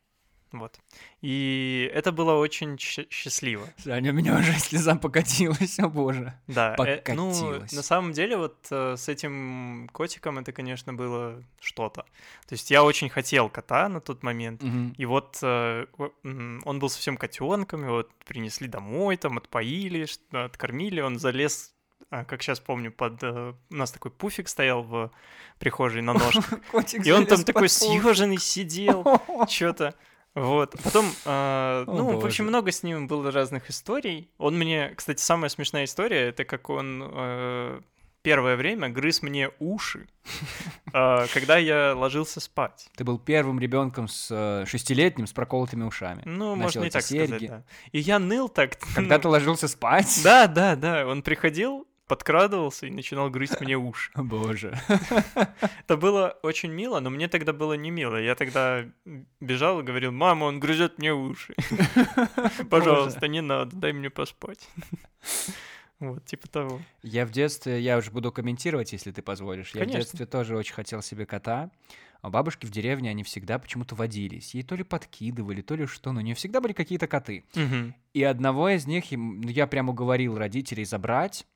Вот. 0.50 0.80
И 1.20 1.90
это 1.92 2.12
было 2.12 2.35
очень 2.35 2.78
счастливо. 2.78 3.68
Саня, 3.78 4.11
у 4.11 4.14
меня 4.14 4.37
уже 4.38 4.52
слеза 4.59 4.94
покатилась, 4.94 5.78
о 5.78 5.88
боже. 5.88 6.33
Да, 6.46 6.74
э, 6.78 7.02
ну, 7.14 7.30
Покатилась. 7.30 7.72
на 7.72 7.83
самом 7.83 8.12
деле, 8.12 8.37
вот 8.37 8.66
э, 8.70 8.96
с 8.96 9.09
этим 9.09 9.88
котиком 9.92 10.38
это, 10.38 10.52
конечно, 10.52 10.94
было 10.94 11.42
что-то. 11.61 12.02
То 12.46 12.52
есть 12.52 12.70
я 12.70 12.85
очень 12.85 13.09
хотел 13.09 13.48
кота 13.48 13.88
на 13.88 14.00
тот 14.00 14.22
момент. 14.22 14.62
Мгм. 14.62 14.94
И 14.96 15.04
вот 15.07 15.38
э, 15.42 15.87
он 16.22 16.78
был 16.78 16.88
совсем 16.88 17.16
котенком, 17.16 17.85
и 17.85 17.88
вот 17.88 18.11
принесли 18.24 18.68
домой, 18.68 19.16
там 19.16 19.38
отпоили, 19.38 20.07
откормили, 20.33 21.00
он 21.00 21.18
залез, 21.18 21.73
как 22.10 22.42
сейчас 22.42 22.60
помню, 22.60 22.92
под... 22.92 23.22
э, 23.22 23.54
у 23.70 23.74
нас 23.74 23.90
такой 23.92 24.10
пуфик 24.10 24.48
стоял 24.48 24.82
в 24.82 25.10
прихожей 25.58 26.02
на 26.02 26.14
ножках, 26.14 26.60
и 27.04 27.10
он 27.10 27.26
там 27.26 27.44
такой 27.44 27.68
съеженный 27.68 28.38
сидел, 28.38 29.04
что-то. 29.48 29.94
Вот. 30.34 30.74
Потом, 30.82 31.06
э, 31.06 31.10
О, 31.26 31.84
ну, 31.86 32.08
в 32.08 32.14
боже. 32.14 32.26
общем, 32.26 32.46
много 32.46 32.72
с 32.72 32.82
ним 32.82 33.06
было 33.06 33.30
разных 33.30 33.70
историй. 33.70 34.30
Он 34.38 34.58
мне, 34.58 34.92
кстати, 34.96 35.20
самая 35.20 35.48
смешная 35.48 35.84
история, 35.84 36.28
это 36.28 36.44
как 36.44 36.70
он 36.70 37.04
э, 37.04 37.80
первое 38.24 38.56
время 38.56 38.88
грыз 38.88 39.22
мне 39.22 39.50
уши, 39.60 40.08
э, 40.92 41.26
когда 41.32 41.58
я 41.58 41.94
ложился 41.94 42.40
спать. 42.40 42.88
Ты 42.96 43.04
был 43.04 43.18
первым 43.18 43.60
ребенком 43.60 44.08
с 44.08 44.28
э, 44.30 44.64
шестилетним 44.66 45.28
с 45.28 45.32
проколотыми 45.32 45.84
ушами. 45.84 46.22
Ну, 46.24 46.56
Носил 46.56 46.80
можно 46.80 46.84
и 46.84 46.90
так 46.90 47.02
сказать, 47.02 47.28
серьги. 47.28 47.46
да. 47.46 47.62
И 47.92 48.00
я 48.00 48.18
ныл 48.18 48.48
так. 48.48 48.76
Когда 48.94 49.16
ну, 49.16 49.22
ты 49.22 49.28
ложился 49.28 49.68
спать? 49.68 50.20
Да, 50.24 50.48
да, 50.48 50.74
да. 50.74 51.06
Он 51.06 51.22
приходил, 51.22 51.86
подкрадывался 52.06 52.86
и 52.86 52.90
начинал 52.90 53.30
грызть 53.30 53.60
мне 53.60 53.76
уши. 53.76 54.10
Боже. 54.16 54.78
Это 55.80 55.96
было 55.96 56.38
очень 56.42 56.70
мило, 56.70 57.00
но 57.00 57.10
мне 57.10 57.28
тогда 57.28 57.52
было 57.52 57.74
не 57.74 57.90
мило. 57.90 58.16
Я 58.16 58.34
тогда 58.34 58.84
бежал 59.40 59.80
и 59.80 59.82
говорил, 59.82 60.12
мама, 60.12 60.44
он 60.44 60.60
грызет 60.60 60.98
мне 60.98 61.12
уши. 61.12 61.54
Пожалуйста, 62.70 63.28
не 63.28 63.40
надо, 63.40 63.76
дай 63.76 63.92
мне 63.92 64.10
поспать. 64.10 64.68
Вот, 66.00 66.24
типа 66.24 66.48
того. 66.48 66.80
Я 67.02 67.24
в 67.24 67.30
детстве, 67.30 67.80
я 67.80 67.96
уже 67.96 68.10
буду 68.10 68.32
комментировать, 68.32 68.92
если 68.92 69.10
ты 69.10 69.22
позволишь. 69.22 69.74
Я 69.74 69.84
в 69.84 69.90
детстве 69.90 70.26
тоже 70.26 70.56
очень 70.56 70.74
хотел 70.74 71.02
себе 71.02 71.24
кота. 71.24 71.70
А 72.20 72.30
бабушки 72.30 72.64
в 72.64 72.70
деревне 72.70 73.10
они 73.10 73.22
всегда 73.22 73.58
почему-то 73.58 73.94
водились. 73.94 74.54
Ей 74.54 74.62
то 74.62 74.74
ли 74.76 74.82
подкидывали, 74.82 75.60
то 75.60 75.74
ли 75.74 75.84
что, 75.84 76.10
но 76.10 76.20
у 76.20 76.22
нее 76.22 76.34
всегда 76.34 76.62
были 76.62 76.72
какие-то 76.72 77.06
коты. 77.06 77.44
Мгм. 77.54 77.94
И 78.14 78.22
одного 78.22 78.70
из 78.70 78.86
них 78.86 79.04
ну, 79.10 79.46
я 79.50 79.66
прям 79.66 79.90
уговорил 79.90 80.38
родителей 80.38 80.86
забрать. 80.86 81.46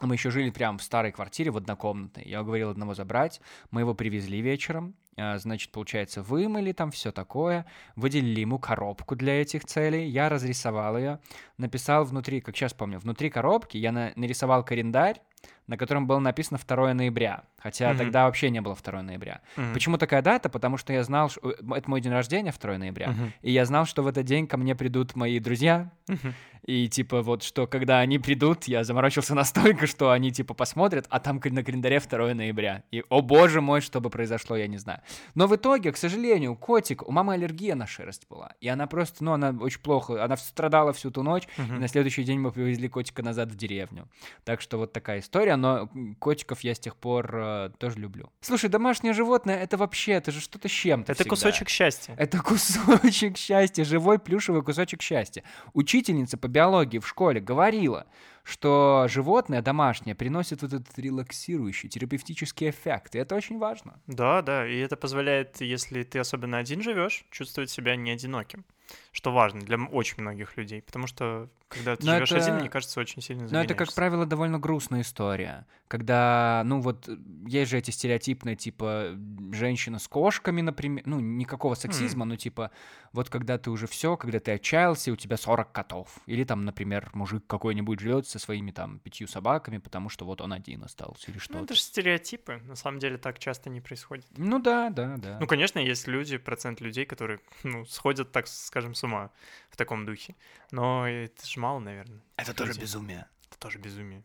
Мы 0.00 0.14
еще 0.14 0.30
жили 0.30 0.50
прям 0.50 0.78
в 0.78 0.82
старой 0.82 1.12
квартире, 1.12 1.50
в 1.50 1.56
однокомнатной. 1.58 2.24
Я 2.24 2.42
уговорил 2.42 2.70
одного 2.70 2.94
забрать. 2.94 3.40
Мы 3.70 3.82
его 3.82 3.94
привезли 3.94 4.40
вечером. 4.40 4.94
А, 5.16 5.36
Значит, 5.38 5.70
получается, 5.70 6.22
вымыли 6.22 6.72
там 6.72 6.90
все 6.90 7.12
такое. 7.12 7.66
Выделили 7.94 8.40
ему 8.40 8.58
коробку 8.58 9.14
для 9.14 9.40
этих 9.42 9.64
целей. 9.64 10.08
Я 10.08 10.28
разрисовал 10.28 10.96
ее. 10.96 11.20
Написал 11.58 12.04
внутри, 12.04 12.40
как 12.40 12.56
сейчас 12.56 12.72
помню, 12.72 12.98
внутри 12.98 13.30
коробки 13.30 13.76
я 13.76 13.92
на- 13.92 14.12
нарисовал 14.16 14.64
календарь, 14.64 15.20
на 15.68 15.76
котором 15.76 16.06
было 16.08 16.18
написано 16.18 16.58
2 16.58 16.94
ноября. 16.94 17.44
Хотя 17.58 17.90
Мгм. 17.90 17.98
тогда 17.98 18.24
вообще 18.24 18.50
не 18.50 18.60
было 18.60 18.74
2 18.74 19.02
ноября. 19.02 19.42
Мгм. 19.56 19.74
Почему 19.74 19.98
такая 19.98 20.22
дата? 20.22 20.48
Потому 20.48 20.78
что 20.78 20.92
я 20.92 21.04
знал, 21.04 21.28
что 21.28 21.50
э, 21.50 21.54
это 21.76 21.88
мой 21.88 22.00
день 22.00 22.12
рождения 22.12 22.50
2 22.50 22.78
ноября. 22.78 23.10
Мгм. 23.10 23.32
И 23.42 23.52
я 23.52 23.64
знал, 23.66 23.84
что 23.84 24.02
в 24.02 24.06
этот 24.08 24.24
день 24.24 24.48
ко 24.48 24.56
мне 24.56 24.74
придут 24.74 25.14
мои 25.14 25.38
друзья. 25.38 25.92
Мгм. 26.08 26.34
И 26.64 26.88
типа 26.88 27.22
вот, 27.22 27.42
что 27.42 27.66
когда 27.66 27.98
они 28.00 28.18
придут, 28.18 28.64
я 28.64 28.84
заморочился 28.84 29.34
настолько, 29.36 29.86
что 29.86 30.10
они 30.10 30.30
типа 30.30 30.54
посмотрят, 30.54 31.06
а 31.10 31.18
там 31.20 31.40
на 31.44 31.64
календаре 31.64 32.00
2 32.00 32.34
ноября. 32.34 32.84
И, 32.90 33.02
о 33.08 33.20
боже 33.20 33.60
мой, 33.60 33.80
что 33.80 34.00
бы 34.00 34.10
произошло, 34.10 34.56
я 34.56 34.66
не 34.68 34.78
знаю. 34.78 35.00
Но 35.34 35.46
в 35.48 35.56
итоге, 35.56 35.90
к 35.92 35.96
сожалению, 35.96 36.54
котик, 36.56 37.06
у 37.06 37.10
мамы 37.10 37.34
аллергия 37.34 37.74
на 37.74 37.86
шерсть 37.86 38.26
была. 38.28 38.52
И 38.60 38.68
она 38.68 38.86
просто, 38.86 39.24
ну, 39.24 39.32
она 39.32 39.50
очень 39.60 39.80
плохо, 39.80 40.22
она 40.24 40.36
страдала 40.36 40.92
всю 40.92 41.10
ту 41.10 41.22
ночь. 41.22 41.48
И 41.58 41.62
Мгм. 41.62 41.80
на 41.80 41.88
следующий 41.88 42.22
день 42.24 42.38
мы 42.38 42.52
привезли 42.52 42.88
котика 42.88 43.22
назад 43.22 43.50
в 43.50 43.56
деревню. 43.56 44.08
Так 44.44 44.60
что 44.60 44.78
вот 44.78 44.92
такая 44.92 45.18
история, 45.20 45.56
но 45.56 45.88
котиков 46.20 46.60
я 46.60 46.74
с 46.74 46.78
тех 46.78 46.96
пор 46.96 47.30
э, 47.34 47.70
тоже 47.78 47.98
люблю. 47.98 48.30
Слушай, 48.40 48.70
домашнее 48.70 49.12
животное, 49.14 49.56
это 49.58 49.76
вообще, 49.76 50.12
это 50.12 50.30
же 50.30 50.40
что-то 50.40 50.68
с 50.68 50.72
чем-то 50.72 51.12
Это 51.12 51.22
всегда. 51.22 51.30
кусочек 51.30 51.68
счастья. 51.68 52.14
Это 52.16 52.38
кусочек 52.42 53.36
счастья, 53.36 53.84
живой 53.84 54.18
плюшевый 54.18 54.62
кусочек 54.62 55.02
счастья. 55.02 55.42
Учительница 55.72 56.36
по 56.38 56.48
биологии 56.52 56.98
в 56.98 57.08
школе 57.08 57.40
говорила, 57.40 58.06
что 58.44 59.06
животное 59.08 59.62
домашнее 59.62 60.14
приносит 60.14 60.62
вот 60.62 60.72
этот 60.72 60.98
релаксирующий, 60.98 61.88
терапевтический 61.88 62.70
эффект, 62.70 63.14
и 63.14 63.18
это 63.18 63.34
очень 63.34 63.58
важно. 63.58 64.00
Да, 64.06 64.42
да, 64.42 64.66
и 64.66 64.78
это 64.78 64.96
позволяет, 64.96 65.60
если 65.60 66.02
ты 66.02 66.18
особенно 66.18 66.58
один 66.58 66.82
живешь, 66.82 67.24
чувствовать 67.30 67.70
себя 67.70 67.96
не 67.96 68.10
одиноким. 68.10 68.64
Что 69.12 69.32
важно 69.32 69.60
для 69.60 69.78
очень 69.78 70.20
многих 70.20 70.56
людей, 70.56 70.82
потому 70.82 71.06
что 71.06 71.48
когда 71.68 71.96
ты 71.96 72.04
Но 72.04 72.14
живешь 72.16 72.32
это- 72.32 72.42
один, 72.44 72.56
мне 72.56 72.68
кажется, 72.68 73.00
очень 73.00 73.22
сильно 73.22 73.48
Но 73.50 73.62
это, 73.62 73.74
как 73.74 73.94
правило, 73.94 74.26
довольно 74.26 74.58
грустная 74.58 75.00
история. 75.00 75.66
Когда, 75.88 76.62
ну 76.66 76.80
вот, 76.80 77.08
есть 77.46 77.70
же 77.70 77.78
эти 77.78 77.90
стереотипные, 77.90 78.56
типа, 78.56 79.16
женщина 79.52 79.98
с 79.98 80.08
кошками, 80.08 80.60
например. 80.60 81.02
Ну, 81.06 81.20
никакого 81.20 81.74
сексизма, 81.74 82.26
но 82.26 82.36
типа, 82.36 82.70
вот 83.12 83.30
когда 83.30 83.56
ты 83.56 83.70
уже 83.70 83.86
все, 83.86 84.16
когда 84.18 84.40
ты 84.40 84.50
отчаялся, 84.52 85.10
у 85.12 85.16
тебя 85.16 85.38
40 85.38 85.72
котов. 85.72 86.18
Или 86.26 86.44
там, 86.44 86.66
например, 86.66 87.08
мужик 87.14 87.46
какой-нибудь 87.46 88.00
живет 88.00 88.26
со 88.32 88.38
своими 88.38 88.70
там 88.72 88.98
пятью 88.98 89.28
собаками, 89.28 89.78
потому 89.78 90.08
что 90.08 90.24
вот 90.24 90.40
он 90.40 90.52
один 90.52 90.82
остался 90.82 91.30
или 91.30 91.36
Ну, 91.36 91.40
что-то. 91.40 91.64
это 91.64 91.74
же 91.74 91.80
стереотипы. 91.80 92.60
На 92.64 92.74
самом 92.76 92.98
деле 92.98 93.18
так 93.18 93.38
часто 93.38 93.70
не 93.70 93.80
происходит. 93.80 94.26
Ну 94.36 94.58
да, 94.58 94.90
да, 94.90 95.16
да. 95.18 95.38
Ну, 95.40 95.46
конечно, 95.46 95.78
есть 95.78 96.08
люди, 96.08 96.36
процент 96.38 96.80
людей, 96.80 97.04
которые, 97.04 97.40
ну, 97.62 97.84
сходят, 97.84 98.32
так 98.32 98.46
скажем, 98.48 98.94
с 98.94 99.04
ума 99.04 99.30
в 99.70 99.76
таком 99.76 100.04
духе. 100.06 100.34
Но 100.70 101.06
это 101.08 101.46
же 101.46 101.60
мало, 101.60 101.78
наверное. 101.78 102.20
это 102.36 102.54
тоже 102.54 102.72
безумие. 102.78 103.26
Это 103.48 103.58
тоже 103.58 103.78
безумие. 103.78 104.24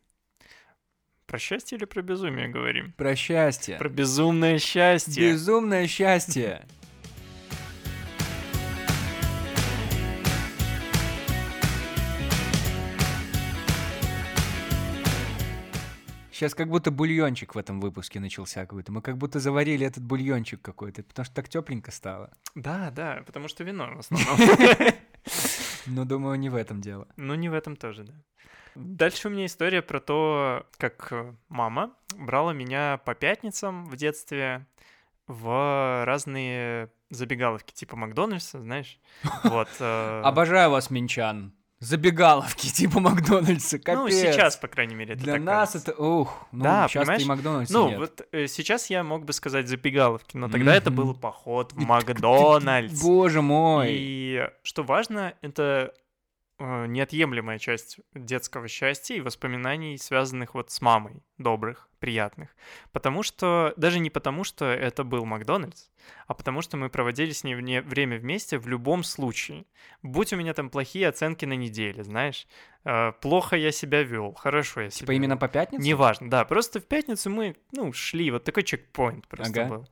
Про 1.26 1.40
счастье 1.40 1.78
или 1.78 1.84
про 1.86 2.02
безумие 2.02 2.48
говорим? 2.48 2.94
Про 2.94 3.14
счастье. 3.16 3.78
Про 3.78 3.90
безумное 3.90 4.60
счастье. 4.60 5.32
Безумное 5.34 5.86
счастье. 5.88 6.66
Сейчас 16.38 16.54
как 16.54 16.70
будто 16.70 16.92
бульончик 16.92 17.56
в 17.56 17.58
этом 17.58 17.82
выпуске 17.82 18.20
начался 18.20 18.62
какой-то. 18.62 18.92
Мы 18.92 19.02
как 19.02 19.18
будто 19.18 19.40
заварили 19.40 19.88
этот 19.88 20.04
бульончик 20.04 20.62
какой-то, 20.62 21.02
потому 21.02 21.26
что 21.26 21.34
так 21.34 21.50
тепленько 21.50 21.90
стало. 21.90 22.30
Да, 22.54 22.92
да, 22.92 23.24
потому 23.26 23.48
что 23.48 23.64
вино 23.64 23.96
в 23.96 24.00
основном. 24.02 24.38
Но 25.88 26.06
думаю, 26.06 26.38
не 26.38 26.50
в 26.50 26.56
этом 26.56 26.80
дело. 26.80 27.08
Ну, 27.18 27.34
не 27.34 27.50
в 27.50 27.56
этом 27.56 27.76
тоже, 27.76 28.04
да. 28.04 28.14
Дальше 28.76 29.30
у 29.30 29.32
меня 29.32 29.48
история 29.48 29.82
про 29.82 30.00
то, 30.00 30.68
как 30.78 31.08
э, 31.10 31.34
мама 31.50 31.96
брала 32.16 32.54
меня 32.54 33.00
по 33.04 33.16
пятницам 33.16 33.90
в 33.90 33.96
детстве 33.96 34.68
в 35.26 36.06
разные 36.06 36.92
забегаловки, 37.10 37.74
типа 37.74 37.96
Макдональдса, 37.96 38.60
знаешь. 38.62 39.00
Вот. 39.44 39.70
э, 39.80 40.22
Обожаю 40.24 40.70
вас, 40.70 40.92
минчан. 40.92 41.57
Забегаловки 41.80 42.68
типа 42.74 43.00
Макдональдса. 43.00 43.80
Капец. 43.80 44.00
Ну, 44.00 44.10
сейчас, 44.10 44.56
по 44.58 44.68
крайней 44.68 44.96
мере, 44.96 45.14
это 45.14 45.24
Для 45.24 45.34
так 45.34 45.42
нас 45.44 45.72
кажется. 45.74 45.92
это, 45.92 46.02
ух, 46.04 46.48
ну, 46.52 46.64
Да, 46.64 46.88
сейчас 46.88 47.02
понимаешь? 47.04 47.22
и 47.22 47.26
Макдональдса 47.26 47.74
Ну, 47.74 47.90
нет. 47.90 48.00
вот 48.00 48.28
э, 48.32 48.48
сейчас 48.48 48.90
я 48.90 49.04
мог 49.04 49.26
бы 49.26 49.34
сказать 49.34 49.68
забегаловки, 49.68 50.38
но 50.38 50.50
тогда 50.50 50.76
это 50.76 50.90
Мгм. 50.92 50.98
был 50.98 51.14
поход 51.14 51.74
в 51.74 51.78
Макдональдс. 51.86 53.02
Боже 53.02 53.42
мой. 53.42 53.88
И 53.92 54.48
что 54.64 54.84
важно, 54.84 55.34
это 55.42 55.94
неотъемлемая 56.60 57.60
часть 57.60 58.00
детского 58.14 58.68
счастья 58.68 59.16
и 59.16 59.22
воспоминаний, 59.22 59.98
связанных 59.98 60.54
вот 60.56 60.72
с 60.72 60.82
мамой, 60.82 61.22
добрых, 61.38 61.88
приятных. 62.00 62.56
Потому 62.92 63.24
что, 63.24 63.74
даже 63.78 64.00
не 64.00 64.10
потому, 64.10 64.44
что 64.44 64.66
это 64.66 65.04
был 65.04 65.26
Макдональдс, 65.26 65.90
а 66.26 66.34
потому 66.34 66.62
что 66.62 66.78
мы 66.78 66.90
проводили 66.90 67.32
с 67.32 67.44
ней 67.44 67.56
вне- 67.56 67.82
время 67.82 68.18
вместе 68.18 68.58
в 68.58 68.68
любом 68.68 69.04
случае. 69.04 69.66
Будь 70.02 70.34
у 70.34 70.36
меня 70.38 70.54
там 70.54 70.70
плохие 70.70 71.08
оценки 71.08 71.46
на 71.46 71.54
неделе, 71.54 72.04
знаешь, 72.04 72.48
э, 72.86 73.12
плохо 73.22 73.56
я 73.56 73.72
себя 73.72 74.04
вел, 74.04 74.34
хорошо 74.34 74.82
я 74.82 74.90
себя 74.90 75.00
Типа 75.00 75.12
именно 75.14 75.38
по 75.38 75.48
пятницам? 75.48 75.86
Неважно, 75.86 76.30
да, 76.30 76.46
просто 76.46 76.80
в 76.80 76.86
пятницу 76.86 77.30
мы, 77.30 77.56
ну, 77.72 77.94
шли, 77.94 78.32
вот 78.32 78.44
такой 78.44 78.64
чекпоинт 78.64 79.28
просто 79.28 79.62
Ага. 79.62 79.70
был. 79.76 79.88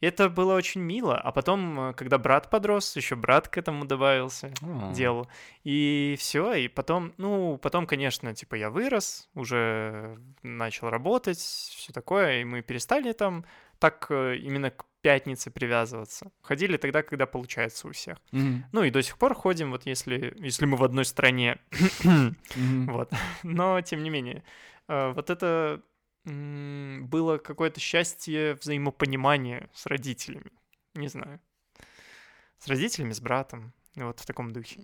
И 0.00 0.06
это 0.06 0.28
было 0.28 0.54
очень 0.54 0.80
мило, 0.80 1.18
а 1.18 1.30
потом, 1.30 1.90
э, 1.90 1.92
когда 1.94 2.18
брат 2.18 2.50
подрос, 2.50 2.96
еще 2.96 3.16
брат 3.16 3.48
к 3.48 3.58
этому 3.58 3.84
добавился 3.84 4.52
О. 4.62 4.92
делу. 4.92 5.28
И 5.62 6.16
все, 6.18 6.54
и 6.54 6.68
потом, 6.68 7.12
ну, 7.18 7.58
потом, 7.58 7.86
конечно, 7.86 8.34
типа 8.34 8.54
я 8.54 8.70
вырос, 8.70 9.28
уже 9.34 10.18
начал 10.42 10.88
работать, 10.88 11.38
все 11.38 11.92
такое, 11.92 12.40
и 12.40 12.44
мы 12.44 12.62
перестали 12.62 13.12
там 13.12 13.44
так 13.78 14.06
э, 14.10 14.36
именно 14.36 14.70
к 14.70 14.84
пятнице 15.02 15.50
привязываться. 15.50 16.30
Ходили 16.42 16.76
тогда, 16.76 17.02
когда 17.02 17.26
получается 17.26 17.88
у 17.88 17.92
всех. 17.92 18.18
Мгм. 18.32 18.64
Ну 18.72 18.84
и 18.84 18.90
до 18.90 19.02
сих 19.02 19.18
пор 19.18 19.34
ходим, 19.34 19.70
вот 19.70 19.86
если, 19.86 20.34
если 20.36 20.66
мы 20.66 20.76
в 20.76 20.84
одной 20.84 21.04
стране. 21.04 21.58
Мгм. 22.04 22.36
Вот. 22.90 23.12
Но, 23.42 23.80
тем 23.80 24.02
не 24.02 24.10
менее, 24.10 24.42
э, 24.88 25.12
вот 25.12 25.30
это 25.30 25.82
было 26.24 27.38
какое-то 27.38 27.80
счастье 27.80 28.54
взаимопонимания 28.54 29.68
с 29.74 29.86
родителями. 29.86 30.52
Не 30.94 31.08
знаю. 31.08 31.40
С 32.58 32.68
родителями, 32.68 33.12
с 33.12 33.20
братом. 33.20 33.72
Вот 33.94 34.20
в 34.20 34.26
таком 34.26 34.52
духе. 34.52 34.82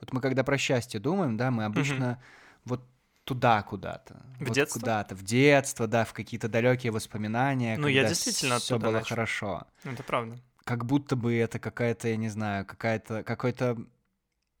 Вот 0.00 0.12
мы 0.12 0.20
когда 0.20 0.44
про 0.44 0.58
счастье 0.58 1.00
думаем, 1.00 1.36
да, 1.36 1.50
мы 1.50 1.64
обычно 1.64 2.22
вот 2.64 2.82
туда 3.24 3.62
куда-то. 3.62 4.22
В 4.38 4.46
вот 4.46 4.54
детство? 4.54 4.80
Куда-то, 4.80 5.14
в 5.14 5.22
детство, 5.22 5.86
да, 5.86 6.04
в 6.04 6.12
какие-то 6.12 6.48
далекие 6.48 6.92
воспоминания. 6.92 7.76
Ну, 7.76 7.86
я 7.88 8.04
действительно 8.08 8.58
все 8.58 8.78
было 8.78 8.92
начал. 8.92 9.08
хорошо. 9.08 9.66
Это 9.84 10.02
правда. 10.02 10.38
Как 10.64 10.84
будто 10.84 11.16
бы 11.16 11.34
это 11.34 11.58
какая-то, 11.58 12.08
я 12.08 12.16
не 12.16 12.28
знаю, 12.28 12.64
какая-то, 12.64 13.22
какое-то 13.24 13.78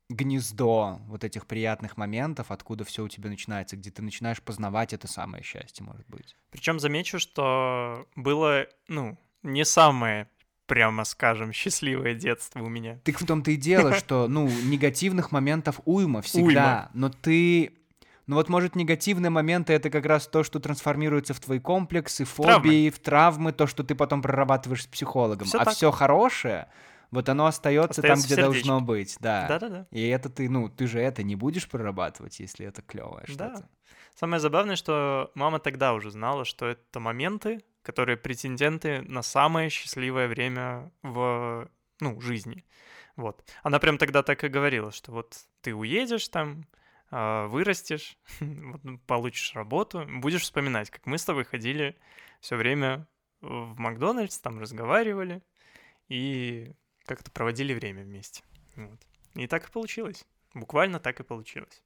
гнездо 0.08 1.00
вот 1.06 1.24
этих 1.24 1.46
приятных 1.46 1.96
моментов, 1.96 2.50
откуда 2.50 2.84
все 2.84 3.04
у 3.04 3.08
тебя 3.08 3.28
начинается, 3.28 3.76
где 3.76 3.90
ты 3.90 4.02
начинаешь 4.02 4.40
познавать 4.40 4.92
это 4.92 5.06
самое 5.06 5.42
счастье, 5.42 5.84
может 5.84 6.06
быть. 6.08 6.36
Причем 6.50 6.80
замечу, 6.80 7.18
что 7.18 8.06
было, 8.16 8.66
ну, 8.88 9.18
не 9.42 9.64
самое, 9.64 10.28
прямо 10.66 11.04
скажем, 11.04 11.52
счастливое 11.52 12.14
детство 12.14 12.60
у 12.60 12.68
меня. 12.68 13.00
Так 13.04 13.20
в 13.20 13.26
том-то 13.26 13.50
и 13.50 13.56
дело, 13.56 13.94
что, 13.98 14.28
ну, 14.28 14.48
негативных 14.48 15.30
моментов 15.30 15.80
уйма 15.84 16.22
всегда, 16.22 16.90
но 16.94 17.10
ты... 17.10 17.72
Ну 18.26 18.36
вот, 18.36 18.50
может, 18.50 18.76
негативные 18.76 19.30
моменты— 19.30 19.72
это 19.74 19.88
как 19.88 20.04
раз 20.04 20.28
то, 20.28 20.44
что 20.44 20.60
трансформируется 20.60 21.32
в 21.32 21.40
твои 21.40 21.58
комплексы, 21.58 22.26
фобии, 22.26 22.90
в 22.90 22.98
травмы, 22.98 23.52
то, 23.52 23.66
что 23.66 23.82
ты 23.82 23.94
потом 23.94 24.20
прорабатываешь 24.20 24.82
с 24.82 24.86
психологом. 24.86 25.46
Всё 25.48 25.58
а 25.58 25.64
так. 25.64 25.74
все 25.74 25.90
хорошее, 25.90 26.68
вот 27.10 27.28
оно 27.28 27.46
остается 27.46 28.02
там, 28.02 28.12
Остаётся 28.12 28.26
в 28.26 28.26
где 28.26 28.42
должно 28.42 28.80
быть, 28.80 29.16
да. 29.20 29.46
Да-да-да. 29.48 29.86
И 29.90 30.06
это 30.08 30.28
ты, 30.28 30.48
ну, 30.48 30.68
ты 30.68 30.86
же 30.86 31.00
это 31.00 31.22
не 31.22 31.36
будешь 31.36 31.68
прорабатывать, 31.68 32.40
если 32.40 32.66
это 32.66 32.82
клевое 32.82 33.24
Да. 33.28 33.50
что-то. 33.50 33.68
Самое 34.14 34.40
забавное, 34.40 34.76
что 34.76 35.30
мама 35.34 35.58
тогда 35.58 35.94
уже 35.94 36.10
знала, 36.10 36.44
что 36.44 36.66
это 36.66 37.00
моменты, 37.00 37.64
которые 37.82 38.16
претенденты 38.16 39.02
на 39.02 39.22
самое 39.22 39.70
счастливое 39.70 40.28
время 40.28 40.92
в, 41.02 41.68
ну, 42.00 42.20
жизни. 42.20 42.64
Вот. 43.16 43.42
Она 43.62 43.78
прям 43.78 43.96
тогда 43.98 44.22
так 44.22 44.44
и 44.44 44.48
говорила, 44.48 44.92
что 44.92 45.12
вот 45.12 45.36
ты 45.62 45.74
уедешь 45.74 46.28
там, 46.28 46.66
а, 47.10 47.46
вырастешь, 47.46 48.18
ну, 48.40 48.98
получишь 49.06 49.54
работу, 49.54 50.04
будешь 50.08 50.42
вспоминать, 50.42 50.90
как 50.90 51.06
мы 51.06 51.16
с 51.16 51.24
тобой 51.24 51.44
ходили 51.44 51.96
все 52.40 52.56
время 52.56 53.06
в 53.40 53.78
Макдональдс, 53.78 54.38
там 54.40 54.58
разговаривали 54.60 55.42
и 56.08 56.72
как-то 57.08 57.30
проводили 57.30 57.74
время 57.74 58.04
вместе. 58.04 58.42
Вот. 58.76 59.00
И 59.34 59.46
так 59.46 59.68
и 59.68 59.72
получилось. 59.72 60.24
Буквально 60.54 61.00
так 61.00 61.20
и 61.20 61.24
получилось. 61.24 61.82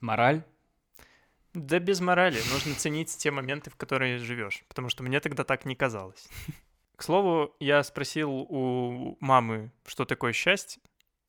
Мораль? 0.00 0.42
Да 1.52 1.78
без 1.78 2.00
морали. 2.00 2.40
Нужно 2.52 2.74
ценить 2.74 3.16
те 3.16 3.30
моменты, 3.30 3.70
в 3.70 3.76
которые 3.76 4.18
живешь. 4.18 4.64
Потому 4.68 4.88
что 4.88 5.02
мне 5.02 5.20
тогда 5.20 5.44
так 5.44 5.64
не 5.64 5.76
казалось. 5.76 6.28
К 6.96 7.02
слову, 7.02 7.54
я 7.60 7.82
спросил 7.82 8.30
у 8.30 9.16
мамы, 9.20 9.70
что 9.86 10.04
такое 10.04 10.32
счастье. 10.32 10.82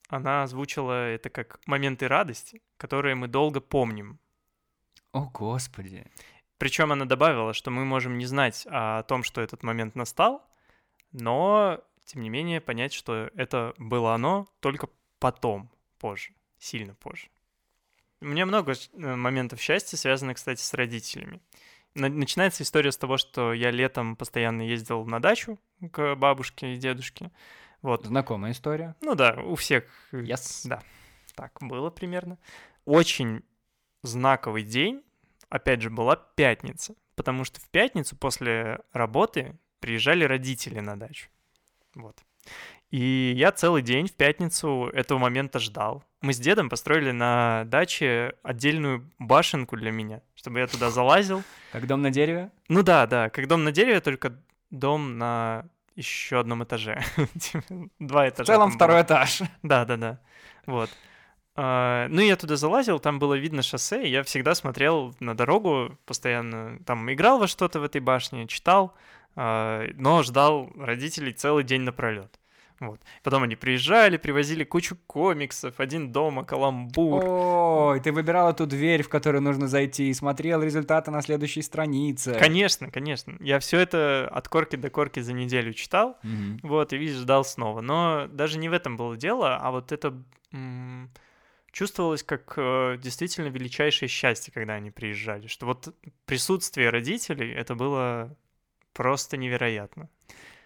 Она 0.10 0.44
озвучила 0.44 1.08
это 1.08 1.30
как 1.30 1.60
моменты 1.66 2.08
радости, 2.08 2.62
которые 2.78 3.16
мы 3.16 3.28
долго 3.28 3.62
помним. 3.62 4.20
О, 5.14 5.30
господи. 5.30 6.06
Причем 6.58 6.92
она 6.92 7.06
добавила, 7.06 7.54
что 7.54 7.72
мы 7.72 7.86
можем 7.86 8.18
не 8.18 8.26
знать 8.26 8.68
о 8.70 9.04
том, 9.04 9.24
что 9.24 9.42
этот 9.42 9.64
момент 9.64 9.96
настал, 9.96 10.46
но, 11.12 11.82
тем 12.06 12.22
не 12.22 12.30
менее, 12.30 12.62
понять, 12.62 12.94
что 12.94 13.30
это 13.36 13.74
было 13.78 14.14
оно 14.14 14.48
только 14.60 14.88
потом, 15.20 15.70
позже, 16.00 16.34
сильно 16.58 16.94
позже. 16.96 17.28
У 18.22 18.26
меня 18.26 18.46
много 18.46 18.74
э, 18.74 19.16
моментов 19.16 19.60
счастья, 19.60 19.98
связанных, 19.98 20.38
кстати, 20.38 20.62
с 20.62 20.74
родителями. 20.74 21.42
На- 21.96 22.10
Начинается 22.10 22.64
история 22.64 22.92
с 22.92 22.98
того, 22.98 23.18
что 23.18 23.52
я 23.54 23.72
летом 23.72 24.16
постоянно 24.16 24.62
ездил 24.62 25.06
на 25.06 25.20
дачу 25.20 25.60
к 25.92 26.16
бабушке 26.16 26.74
и 26.74 26.78
дедушке. 26.78 27.32
Вот. 27.82 28.06
Знакомая 28.06 28.52
история. 28.52 28.96
Ну 29.02 29.16
да, 29.16 29.34
у 29.44 29.56
всех 29.56 29.86
э, 30.12 30.22
Yes. 30.22 30.68
да, 30.68 30.84
так 31.36 31.58
было 31.62 31.90
примерно. 31.90 32.38
Очень 32.86 33.44
знаковый 34.04 34.64
день, 34.64 35.04
опять 35.50 35.82
же, 35.82 35.90
была 35.90 36.16
пятница, 36.16 36.96
потому 37.16 37.44
что 37.44 37.60
в 37.60 37.70
пятницу 37.70 38.16
после 38.16 38.80
работы 38.94 39.58
приезжали 39.82 40.24
родители 40.24 40.80
на 40.80 40.98
дачу. 40.98 41.28
Вот. 41.96 42.18
И 42.90 43.34
я 43.36 43.52
целый 43.52 43.82
день 43.82 44.08
в 44.08 44.14
пятницу 44.14 44.90
этого 44.94 45.18
момента 45.18 45.60
ждал. 45.60 46.04
Мы 46.22 46.34
с 46.34 46.38
дедом 46.40 46.70
построили 46.70 47.12
на 47.12 47.64
даче 47.66 48.34
отдельную 48.44 49.10
башенку 49.18 49.78
для 49.78 49.92
меня, 49.92 50.22
чтобы 50.36 50.60
я 50.60 50.68
туда 50.68 50.90
залазил. 50.90 51.44
Как 51.72 51.88
дом 51.88 52.02
на 52.02 52.10
дереве? 52.12 52.52
Ну 52.68 52.84
да, 52.84 53.08
да, 53.08 53.30
как 53.30 53.48
дом 53.48 53.64
на 53.64 53.72
дереве, 53.72 54.02
только 54.02 54.38
дом 54.72 55.18
на 55.18 55.66
еще 55.96 56.40
одном 56.40 56.64
этаже. 56.64 57.02
Типа, 57.40 57.90
Два 58.00 58.28
этажа. 58.30 58.44
В 58.44 58.48
целом 58.48 58.70
было. 58.70 58.76
второй 58.76 59.02
этаж. 59.02 59.42
Да, 59.64 59.86
да, 59.86 59.98
да. 59.98 60.20
Вот. 60.66 60.90
А, 61.56 62.08
Ну, 62.10 62.22
я 62.22 62.36
туда 62.36 62.56
залазил, 62.56 63.00
там 63.00 63.20
было 63.20 63.36
видно 63.36 63.62
шоссе, 63.62 64.08
я 64.08 64.24
всегда 64.24 64.54
смотрел 64.56 65.16
на 65.20 65.36
дорогу 65.36 65.98
постоянно. 66.06 66.80
Там 66.86 67.12
играл 67.12 67.40
во 67.40 67.48
что-то 67.48 67.80
в 67.80 67.84
этой 67.84 68.02
башне, 68.02 68.48
читал, 68.48 68.94
но 69.36 70.24
ждал 70.24 70.72
родителей 70.76 71.34
целый 71.34 71.64
день 71.64 71.82
напролет. 71.82 72.38
Вот. 72.82 73.00
Потом 73.22 73.44
они 73.44 73.56
приезжали, 73.56 74.18
привозили 74.18 74.64
кучу 74.64 74.98
комиксов, 75.06 75.80
один 75.80 76.12
дома, 76.12 76.44
каламбур. 76.44 77.24
Ой, 77.24 78.00
ты 78.00 78.12
выбирал 78.12 78.50
эту 78.50 78.66
дверь, 78.66 79.04
в 79.04 79.10
которую 79.10 79.44
нужно 79.44 79.68
зайти, 79.68 80.10
и 80.10 80.14
смотрел 80.16 80.64
результаты 80.64 81.12
на 81.12 81.22
следующей 81.22 81.62
странице. 81.62 82.36
Конечно, 82.40 82.90
конечно. 82.90 83.38
Я 83.40 83.60
все 83.60 83.78
это 83.78 84.28
от 84.32 84.50
корки 84.50 84.78
до 84.78 84.90
корки 84.90 85.20
за 85.20 85.34
неделю 85.34 85.74
читал, 85.74 86.18
Мгм. 86.24 86.60
Вот, 86.64 86.92
и 86.92 86.98
видишь, 86.98 87.18
ждал 87.18 87.46
снова. 87.46 87.82
Но 87.82 88.28
даже 88.32 88.58
не 88.58 88.68
в 88.68 88.74
этом 88.74 88.98
было 88.98 89.16
дело, 89.16 89.58
а 89.58 89.70
вот 89.70 89.92
это 89.92 90.20
м, 90.52 91.12
чувствовалось 91.72 92.24
как 92.24 92.54
э, 92.58 92.98
действительно 92.98 93.50
величайшее 93.50 94.10
счастье, 94.10 94.52
когда 94.52 94.74
они 94.74 94.90
приезжали. 94.90 95.46
Что 95.46 95.68
вот 95.68 95.94
присутствие 96.26 96.90
родителей, 96.90 97.52
это 97.52 97.76
было 97.76 98.36
просто 98.94 99.38
невероятно. 99.38 100.10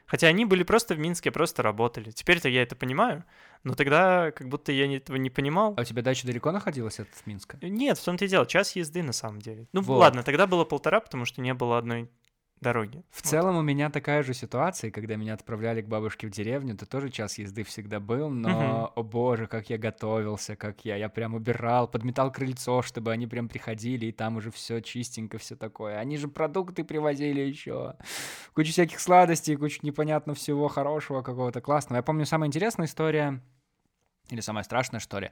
Хотя 0.05 0.27
они 0.27 0.45
были 0.45 0.63
просто 0.63 0.93
в 0.93 0.99
Минске, 0.99 1.31
просто 1.31 1.63
работали. 1.63 2.11
Теперь-то 2.11 2.47
я 2.47 2.61
это 2.61 2.75
понимаю, 2.75 3.23
но 3.63 3.73
тогда 3.73 4.31
как 4.31 4.47
будто 4.49 4.71
я 4.71 4.85
этого 4.95 5.17
не 5.17 5.31
понимал. 5.31 5.73
А 5.77 5.81
у 5.81 5.83
тебя 5.83 6.03
дача 6.03 6.27
далеко 6.27 6.51
находилась 6.51 6.99
от 6.99 7.07
Минска? 7.25 7.57
Нет, 7.61 7.97
в 7.97 8.03
том-то 8.03 8.25
и 8.25 8.27
дело, 8.27 8.45
час 8.45 8.75
езды 8.75 9.01
на 9.01 9.13
самом 9.13 9.41
деле. 9.41 9.67
Ну 9.73 9.81
Вот. 9.81 9.97
ладно, 9.97 10.21
тогда 10.21 10.45
было 10.45 10.63
полтора, 10.63 10.99
потому 10.99 11.25
что 11.25 11.41
не 11.41 11.53
было 11.55 11.79
одной 11.79 12.09
дороги. 12.61 13.03
В 13.11 13.21
целом 13.21 13.57
у 13.57 13.61
меня 13.61 13.89
такая 13.89 14.23
же 14.23 14.33
ситуация, 14.33 14.91
когда 14.91 15.15
меня 15.15 15.33
отправляли 15.33 15.81
к 15.81 15.87
бабушке 15.87 16.27
в 16.27 16.31
деревню, 16.31 16.73
это 16.73 16.85
тоже 16.85 17.09
час 17.09 17.37
езды 17.37 17.63
всегда 17.63 17.99
был, 17.99 18.29
но, 18.29 18.91
о 18.95 19.03
боже, 19.03 19.47
как 19.47 19.69
я 19.69 19.77
готовился, 19.77 20.55
как 20.55 20.83
я, 20.85 20.95
я 20.95 21.09
прям 21.09 21.35
убирал, 21.35 21.87
подметал 21.87 22.31
крыльцо, 22.31 22.81
чтобы 22.81 23.11
они 23.11 23.27
прям 23.27 23.47
приходили, 23.47 24.07
и 24.07 24.11
там 24.11 24.37
уже 24.37 24.51
все 24.51 24.81
чистенько, 24.81 25.37
все 25.37 25.55
такое. 25.55 25.99
Они 25.99 26.17
же 26.17 26.27
продукты 26.27 26.83
привозили 26.83 27.41
еще, 27.41 27.95
кучу 28.53 28.71
всяких 28.71 28.99
сладостей, 28.99 29.55
кучу 29.55 29.79
непонятно 29.83 30.33
всего 30.33 30.67
хорошего 30.67 31.21
какого-то 31.21 31.61
классного. 31.61 31.97
Я 31.97 32.03
помню, 32.03 32.25
самая 32.25 32.47
интересная 32.47 32.87
история, 32.87 33.41
или 34.29 34.41
самое 34.41 34.63
страшное, 34.63 34.99
что 34.99 35.19
ли. 35.19 35.31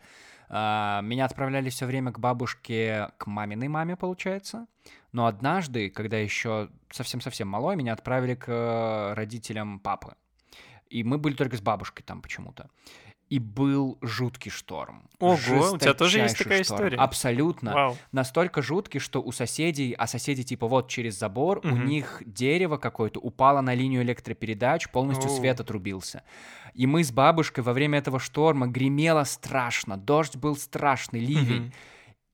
А, 0.49 1.01
меня 1.01 1.25
отправляли 1.25 1.69
все 1.69 1.85
время 1.85 2.11
к 2.11 2.19
бабушке, 2.19 3.09
к 3.17 3.27
маминой 3.27 3.67
маме, 3.67 3.95
получается. 3.95 4.67
Но 5.11 5.25
однажды, 5.25 5.89
когда 5.89 6.17
еще 6.17 6.69
совсем-совсем 6.91 7.47
малой, 7.47 7.75
меня 7.75 7.93
отправили 7.93 8.35
к 8.35 8.45
э, 8.47 9.13
родителям 9.13 9.79
папы. 9.79 10.15
И 10.89 11.03
мы 11.03 11.17
были 11.17 11.35
только 11.35 11.57
с 11.57 11.61
бабушкой 11.61 12.03
там 12.03 12.21
почему-то 12.21 12.69
и 13.33 13.39
был 13.39 13.97
жуткий 14.03 14.51
шторм. 14.51 15.09
Ого, 15.19 15.71
у 15.71 15.77
тебя 15.79 15.95
тоже 15.95 16.19
есть 16.19 16.37
такая 16.37 16.63
шторм. 16.63 16.77
история? 16.81 16.97
Абсолютно. 16.97 17.73
Вау. 17.73 17.97
Настолько 18.11 18.61
жуткий, 18.61 18.99
что 18.99 19.23
у 19.23 19.31
соседей, 19.31 19.95
а 19.97 20.05
соседи 20.05 20.43
типа 20.43 20.67
вот 20.67 20.87
через 20.87 21.17
забор, 21.17 21.59
у 21.63 21.69
Мгм. 21.69 21.85
них 21.85 22.21
дерево 22.27 22.77
какое-то 22.77 23.19
упало 23.19 23.61
на 23.61 23.73
линию 23.73 24.03
электропередач, 24.03 24.87
полностью 24.89 25.31
Оу. 25.31 25.37
свет 25.37 25.59
отрубился. 25.59 26.21
И 26.75 26.85
мы 26.85 27.03
с 27.03 27.11
бабушкой 27.11 27.63
во 27.63 27.73
время 27.73 27.97
этого 27.97 28.19
шторма 28.19 28.67
гремело 28.67 29.23
страшно, 29.23 29.97
дождь 29.97 30.35
был 30.35 30.55
страшный, 30.55 31.19
ливень. 31.19 31.61
Мгм. 31.63 31.73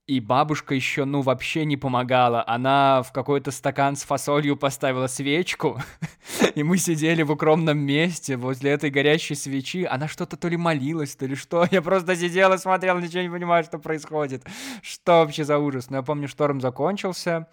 И 0.10 0.20
бабушка 0.20 0.74
еще, 0.74 1.06
ну, 1.06 1.22
вообще 1.22 1.66
не 1.66 1.78
помогала. 1.78 2.44
Она 2.48 3.04
в 3.04 3.12
какой-то 3.12 3.52
стакан 3.52 3.96
с 3.96 4.02
фасолью 4.02 4.58
поставила 4.58 5.06
свечку, 5.06 5.80
и 6.56 6.64
мы 6.64 6.80
сидели 6.80 7.22
в 7.22 7.30
укромном 7.30 7.78
месте 7.78 8.36
возле 8.36 8.72
этой 8.72 8.90
горящей 8.90 9.36
свечи. 9.36 9.84
Она 9.84 10.08
что-то 10.08 10.36
то 10.36 10.48
ли 10.48 10.58
молилась, 10.58 11.16
то 11.16 11.28
ли 11.28 11.36
что. 11.36 11.68
Я 11.72 11.84
просто 11.84 12.16
сидел 12.16 12.52
и 12.54 12.58
смотрел, 12.58 12.98
ничего 12.98 13.22
не 13.22 13.30
понимаю, 13.30 13.64
что 13.64 13.78
происходит. 13.78 14.48
Что 14.82 15.20
вообще 15.20 15.44
за 15.44 15.60
ужас? 15.60 15.92
Но 15.92 15.98
я 15.98 16.02
помню, 16.02 16.28
шторм 16.28 16.60
закончился, 16.60 17.46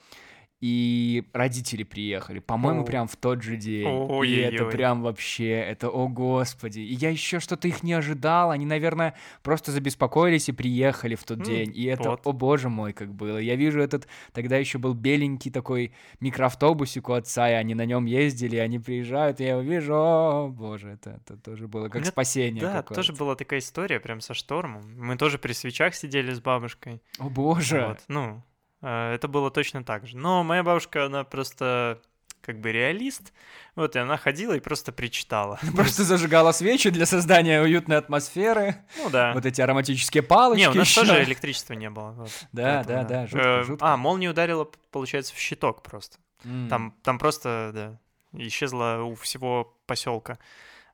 и 0.60 1.28
родители 1.34 1.82
приехали, 1.82 2.38
по-моему, 2.38 2.84
прям 2.84 3.08
в 3.08 3.16
тот 3.16 3.42
же 3.42 3.56
день. 3.56 3.86
И 3.86 3.90
Ой-ой-ой. 3.90 4.54
это 4.54 4.64
прям 4.64 5.02
вообще, 5.02 5.50
это, 5.50 5.90
о 5.90 6.08
господи. 6.08 6.80
И 6.80 6.94
я 6.94 7.10
еще 7.10 7.40
что-то 7.40 7.68
их 7.68 7.82
не 7.82 7.92
ожидал, 7.92 8.50
они, 8.50 8.64
наверное, 8.64 9.14
просто 9.42 9.70
забеспокоились 9.70 10.48
и 10.48 10.52
приехали 10.52 11.14
в 11.14 11.24
тот 11.24 11.42
день. 11.42 11.72
И 11.74 11.84
это, 11.84 12.10
вот. 12.10 12.20
о 12.26 12.32
боже 12.32 12.68
мой, 12.70 12.92
как 12.94 13.12
было. 13.14 13.36
Я 13.38 13.54
вижу 13.56 13.80
этот, 13.80 14.08
тогда 14.32 14.56
еще 14.56 14.78
был 14.78 14.94
беленький 14.94 15.50
такой 15.50 15.92
микроавтобусик 16.20 17.08
у 17.08 17.12
отца, 17.12 17.50
и 17.50 17.52
они 17.54 17.74
на 17.74 17.84
нем 17.84 18.06
ездили, 18.06 18.56
и 18.56 18.60
они 18.60 18.78
приезжают, 18.78 19.40
и 19.40 19.44
я 19.44 19.50
его 19.50 19.60
вижу, 19.60 19.94
о 19.94 20.48
боже, 20.48 20.90
это, 20.92 21.20
это 21.22 21.36
тоже 21.36 21.68
было 21.68 21.88
как 21.88 22.02
меня- 22.02 22.10
спасение 22.10 22.62
Да, 22.62 22.72
какое-то. 22.78 22.94
тоже 22.94 23.12
была 23.12 23.34
такая 23.34 23.60
история 23.60 24.00
прям 24.00 24.20
со 24.20 24.34
штормом. 24.34 24.82
Мы 24.96 25.16
тоже 25.16 25.38
при 25.38 25.52
свечах 25.52 25.94
сидели 25.94 26.32
с 26.32 26.40
бабушкой. 26.40 27.02
О 27.18 27.28
боже. 27.28 27.86
Вот, 27.88 27.98
ну, 28.08 28.42
это 28.80 29.28
было 29.28 29.50
точно 29.50 29.84
так 29.84 30.06
же. 30.06 30.16
Но 30.16 30.42
моя 30.44 30.62
бабушка, 30.62 31.06
она 31.06 31.24
просто 31.24 32.00
как 32.46 32.60
бы 32.60 32.70
реалист. 32.70 33.32
Вот, 33.74 33.96
и 33.96 33.98
она 33.98 34.16
ходила 34.16 34.52
и 34.54 34.60
просто 34.60 34.92
причитала. 34.92 35.58
Просто 35.74 36.04
зажигала 36.04 36.52
свечи 36.52 36.90
для 36.90 37.04
создания 37.04 37.60
уютной 37.60 37.96
атмосферы. 37.96 38.76
Ну 39.02 39.10
да. 39.10 39.32
Вот 39.34 39.44
эти 39.44 39.60
ароматические 39.60 40.22
палочки. 40.22 40.62
Не, 40.62 40.70
у 40.70 40.74
нас 40.74 40.86
ещё. 40.88 41.00
тоже 41.00 41.24
электричества 41.24 41.74
не 41.74 41.90
было. 41.90 42.12
вот, 42.12 42.30
Да, 42.52 42.84
поэтому 42.84 43.02
да, 43.02 43.04
да, 43.04 43.26
жутко, 43.26 43.48
Э, 43.48 43.62
жутко. 43.64 43.86
А, 43.86 43.96
молния 43.96 44.30
ударила, 44.30 44.70
получается, 44.92 45.34
в 45.34 45.38
щиток 45.38 45.82
просто. 45.82 46.18
М. 46.44 46.68
Там, 46.68 46.94
там 47.02 47.18
просто, 47.18 47.70
да, 47.74 48.00
исчезло 48.46 49.02
у 49.02 49.14
всего 49.16 49.76
поселка 49.86 50.38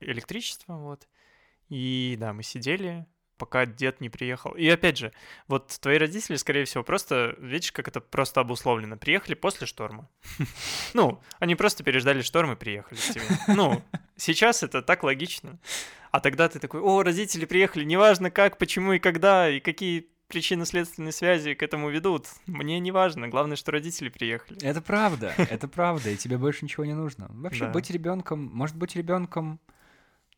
электричество, 0.00 0.74
вот. 0.76 1.06
И 1.68 2.16
да, 2.18 2.32
мы 2.32 2.42
сидели, 2.42 3.06
пока 3.42 3.66
дед 3.66 4.00
не 4.00 4.08
приехал. 4.08 4.52
И 4.52 4.68
опять 4.68 4.98
же, 4.98 5.12
вот 5.48 5.76
твои 5.80 5.98
родители, 5.98 6.36
скорее 6.36 6.64
всего, 6.64 6.84
просто, 6.84 7.34
видишь, 7.40 7.72
как 7.72 7.88
это 7.88 8.00
просто 8.00 8.40
обусловлено. 8.40 8.96
Приехали 8.96 9.34
после 9.34 9.66
шторма. 9.66 10.08
Ну, 10.94 11.20
они 11.40 11.56
просто 11.56 11.82
переждали 11.82 12.22
шторм 12.22 12.52
и 12.52 12.56
приехали 12.56 12.98
к 12.98 13.02
тебе. 13.02 13.22
Ну, 13.56 13.82
сейчас 14.16 14.62
это 14.62 14.80
так 14.80 15.02
логично. 15.02 15.58
А 16.12 16.20
тогда 16.20 16.48
ты 16.48 16.60
такой, 16.60 16.80
о, 16.80 17.02
родители 17.02 17.44
приехали, 17.44 17.82
неважно 17.82 18.30
как, 18.30 18.58
почему 18.58 18.92
и 18.92 19.00
когда, 19.00 19.50
и 19.50 19.58
какие 19.58 20.06
причинно-следственные 20.28 21.10
связи 21.10 21.54
к 21.54 21.64
этому 21.64 21.90
ведут. 21.90 22.28
Мне 22.46 22.78
не 22.78 22.92
важно, 22.92 23.26
главное, 23.26 23.56
что 23.56 23.72
родители 23.72 24.08
приехали. 24.08 24.62
Это 24.62 24.80
правда, 24.80 25.34
это 25.36 25.66
правда, 25.66 26.10
и 26.10 26.16
тебе 26.16 26.38
больше 26.38 26.64
ничего 26.64 26.84
не 26.84 26.94
нужно. 26.94 27.26
Вообще, 27.30 27.66
быть 27.66 27.90
ребенком, 27.90 28.50
может 28.52 28.76
быть 28.76 28.94
ребенком, 28.94 29.58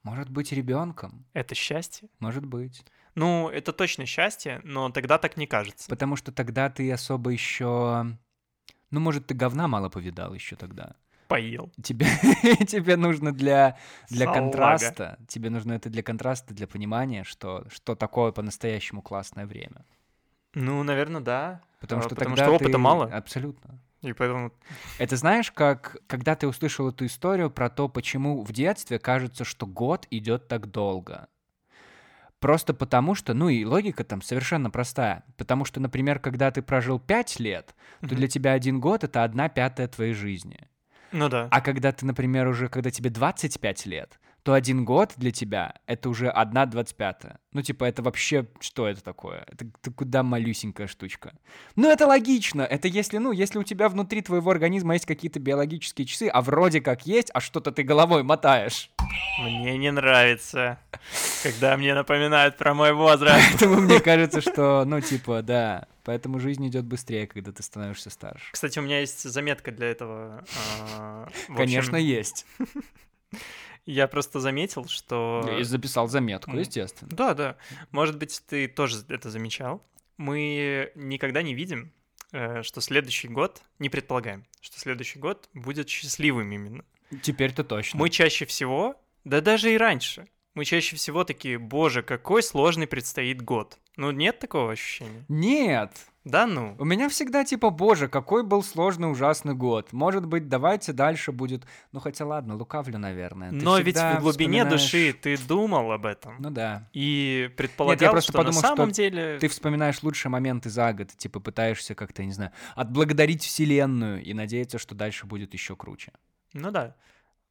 может 0.05 0.31
быть 0.31 0.53
ребенком, 0.53 1.27
Это 1.33 1.55
счастье. 1.57 2.09
может 2.21 2.45
быть. 2.47 2.85
Ну, 3.17 3.49
это 3.49 3.73
точно 3.73 4.07
счастье, 4.07 4.61
но 4.65 4.91
тогда 4.91 5.19
так 5.19 5.37
не 5.37 5.47
кажется. 5.47 5.89
Потому 5.89 6.15
что 6.17 6.31
тогда 6.33 6.71
ты 6.71 6.91
особо 6.93 7.31
еще. 7.31 8.07
Ну, 8.91 9.01
может, 9.01 9.27
ты 9.27 9.35
говна 9.35 9.67
мало 9.67 9.89
повидал 9.89 10.35
еще 10.35 10.55
тогда. 10.57 10.95
Поел. 11.29 11.73
Тебе, 11.83 12.07
тебе 12.67 12.97
нужно 12.97 13.33
для, 13.33 13.79
для 14.11 14.27
Салага. 14.27 14.41
контраста, 14.41 15.19
тебе 15.27 15.49
нужно 15.51 15.73
это 15.73 15.89
для 15.91 16.03
контраста, 16.03 16.53
для 16.55 16.67
понимания, 16.67 17.25
что, 17.25 17.65
что 17.71 17.95
такое 17.97 18.31
по-настоящему 18.31 19.01
классное 19.01 19.47
время. 19.47 19.85
Ну, 20.55 20.83
наверное, 20.83 21.21
да. 21.23 21.61
Потому 21.81 22.01
А, 22.01 22.05
что 22.05 22.15
потому 22.15 22.37
тогда 22.37 22.45
что 22.45 22.55
опыта 22.57 22.73
ты- 22.73 22.79
мало. 22.79 23.07
Абсолютно. 23.07 23.81
И 24.05 24.13
поэтому... 24.13 24.53
Это 24.99 25.17
знаешь, 25.17 25.51
как 25.51 25.97
когда 26.07 26.35
ты 26.35 26.47
услышал 26.47 26.89
эту 26.89 27.07
историю 27.07 27.51
про 27.51 27.71
то, 27.71 27.89
почему 27.89 28.43
в 28.45 28.53
детстве 28.53 28.99
кажется, 28.99 29.45
что 29.45 29.67
год 29.67 30.07
идет 30.11 30.49
так 30.49 30.71
долго. 30.71 31.29
Просто 32.39 32.75
потому 32.75 33.15
что, 33.15 33.33
ну 33.33 33.49
и 33.49 33.65
логика 33.65 34.05
там 34.05 34.21
совершенно 34.21 34.71
простая. 34.71 35.25
Потому 35.39 35.65
что, 35.65 35.81
например, 35.81 36.19
когда 36.19 36.51
ты 36.51 36.61
прожил 36.61 36.99
5 37.01 37.41
лет, 37.41 37.75
то 38.01 38.07
Мгм. 38.09 38.17
для 38.17 38.29
тебя 38.29 38.53
один 38.53 38.81
год— 38.81 39.03
это 39.05 39.25
одна 39.25 39.49
пятая 39.49 39.89
твоей 39.89 40.13
жизни. 40.13 40.69
Ну 41.11 41.29
да. 41.31 41.49
А 41.51 41.61
когда 41.63 41.91
ты, 41.93 42.05
например, 42.05 42.47
уже, 42.49 42.69
когда 42.69 42.91
тебе 42.91 43.09
25 43.09 43.87
лет, 43.87 44.21
то 44.45 44.53
один 44.53 44.85
год 44.85 45.15
для 45.17 45.31
тебя— 45.31 45.75
это 45.87 46.11
уже 46.11 46.29
одна 46.29 46.67
двадцать 46.67 46.97
пятая. 46.97 47.39
Ну, 47.53 47.63
типа, 47.63 47.85
это 47.85 48.03
вообще, 48.03 48.47
что 48.61 48.87
это 48.87 49.03
такое? 49.03 49.47
Это, 49.51 49.65
это 49.81 49.91
куда 49.91 50.23
малюсенькая 50.23 50.87
штучка. 50.87 51.33
Ну, 51.77 51.91
это 51.91 52.07
логично. 52.07 52.61
Это 52.61 52.87
если, 52.87 53.17
ну, 53.17 53.33
если 53.33 53.59
у 53.59 53.63
тебя 53.63 53.89
внутри 53.89 54.21
твоего 54.21 54.51
организма 54.51 54.95
есть 54.95 55.07
какие-то 55.07 55.41
биологические 55.41 56.07
часы, 56.07 56.29
а 56.29 56.43
вроде 56.43 56.83
как 56.83 57.07
есть, 57.07 57.31
а 57.33 57.41
что-то 57.41 57.73
ты 57.73 57.85
головой 57.85 58.23
мотаешь. 58.23 58.91
Мне 59.41 59.79
не 59.79 59.91
нравится, 59.91 60.79
когда 61.43 61.79
мне 61.79 61.95
напоминают 61.95 62.59
про 62.59 62.75
мой 62.75 62.93
возраст. 62.93 63.43
Поэтому 63.51 63.81
мне 63.81 63.99
кажется, 64.01 64.43
что, 64.43 64.85
ну, 64.85 65.01
типа, 65.01 65.41
да. 65.41 65.87
Поэтому 66.05 66.39
жизнь 66.39 66.69
идет 66.69 66.85
быстрее, 66.85 67.27
когда 67.27 67.51
ты 67.51 67.63
становишься 67.63 68.11
старше. 68.11 68.53
Кстати, 68.53 68.79
у 68.79 68.83
меня 68.83 69.01
есть 69.01 69.23
заметка 69.23 69.73
для 69.73 69.87
этого. 69.87 70.45
а, 70.99 71.29
Конечно, 71.57 71.97
есть. 71.97 72.45
Я 73.87 74.09
просто 74.09 74.41
заметил, 74.41 74.87
что... 74.87 75.47
Я 75.59 75.65
записал 75.65 76.09
заметку, 76.09 76.57
естественно. 76.57 77.11
Да, 77.15 77.35
да. 77.35 77.57
Может 77.91 78.19
быть, 78.19 78.43
ты 78.47 78.67
тоже 78.67 79.05
это 79.09 79.31
замечал. 79.31 79.83
Мы 80.17 80.93
никогда 80.95 81.43
не 81.43 81.55
видим, 81.55 81.93
э, 82.33 82.63
что 82.63 82.81
следующий 82.81 83.29
год, 83.29 83.61
не 83.79 83.91
предполагаем, 83.91 84.45
что 84.61 84.79
следующий 84.79 85.19
год 85.19 85.49
будет 85.53 85.89
счастливым 85.89 86.53
именно. 86.53 86.85
Теперь-то 87.23 87.65
точно. 87.65 87.99
Мы 87.99 88.11
чаще 88.11 88.47
всего, 88.47 88.97
да 89.25 89.41
даже 89.41 89.73
и 89.75 89.77
раньше, 89.77 90.29
мы 90.55 90.65
чаще 90.65 90.97
всего 90.97 91.25
такие, 91.25 91.59
боже, 91.59 92.03
какой 92.03 92.43
сложный 92.43 92.87
предстоит 92.87 93.43
год. 93.43 93.79
Ну, 93.97 94.11
нет 94.11 94.39
такого 94.41 94.73
ощущения? 94.73 95.25
Нет, 95.29 95.93
Да 96.25 96.47
ну. 96.47 96.75
У 96.79 96.85
меня 96.85 97.09
всегда 97.09 97.45
типа, 97.45 97.71
боже, 97.71 98.09
какой 98.09 98.43
был 98.43 98.63
сложный, 98.63 99.11
ужасный 99.11 99.55
год. 99.55 99.93
Может 99.93 100.27
быть, 100.27 100.49
давайте 100.49 100.93
дальше 100.93 101.33
будет... 101.33 101.65
Ну, 101.93 102.01
хотя 102.01 102.25
ладно, 102.25 102.57
лукавлю, 102.57 102.99
наверное. 102.99 103.51
Ты 103.51 103.57
Но 103.57 103.79
ведь 103.79 103.97
в 103.97 104.21
глубине 104.21 104.65
вспоминаешь- 104.65 104.83
души 104.83 105.13
ты 105.13 105.37
думал 105.37 105.93
об 105.93 106.07
этом. 106.07 106.37
Ну 106.41 106.51
да. 106.51 106.89
И 106.93 107.51
предполагал, 107.57 108.13
просто 108.13 108.33
что 108.33 108.39
подумал, 108.39 108.55
на 108.63 108.67
что 108.67 108.77
самом 108.77 108.91
деле... 108.91 109.39
Ты 109.39 109.49
вспоминаешь 109.49 110.03
лучшие 110.03 110.31
моменты 110.31 110.71
за 110.71 110.93
год, 110.93 111.09
типа 111.17 111.41
пытаешься 111.41 111.95
как-то, 111.95 112.23
я 112.23 112.27
не 112.27 112.33
знаю, 112.33 112.53
отблагодарить 112.75 113.45
Вселенную 113.45 114.23
и 114.25 114.33
надеяться, 114.35 114.79
что 114.79 114.95
дальше 114.95 115.27
будет 115.27 115.53
еще 115.53 115.77
круче. 115.77 116.13
Ну 116.53 116.71
да. 116.71 116.97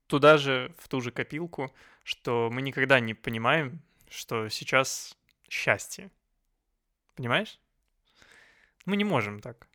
Туда 0.08 0.38
же, 0.38 0.74
в 0.80 0.88
ту 0.90 1.00
же 1.00 1.12
копилку, 1.12 1.72
что 2.04 2.50
мы 2.52 2.62
никогда 2.62 3.00
не 3.00 3.14
понимаем, 3.14 3.80
что 4.10 4.50
сейчас 4.50 5.16
счастье. 5.48 6.10
Понимаешь? 7.16 7.60
Мы 8.86 8.98
не 8.98 9.04
можем 9.04 9.40
так. 9.40 9.68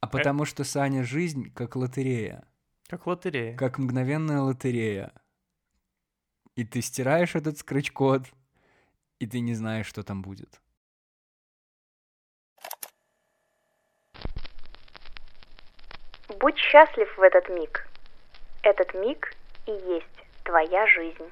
А 0.00 0.06
потому 0.06 0.44
что, 0.44 0.64
Саня, 0.64 1.02
жизнь 1.04 1.52
как 1.52 1.76
лотерея. 1.76 2.46
Как 2.86 3.06
лотерея. 3.06 3.56
Как 3.56 3.78
мгновенная 3.78 4.40
лотерея. 4.40 5.12
И 6.54 6.64
ты 6.64 6.80
стираешь 6.80 7.34
этот 7.34 7.58
скретч-код, 7.58 8.22
и 9.18 9.26
ты 9.26 9.40
не 9.40 9.54
знаешь, 9.54 9.86
что 9.86 10.02
там 10.02 10.22
будет. 10.22 10.60
Будь 16.40 16.56
счастлив 16.56 17.08
в 17.18 17.22
этот 17.22 17.48
миг. 17.48 17.88
Этот 18.62 18.94
миг 18.94 19.34
и 19.66 19.72
есть 19.72 20.44
твоя 20.44 20.86
жизнь. 20.86 21.30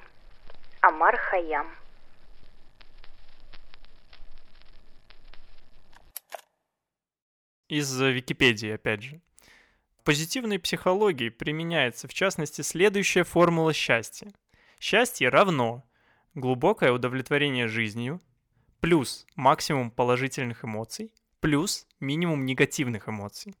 Амар 0.81 1.17
Хаям. 1.17 1.73
Из 7.67 7.99
Википедии, 7.99 8.69
опять 8.69 9.01
же. 9.01 9.21
В 9.99 10.03
позитивной 10.03 10.59
психологии 10.59 11.29
применяется, 11.29 12.07
в 12.07 12.13
частности, 12.13 12.61
следующая 12.61 13.23
формула 13.23 13.73
счастья. 13.73 14.31
Счастье 14.79 15.29
равно 15.29 15.83
глубокое 16.35 16.91
удовлетворение 16.91 17.67
жизнью, 17.67 18.21
плюс 18.81 19.25
максимум 19.35 19.89
положительных 19.89 20.63
эмоций, 20.63 21.11
плюс 21.39 21.87
минимум 21.99 22.45
негативных 22.45 23.09
эмоций. 23.09 23.55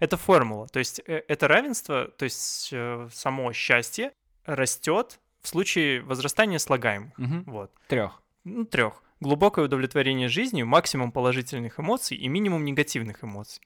Это 0.00 0.16
формула. 0.16 0.66
То 0.66 0.78
есть 0.78 1.00
э, 1.06 1.22
это 1.28 1.46
равенство, 1.46 2.08
то 2.08 2.24
есть 2.24 2.70
э, 2.72 3.08
само 3.12 3.52
счастье 3.52 4.12
растет 4.44 5.20
в 5.40 5.48
случае 5.48 6.00
возрастания 6.00 6.58
слагаемых. 6.58 7.16
Мгм. 7.18 7.44
Вот. 7.46 7.72
Трех. 7.86 8.22
Ну, 8.44 8.64
трех. 8.64 9.02
Глубокое 9.20 9.66
удовлетворение 9.66 10.28
жизнью, 10.28 10.66
максимум 10.66 11.12
положительных 11.12 11.78
эмоций 11.78 12.16
и 12.16 12.26
минимум 12.28 12.64
негативных 12.64 13.22
эмоций. 13.22 13.62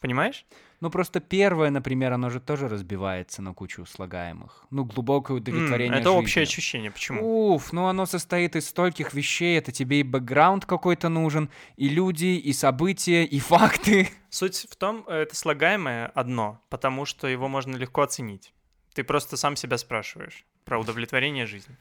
Понимаешь? 0.00 0.44
Ну, 0.80 0.90
просто 0.90 1.20
первое, 1.20 1.70
например, 1.70 2.12
оно 2.12 2.28
же 2.28 2.40
тоже 2.40 2.68
разбивается 2.68 3.40
на 3.40 3.54
кучу 3.54 3.86
слагаемых. 3.86 4.66
Ну, 4.70 4.84
глубокое 4.84 5.36
удовлетворение 5.36 6.00
это 6.00 6.10
общее 6.10 6.44
жизнью. 6.44 6.52
ощущение. 6.52 6.90
Почему? 6.90 7.54
Уф, 7.54 7.72
ну 7.72 7.86
оно 7.86 8.04
состоит 8.04 8.56
из 8.56 8.68
стольких 8.68 9.14
вещей, 9.14 9.56
это 9.56 9.70
тебе 9.70 10.00
и 10.00 10.02
бэкграунд 10.02 10.66
какой-то 10.66 11.08
нужен, 11.08 11.50
и 11.76 11.88
люди, 11.88 12.36
и 12.36 12.52
события, 12.52 13.24
и 13.24 13.38
факты. 13.38 14.08
Суть 14.28 14.66
в 14.68 14.74
том, 14.74 15.04
э, 15.06 15.22
это 15.22 15.36
слагаемое 15.36 16.08
одно, 16.08 16.60
потому 16.68 17.04
что 17.04 17.28
его 17.28 17.46
можно 17.46 17.76
легко 17.76 18.02
оценить. 18.02 18.52
Ты 18.94 19.04
просто 19.04 19.36
сам 19.36 19.54
себя 19.54 19.78
спрашиваешь 19.78 20.44
про 20.64 20.80
удовлетворение 20.80 21.46
жизни. 21.46 21.76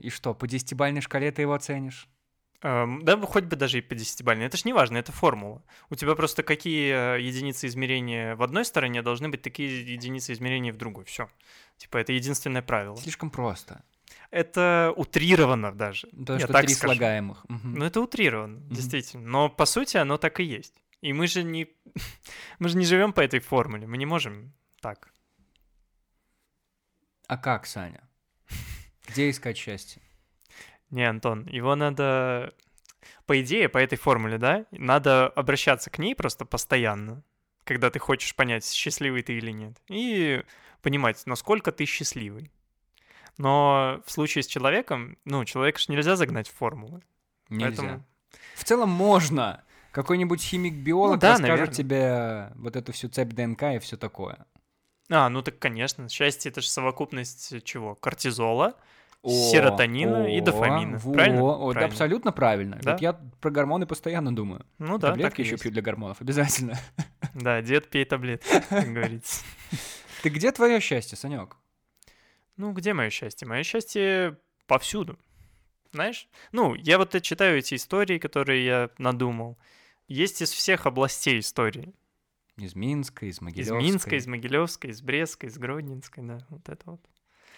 И 0.00 0.10
что, 0.10 0.34
по 0.34 0.46
десятибальной 0.46 1.00
шкале 1.00 1.30
ты 1.32 1.42
его 1.42 1.54
оценишь? 1.54 2.08
Эм, 2.62 3.04
Да, 3.04 3.20
хоть 3.20 3.44
бы 3.44 3.56
даже 3.56 3.78
и 3.78 3.82
по 3.82 3.94
десятибалльной. 3.94 4.46
Это 4.46 4.56
ж 4.56 4.64
не 4.64 4.72
важно, 4.72 4.96
это 4.98 5.12
формула. 5.12 5.62
У 5.90 5.96
тебя 5.96 6.14
просто 6.14 6.42
какие 6.42 7.16
э, 7.16 7.20
единицы 7.20 7.66
измерения 7.66 8.36
в 8.36 8.42
одной 8.42 8.64
стороне 8.64 9.02
должны 9.02 9.28
быть 9.28 9.42
такие 9.42 9.92
единицы 9.92 10.32
измерения 10.32 10.72
в 10.72 10.76
другой. 10.76 11.04
Все. 11.04 11.28
Типа 11.76 11.98
это 11.98 12.12
единственное 12.12 12.62
правило. 12.62 12.96
Слишком 12.96 13.30
просто. 13.30 13.82
Это 14.30 14.92
утрировано 14.96 15.72
даже. 15.72 16.06
То, 16.26 16.34
Я 16.34 16.40
что 16.40 16.52
так 16.52 16.64
три 16.66 16.74
скажу. 16.74 16.94
слагаемых. 16.94 17.44
Мгм. 17.48 17.74
Ну 17.74 17.84
это 17.84 18.00
утрировано, 18.00 18.60
действительно. 18.70 19.28
Но 19.28 19.48
по 19.48 19.66
сути 19.66 19.96
оно 19.96 20.16
так 20.16 20.40
и 20.40 20.44
есть. 20.44 20.74
И 21.02 21.12
мы 21.12 21.26
же 21.26 21.42
не, 21.42 21.68
мы 22.58 22.68
же 22.68 22.76
не 22.78 22.86
живем 22.86 23.12
по 23.12 23.20
этой 23.20 23.40
формуле. 23.40 23.86
Мы 23.86 23.98
не 23.98 24.06
можем 24.06 24.52
так. 24.80 25.12
А 27.26 27.36
как, 27.36 27.66
Саня? 27.66 28.00
Где 29.06 29.30
искать 29.30 29.56
счастье? 29.56 30.02
Не, 30.90 31.04
Антон, 31.08 31.46
его 31.46 31.74
надо... 31.74 32.54
По 33.26 33.40
идее, 33.40 33.68
по 33.68 33.78
этой 33.78 33.96
формуле, 33.98 34.38
да, 34.38 34.64
надо 34.70 35.28
обращаться 35.28 35.90
к 35.90 35.98
ней 35.98 36.14
просто 36.14 36.44
постоянно, 36.44 37.22
когда 37.64 37.90
ты 37.90 37.98
хочешь 37.98 38.34
понять, 38.34 38.66
счастливый 38.70 39.22
ты 39.22 39.34
или 39.34 39.50
нет, 39.50 39.76
и 39.88 40.42
понимать, 40.82 41.22
насколько 41.26 41.70
ты 41.72 41.84
счастливый. 41.84 42.50
Но 43.36 44.02
в 44.06 44.10
случае 44.10 44.42
с 44.42 44.46
человеком, 44.46 45.18
ну, 45.24 45.44
человека 45.44 45.78
же 45.80 45.86
нельзя 45.88 46.16
загнать 46.16 46.48
в 46.48 46.54
формулы. 46.54 47.02
Нельзя. 47.48 47.82
Поэтому 47.82 48.04
В 48.54 48.64
целом 48.64 48.90
можно. 48.90 49.64
Какой-нибудь 49.90 50.42
химик-биолог 50.42 51.14
Ну 51.14 51.20
да, 51.20 51.30
расскажет 51.32 51.50
наверное. 51.50 51.74
тебе 51.74 52.52
вот 52.56 52.76
эту 52.76 52.92
всю 52.92 53.08
цепь 53.08 53.32
ДНК 53.32 53.62
и 53.74 53.78
все 53.78 53.96
такое. 53.96 54.46
А, 55.08 55.28
ну 55.28 55.42
так, 55.42 55.58
конечно, 55.58 56.08
счастье— 56.08 56.50
это 56.52 56.60
же 56.60 56.68
совокупность 56.68 57.62
чего? 57.64 57.94
Кортизола, 57.94 58.76
О, 59.24 59.30
Серотонина 59.50 60.36
и 60.36 60.40
дофамина. 60.40 60.98
во, 60.98 61.12
Правильно? 61.12 61.42
о, 61.42 61.68
да, 61.68 61.72
Правильно. 61.72 61.86
абсолютно 61.92 62.32
правильно. 62.32 62.78
Да? 62.82 62.92
Вот 62.92 63.00
я 63.00 63.12
про 63.40 63.50
гормоны 63.50 63.86
постоянно 63.86 64.34
думаю. 64.36 64.64
Ну 64.78 64.98
да, 64.98 65.08
Таблетки 65.08 65.40
еще 65.40 65.52
есть. 65.52 65.62
пью 65.62 65.72
для 65.72 65.82
гормонов, 65.82 66.20
обязательно. 66.20 66.78
Да, 67.34 67.60
дед 67.62 67.88
пей 67.90 68.04
таблетки, 68.04 68.48
как 68.68 68.92
говорится. 68.92 69.42
Ты 70.22 70.28
где 70.28 70.52
твое 70.52 70.78
счастье, 70.78 71.18
Санек? 71.18 71.56
Ну, 72.56 72.70
где 72.72 72.94
мое 72.94 73.10
счастье? 73.10 73.48
Мое 73.48 73.64
счастье 73.64 74.38
повсюду. 74.68 75.18
Знаешь? 75.92 76.28
Ну, 76.52 76.74
я 76.76 76.96
вот 76.96 77.20
читаю 77.22 77.58
эти 77.58 77.74
истории, 77.74 78.18
которые 78.18 78.64
я 78.64 78.90
надумал. 78.98 79.58
Есть 80.06 80.42
из 80.42 80.50
всех 80.52 80.86
областей 80.86 81.40
истории. 81.40 81.92
Из 82.56 82.76
Минска, 82.76 83.26
из 83.26 83.38
Из 83.38 83.40
Могилевска. 83.40 83.74
Минска, 83.78 84.14
из 84.16 84.26
Могилевской, 84.28 84.90
из 84.90 85.02
Брестской, 85.02 85.48
из 85.48 85.58
Гродненской, 85.58 86.22
да, 86.22 86.38
вот 86.50 86.68
это 86.68 86.82
вот. 86.88 87.00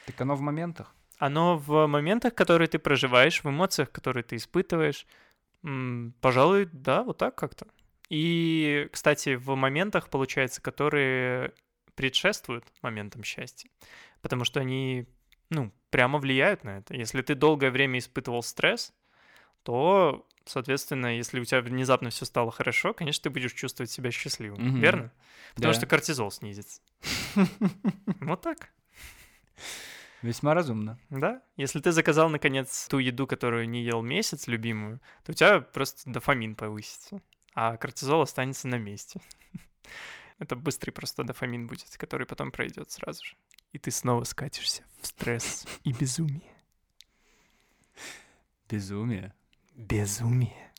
Так 0.07 0.19
оно 0.23 0.37
в 0.37 0.41
моментах. 0.41 0.95
Оно 1.19 1.57
в 1.57 1.87
моментах, 1.87 2.35
которые 2.35 2.69
ты 2.69 2.79
проживаешь, 2.79 3.43
в 3.43 3.49
эмоциях, 3.49 3.91
которые 3.91 4.23
ты 4.23 4.37
испытываешь. 4.37 5.07
пожалуй, 6.21 6.69
да, 6.73 7.03
вот 7.03 7.19
так 7.19 7.35
как-то. 7.35 7.67
И, 8.09 8.89
кстати, 8.93 9.35
в 9.35 9.55
моментах, 9.57 10.09
получается, 10.11 10.61
которые 10.62 11.53
предшествуют 11.95 12.64
моментам 12.83 13.25
счастья. 13.25 13.71
Потому 14.21 14.45
что 14.45 14.61
они, 14.61 15.07
ну, 15.51 15.73
прямо 15.91 16.19
влияют 16.19 16.62
на 16.62 16.79
это. 16.79 16.95
Если 16.95 17.23
ты 17.23 17.35
долгое 17.35 17.71
время 17.71 17.99
испытывал 17.99 18.43
стресс, 18.43 18.93
то, 19.62 20.27
соответственно, 20.45 21.17
если 21.17 21.41
у 21.41 21.45
тебя 21.45 21.61
внезапно 21.62 22.11
все 22.11 22.25
стало 22.25 22.53
хорошо, 22.53 22.95
конечно, 22.95 23.25
ты 23.25 23.31
будешь 23.31 23.53
чувствовать 23.55 23.91
себя 23.91 24.11
счастливым, 24.11 24.62
Мгм. 24.62 24.81
верно? 24.81 25.12
Потому 25.55 25.73
Да. 25.73 25.79
что 25.79 25.87
кортизол 25.87 26.31
снизится. 26.31 26.81
Вот 28.21 28.43
так. 28.43 28.71
Весьма 30.27 30.55
разумно. 30.55 30.99
Да, 31.09 31.41
если 31.57 31.79
ты 31.79 31.93
заказал, 31.93 32.29
наконец, 32.29 32.89
ту 32.89 32.99
еду, 32.99 33.29
которую 33.29 33.68
не 33.68 33.85
ел 33.85 34.03
месяц, 34.03 34.49
любимую, 34.49 35.01
то 35.24 35.31
у 35.31 35.35
тебя 35.37 35.61
просто 35.61 36.11
дофамин 36.11 36.57
повысится, 36.57 37.22
а 37.55 37.77
кортизол 37.77 38.22
останется 38.22 38.66
на 38.66 38.74
месте. 38.74 39.20
Это 40.41 40.57
быстрый 40.57 40.91
просто 40.91 41.22
дофамин 41.22 41.68
будет, 41.68 41.97
который 41.97 42.27
потом 42.27 42.51
пройдет 42.51 42.91
сразу 42.91 43.24
же. 43.24 43.37
И 43.72 43.79
ты 43.79 43.93
снова 43.93 44.24
скатишься 44.24 44.83
в 45.01 45.07
стресс 45.07 45.64
и 45.85 45.93
безумие. 45.93 46.57
Безумие. 48.68 49.33
Безумие. 49.77 50.72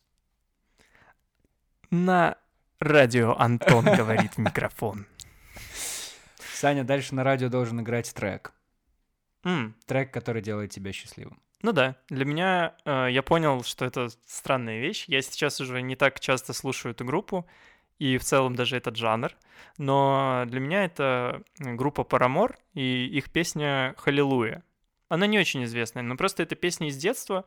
На 1.90 2.38
радио 2.80 3.34
Антон 3.38 3.86
говорит 3.86 4.34
в 4.34 4.40
микрофон. 4.40 5.08
Саня, 6.54 6.84
дальше 6.84 7.16
на 7.16 7.24
радио 7.24 7.48
должен 7.48 7.80
играть 7.80 8.14
трек. 8.14 8.52
М, 9.44 9.76
Трек, 9.86 10.12
который 10.14 10.42
делает 10.42 10.72
тебя 10.72 10.92
счастливым. 10.92 11.40
Ну 11.64 11.72
да, 11.72 11.96
для 12.10 12.26
меня 12.26 12.76
э, 12.86 13.08
я 13.12 13.24
понял, 13.24 13.64
что 13.64 13.86
это 13.86 14.10
странная 14.26 14.80
вещь. 14.80 15.06
Я 15.08 15.22
сейчас 15.22 15.60
уже 15.60 15.82
не 15.82 15.96
так 15.96 16.20
часто 16.20 16.54
слушаю 16.54 16.94
эту 16.94 17.04
группу, 17.06 17.48
и 17.98 18.18
в 18.18 18.24
целом 18.24 18.56
даже 18.56 18.78
этот 18.78 18.96
жанр. 18.96 19.32
Но 19.78 20.44
для 20.48 20.60
меня 20.60 20.86
это 20.86 21.42
группа 21.58 22.02
Paramore 22.02 22.56
и 22.74 23.08
их 23.08 23.32
песня 23.32 23.96
«Халилуя». 23.98 24.64
Она 25.10 25.26
не 25.26 25.40
очень 25.40 25.64
известная, 25.64 26.04
но 26.04 26.16
просто 26.16 26.44
это 26.44 26.56
песня 26.56 26.90
из 26.90 26.98
детства, 26.98 27.44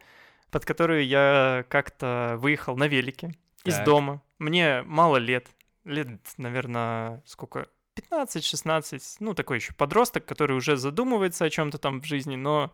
под 0.51 0.65
которую 0.65 1.07
я 1.07 1.65
как-то 1.69 2.37
выехал 2.39 2.77
на 2.77 2.89
велике 2.89 3.35
из 3.65 3.77
Так. 3.77 3.85
дома. 3.85 4.23
Мне 4.39 4.83
мало 4.83 5.19
лет, 5.19 5.47
лет, 5.85 6.09
наверное, 6.37 7.23
сколько? 7.27 7.69
15-16, 8.01 9.17
ну 9.21 9.35
такой 9.35 9.59
еще 9.59 9.73
подросток, 9.75 10.25
который 10.25 10.57
уже 10.57 10.77
задумывается 10.77 11.45
о 11.45 11.51
чем-то 11.51 11.79
там 11.79 12.01
в 12.01 12.05
жизни, 12.05 12.37
но 12.37 12.73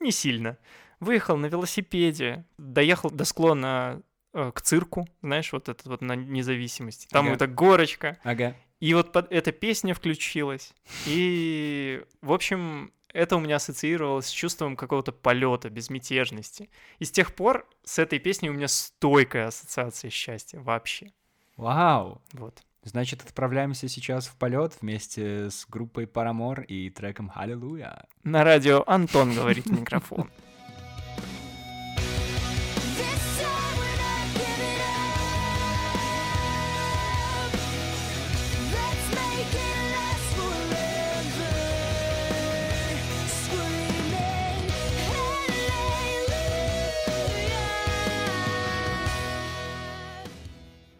не 0.00 0.10
сильно. 0.12 0.56
Выехал 1.00 1.36
на 1.36 1.46
велосипеде, 1.46 2.44
доехал 2.58 3.10
до 3.10 3.24
склона 3.24 4.02
э, 4.32 4.52
к 4.54 4.62
цирку, 4.62 5.08
знаешь, 5.22 5.52
вот 5.52 5.68
этот 5.68 5.86
вот 5.86 6.00
на 6.00 6.14
независимости. 6.16 7.08
Там 7.10 7.26
Ага. 7.26 7.34
эта 7.34 7.46
горочка, 7.46 8.18
Ага. 8.22 8.56
и 8.80 8.94
вот 8.94 9.12
под 9.12 9.30
эта 9.32 9.52
песня 9.52 9.94
включилась. 9.94 10.72
И, 11.06 12.02
в 12.20 12.32
общем, 12.32 12.92
это 13.12 13.36
у 13.36 13.40
меня 13.40 13.56
ассоциировалось 13.56 14.26
с 14.26 14.30
чувством 14.30 14.76
какого-то 14.76 15.12
полета, 15.12 15.68
безмятежности. 15.70 16.70
И 16.98 17.04
с 17.04 17.10
тех 17.10 17.34
пор 17.34 17.68
с 17.84 17.98
этой 17.98 18.18
песней 18.18 18.48
у 18.50 18.54
меня 18.54 18.68
стойкая 18.68 19.48
ассоциация 19.48 20.10
счастья 20.10 20.60
вообще. 20.60 21.12
Вау. 21.56 22.22
Вот. 22.32 22.62
Значит, 22.84 23.22
отправляемся 23.22 23.86
сейчас 23.88 24.26
в 24.26 24.36
полет 24.36 24.76
вместе 24.80 25.50
с 25.50 25.66
группой 25.68 26.04
Paramore 26.04 26.64
и 26.64 26.90
треком 26.90 27.28
«Халилуя». 27.28 28.06
На 28.24 28.42
радио 28.42 28.82
Антон 28.86 29.34
говорит 29.34 29.66
в 29.66 29.72
микрофон. 29.72 30.30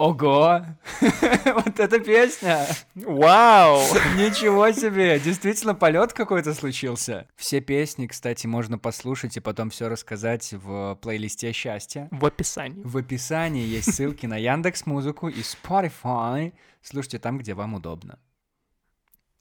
Ого! 0.02 0.62
Вот 1.44 1.80
эта 1.80 1.98
песня! 1.98 2.66
Вау! 2.94 3.80
Ничего 4.16 4.70
себе! 4.72 5.18
Действительно, 5.20 5.74
полет 5.74 6.12
какой-то 6.12 6.54
случился. 6.54 7.26
Все 7.36 7.60
песни, 7.60 8.06
кстати, 8.06 8.46
можно 8.46 8.78
послушать 8.78 9.36
и 9.36 9.40
потом 9.40 9.70
все 9.70 9.88
рассказать 9.88 10.52
в 10.52 10.98
плейлисте 11.02 11.52
счастья. 11.52 12.08
В 12.10 12.24
описании. 12.26 12.82
В 12.84 12.96
описании 12.96 13.66
есть 13.66 13.94
ссылки 13.94 14.26
на 14.26 14.36
Яндекс 14.36 14.86
Музыку 14.86 15.28
и 15.28 15.40
Spotify. 15.40 16.52
Слушайте 16.82 17.18
там, 17.18 17.38
где 17.38 17.54
вам 17.54 17.74
удобно. 17.74 18.18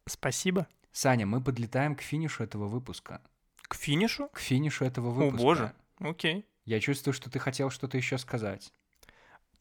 Спасибо. 0.08 0.68
Саня, 0.92 1.26
мы 1.26 1.42
подлетаем 1.42 1.96
к 1.96 2.02
финишу 2.02 2.44
этого 2.44 2.68
выпуска. 2.68 3.22
К 3.64 3.76
финишу? 3.76 4.28
к 4.34 4.40
финишу 4.40 4.84
этого 4.84 5.10
О, 5.10 5.12
выпуска. 5.12 5.42
боже. 5.44 5.74
Окей. 6.00 6.46
Я 6.66 6.80
чувствую, 6.80 7.14
что 7.14 7.30
ты 7.30 7.40
хотел 7.40 7.70
что-то 7.70 7.98
еще 7.98 8.18
сказать. 8.18 8.74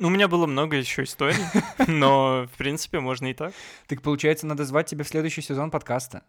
Ну, 0.01 0.09
у 0.09 0.11
меня 0.11 0.29
было 0.29 0.47
много 0.47 0.79
еще 0.79 1.03
историй, 1.03 1.37
но, 1.87 2.49
в 2.51 2.57
принципе, 2.57 3.01
можно 3.01 3.27
и 3.27 3.35
так. 3.35 3.53
Так 3.87 4.01
получается, 4.01 4.47
надо 4.47 4.65
звать 4.65 4.87
тебя 4.87 5.05
в 5.05 5.09
следующий 5.09 5.43
сезон 5.43 5.71
подкаста. 5.71 6.23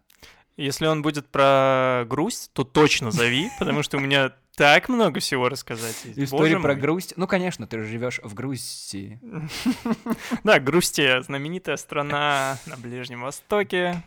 Если 0.58 0.84
он 0.84 1.00
будет 1.00 1.26
про 1.28 2.04
грусть, 2.06 2.50
то 2.52 2.64
точно 2.64 3.10
зови, 3.10 3.48
потому 3.58 3.82
что 3.82 3.96
у 3.96 4.00
меня 4.00 4.34
так 4.56 4.90
много 4.90 5.20
всего 5.20 5.48
рассказать. 5.48 5.96
История 6.04 6.60
про 6.60 6.74
грусть. 6.74 7.14
Ну, 7.16 7.26
конечно, 7.26 7.66
ты 7.66 7.82
живешь 7.82 8.20
в 8.22 8.34
Грузии. 8.34 9.18
Да, 10.44 10.60
Грустия, 10.60 11.22
знаменитая 11.22 11.78
страна 11.78 12.58
на 12.66 12.76
Ближнем 12.76 13.22
Востоке. 13.22 14.02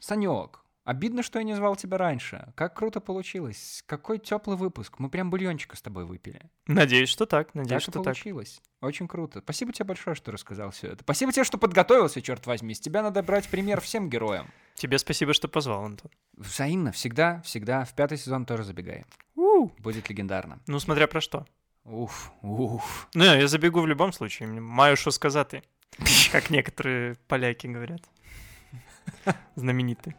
Санек, 0.00 0.58
обидно, 0.88 1.22
что 1.22 1.38
я 1.38 1.44
не 1.44 1.54
звал 1.54 1.76
тебя 1.76 1.98
раньше. 1.98 2.52
Как 2.54 2.74
круто 2.74 3.00
получилось. 3.00 3.84
Какой 3.86 4.18
теплый 4.18 4.56
выпуск. 4.56 4.98
Мы 4.98 5.10
прям 5.10 5.30
бульончика 5.30 5.76
с 5.76 5.82
тобой 5.82 6.06
выпили. 6.06 6.40
Надеюсь, 6.66 7.10
что 7.10 7.26
так, 7.26 7.48
Так 7.48 7.54
надеюсь, 7.54 7.82
и 7.82 7.84
что 7.84 7.92
так. 7.92 8.04
получилось. 8.04 8.62
Очень 8.80 9.06
круто. 9.06 9.40
Спасибо 9.40 9.72
тебе 9.72 9.84
большое, 9.84 10.16
что 10.16 10.32
рассказал 10.32 10.70
все 10.70 10.88
это. 10.88 11.02
Спасибо 11.02 11.30
тебе, 11.32 11.44
что 11.44 11.58
подготовился, 11.58 12.22
черт 12.22 12.46
возьми. 12.46 12.74
С 12.74 12.80
тебя 12.80 13.02
надо 13.02 13.22
брать 13.22 13.48
пример 13.48 13.80
всем 13.82 14.08
героям. 14.08 14.46
Тебе 14.76 14.98
спасибо, 14.98 15.34
что 15.34 15.48
позвал, 15.48 15.84
Антон. 15.84 16.10
Взаимно, 16.32 16.90
всегда, 16.92 17.42
всегда. 17.42 17.84
В 17.84 17.94
пятый 17.94 18.16
сезон 18.16 18.46
тоже 18.46 18.64
забегаем. 18.64 19.04
Будет 19.78 20.08
легендарно. 20.08 20.60
Ну, 20.66 20.80
смотря 20.80 21.06
про 21.06 21.20
что. 21.20 21.46
Уф, 21.84 22.32
уф. 22.42 23.08
Ну, 23.14 23.24
я 23.24 23.46
забегу 23.48 23.80
в 23.80 23.86
любом 23.86 24.12
случае. 24.12 24.48
Маю 24.48 24.96
що 24.96 25.10
сказати, 25.10 25.62
как 26.32 26.50
некоторые 26.50 27.16
поляки 27.26 27.66
говорят. 27.66 28.08
Знаменитые. 29.56 30.14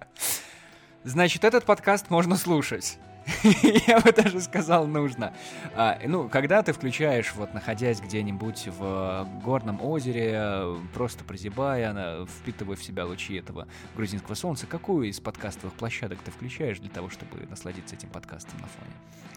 Значит, 1.04 1.44
этот 1.44 1.66
подкаст 1.66 2.10
можно 2.10 2.36
слушать. 2.36 3.00
Я 3.88 4.00
бы 4.00 4.12
даже 4.12 4.42
сказал, 4.42 4.88
нужно. 4.88 5.34
А, 5.76 6.00
ну, 6.06 6.28
когда 6.30 6.62
ты 6.64 6.74
включаешь, 6.74 7.34
вот 7.36 7.54
находясь 7.54 8.02
где-нибудь 8.02 8.68
в 8.68 8.84
э, 8.84 9.44
горном 9.44 9.82
озере, 9.82 10.32
э, 10.34 10.78
просто 10.94 11.24
прозябая, 11.24 12.26
впитывая 12.26 12.76
в 12.76 12.84
себя 12.84 13.06
лучи 13.06 13.36
этого 13.36 13.68
грузинского 13.96 14.36
солнца, 14.36 14.68
какую 14.68 15.10
из 15.10 15.20
подкастовых 15.20 15.74
площадок 15.76 16.20
ты 16.24 16.32
включаешь 16.32 16.80
для 16.80 16.90
того, 16.90 17.10
чтобы 17.10 17.46
насладиться 17.50 17.96
этим 17.96 18.10
подкастом 18.10 18.60
на 18.62 18.68
фоне? 18.68 18.92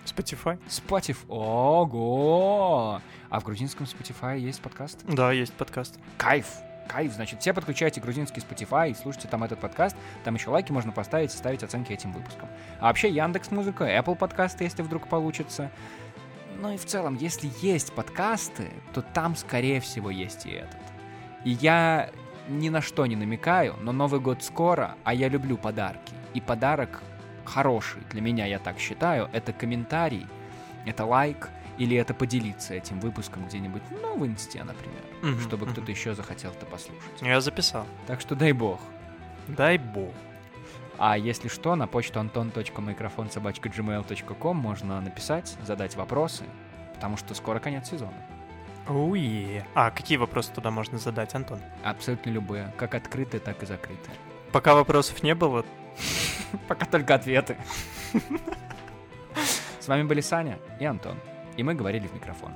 Spotify? 0.04 0.58
Spotify. 0.68 1.26
Ого! 1.28 3.00
А 3.30 3.40
в 3.40 3.44
грузинском 3.44 3.86
Spotify 3.86 4.38
есть 4.38 4.60
подкаст? 4.60 5.00
Да, 5.04 5.32
есть 5.32 5.52
подкаст. 5.52 5.98
Кайф! 6.16 6.46
Кайф, 6.88 7.12
значит, 7.12 7.40
все 7.40 7.54
подключайте 7.54 8.00
грузинский 8.00 8.40
Spotify 8.40 8.90
и 8.90 8.94
слушайте 8.94 9.28
там 9.28 9.44
этот 9.44 9.58
подкаст. 9.60 9.96
Там 10.24 10.34
еще 10.34 10.50
лайки 10.50 10.72
можно 10.72 10.92
поставить 10.92 11.34
и 11.34 11.36
ставить 11.36 11.62
оценки 11.62 11.92
этим 11.92 12.12
выпускам. 12.12 12.48
А 12.80 12.84
вообще 12.84 13.08
Яндекс 13.08 13.50
Музыка, 13.50 13.84
Apple 13.84 14.16
подкасты, 14.16 14.64
если 14.64 14.82
вдруг 14.82 15.08
получится. 15.08 15.70
Ну 16.60 16.72
и 16.72 16.76
в 16.76 16.84
целом, 16.84 17.16
если 17.16 17.50
есть 17.60 17.92
подкасты, 17.92 18.70
то 18.92 19.02
там, 19.02 19.36
скорее 19.36 19.80
всего, 19.80 20.10
есть 20.10 20.46
и 20.46 20.50
этот. 20.50 20.80
И 21.44 21.50
я 21.50 22.10
ни 22.48 22.68
на 22.68 22.80
что 22.80 23.06
не 23.06 23.16
намекаю, 23.16 23.76
но 23.80 23.92
Новый 23.92 24.20
год 24.20 24.42
скоро, 24.42 24.96
а 25.04 25.14
я 25.14 25.28
люблю 25.28 25.56
подарки. 25.56 26.14
И 26.34 26.40
подарок 26.40 27.02
хороший, 27.44 28.02
для 28.10 28.20
меня, 28.20 28.46
я 28.46 28.58
так 28.58 28.78
считаю, 28.78 29.28
это 29.32 29.52
комментарий, 29.52 30.26
это 30.86 31.04
лайк, 31.04 31.50
или 31.78 31.96
это 31.96 32.12
поделиться 32.14 32.74
этим 32.74 33.00
выпуском 33.00 33.46
где-нибудь, 33.46 33.82
ну, 34.02 34.18
в 34.18 34.26
инсте, 34.26 34.62
например, 34.64 35.00
Мгм, 35.22 35.40
чтобы 35.40 35.64
мгм. 35.66 35.72
кто-то 35.74 35.90
еще 35.90 36.14
захотел 36.14 36.50
это 36.52 36.66
послушать. 36.66 37.02
Я 37.20 37.40
записал. 37.40 37.86
Так 38.06 38.20
что 38.20 38.34
дай 38.34 38.52
бог. 38.52 38.80
Дай 39.48 39.78
бог. 39.78 40.12
А 40.98 41.16
если 41.18 41.48
что, 41.48 41.74
на 41.74 41.86
почту 41.86 42.20
anton.microfonsobachka.gmail.com 42.20 44.56
можно 44.56 45.00
написать, 45.00 45.56
задать 45.64 45.96
вопросы, 45.96 46.44
потому 46.94 47.16
что 47.16 47.34
скоро 47.34 47.58
конец 47.58 47.88
сезона. 47.90 48.12
Уе. 48.88 49.64
А 49.74 49.90
какие 49.90 50.18
вопросы 50.18 50.52
туда 50.52 50.70
можно 50.70 50.98
задать, 50.98 51.34
Антон? 51.34 51.58
Абсолютно 51.84 52.30
любые, 52.30 52.72
как 52.76 52.94
открытые, 52.94 53.40
так 53.40 53.62
и 53.62 53.66
закрытые. 53.66 54.14
Пока 54.52 54.74
вопросов 54.74 55.22
не 55.22 55.34
было, 55.34 55.64
Пока 56.68 56.84
только 56.86 57.14
ответы. 57.14 57.56
С 59.80 59.88
вами 59.88 60.02
были 60.04 60.20
Саня 60.20 60.58
и 60.78 60.84
Антон, 60.84 61.16
и 61.56 61.62
мы 61.62 61.74
говорили 61.74 62.06
в 62.06 62.14
микрофон. 62.14 62.52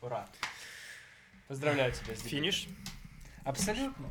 Ура! 0.00 0.28
Поздравляю 1.48 1.92
тебя 1.92 2.14
с 2.14 2.22
финиш. 2.22 2.68
Абсолютно. 3.44 4.10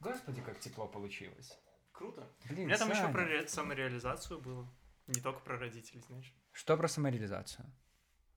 Господи, 0.00 0.40
как 0.40 0.58
тепло 0.60 0.86
получилось. 0.88 1.58
Круто. 1.92 2.26
Блин, 2.48 2.64
У 2.64 2.66
меня 2.66 2.78
там 2.78 2.90
еще 2.90 3.00
Саня. 3.02 3.12
про 3.12 3.24
ре- 3.24 3.48
самореализацию 3.48 4.40
было. 4.40 4.66
Не 5.06 5.20
только 5.20 5.40
про 5.40 5.58
родителей, 5.58 6.00
знаешь. 6.06 6.32
Что 6.52 6.76
про 6.76 6.88
самореализацию? 6.88 7.66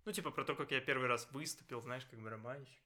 Ну, 0.05 0.11
типа 0.11 0.31
про 0.31 0.43
то, 0.43 0.55
как 0.55 0.71
я 0.71 0.81
первый 0.81 1.07
раз 1.07 1.29
выступил, 1.31 1.81
знаешь, 1.81 2.05
как 2.09 2.19
барабанщик. 2.21 2.82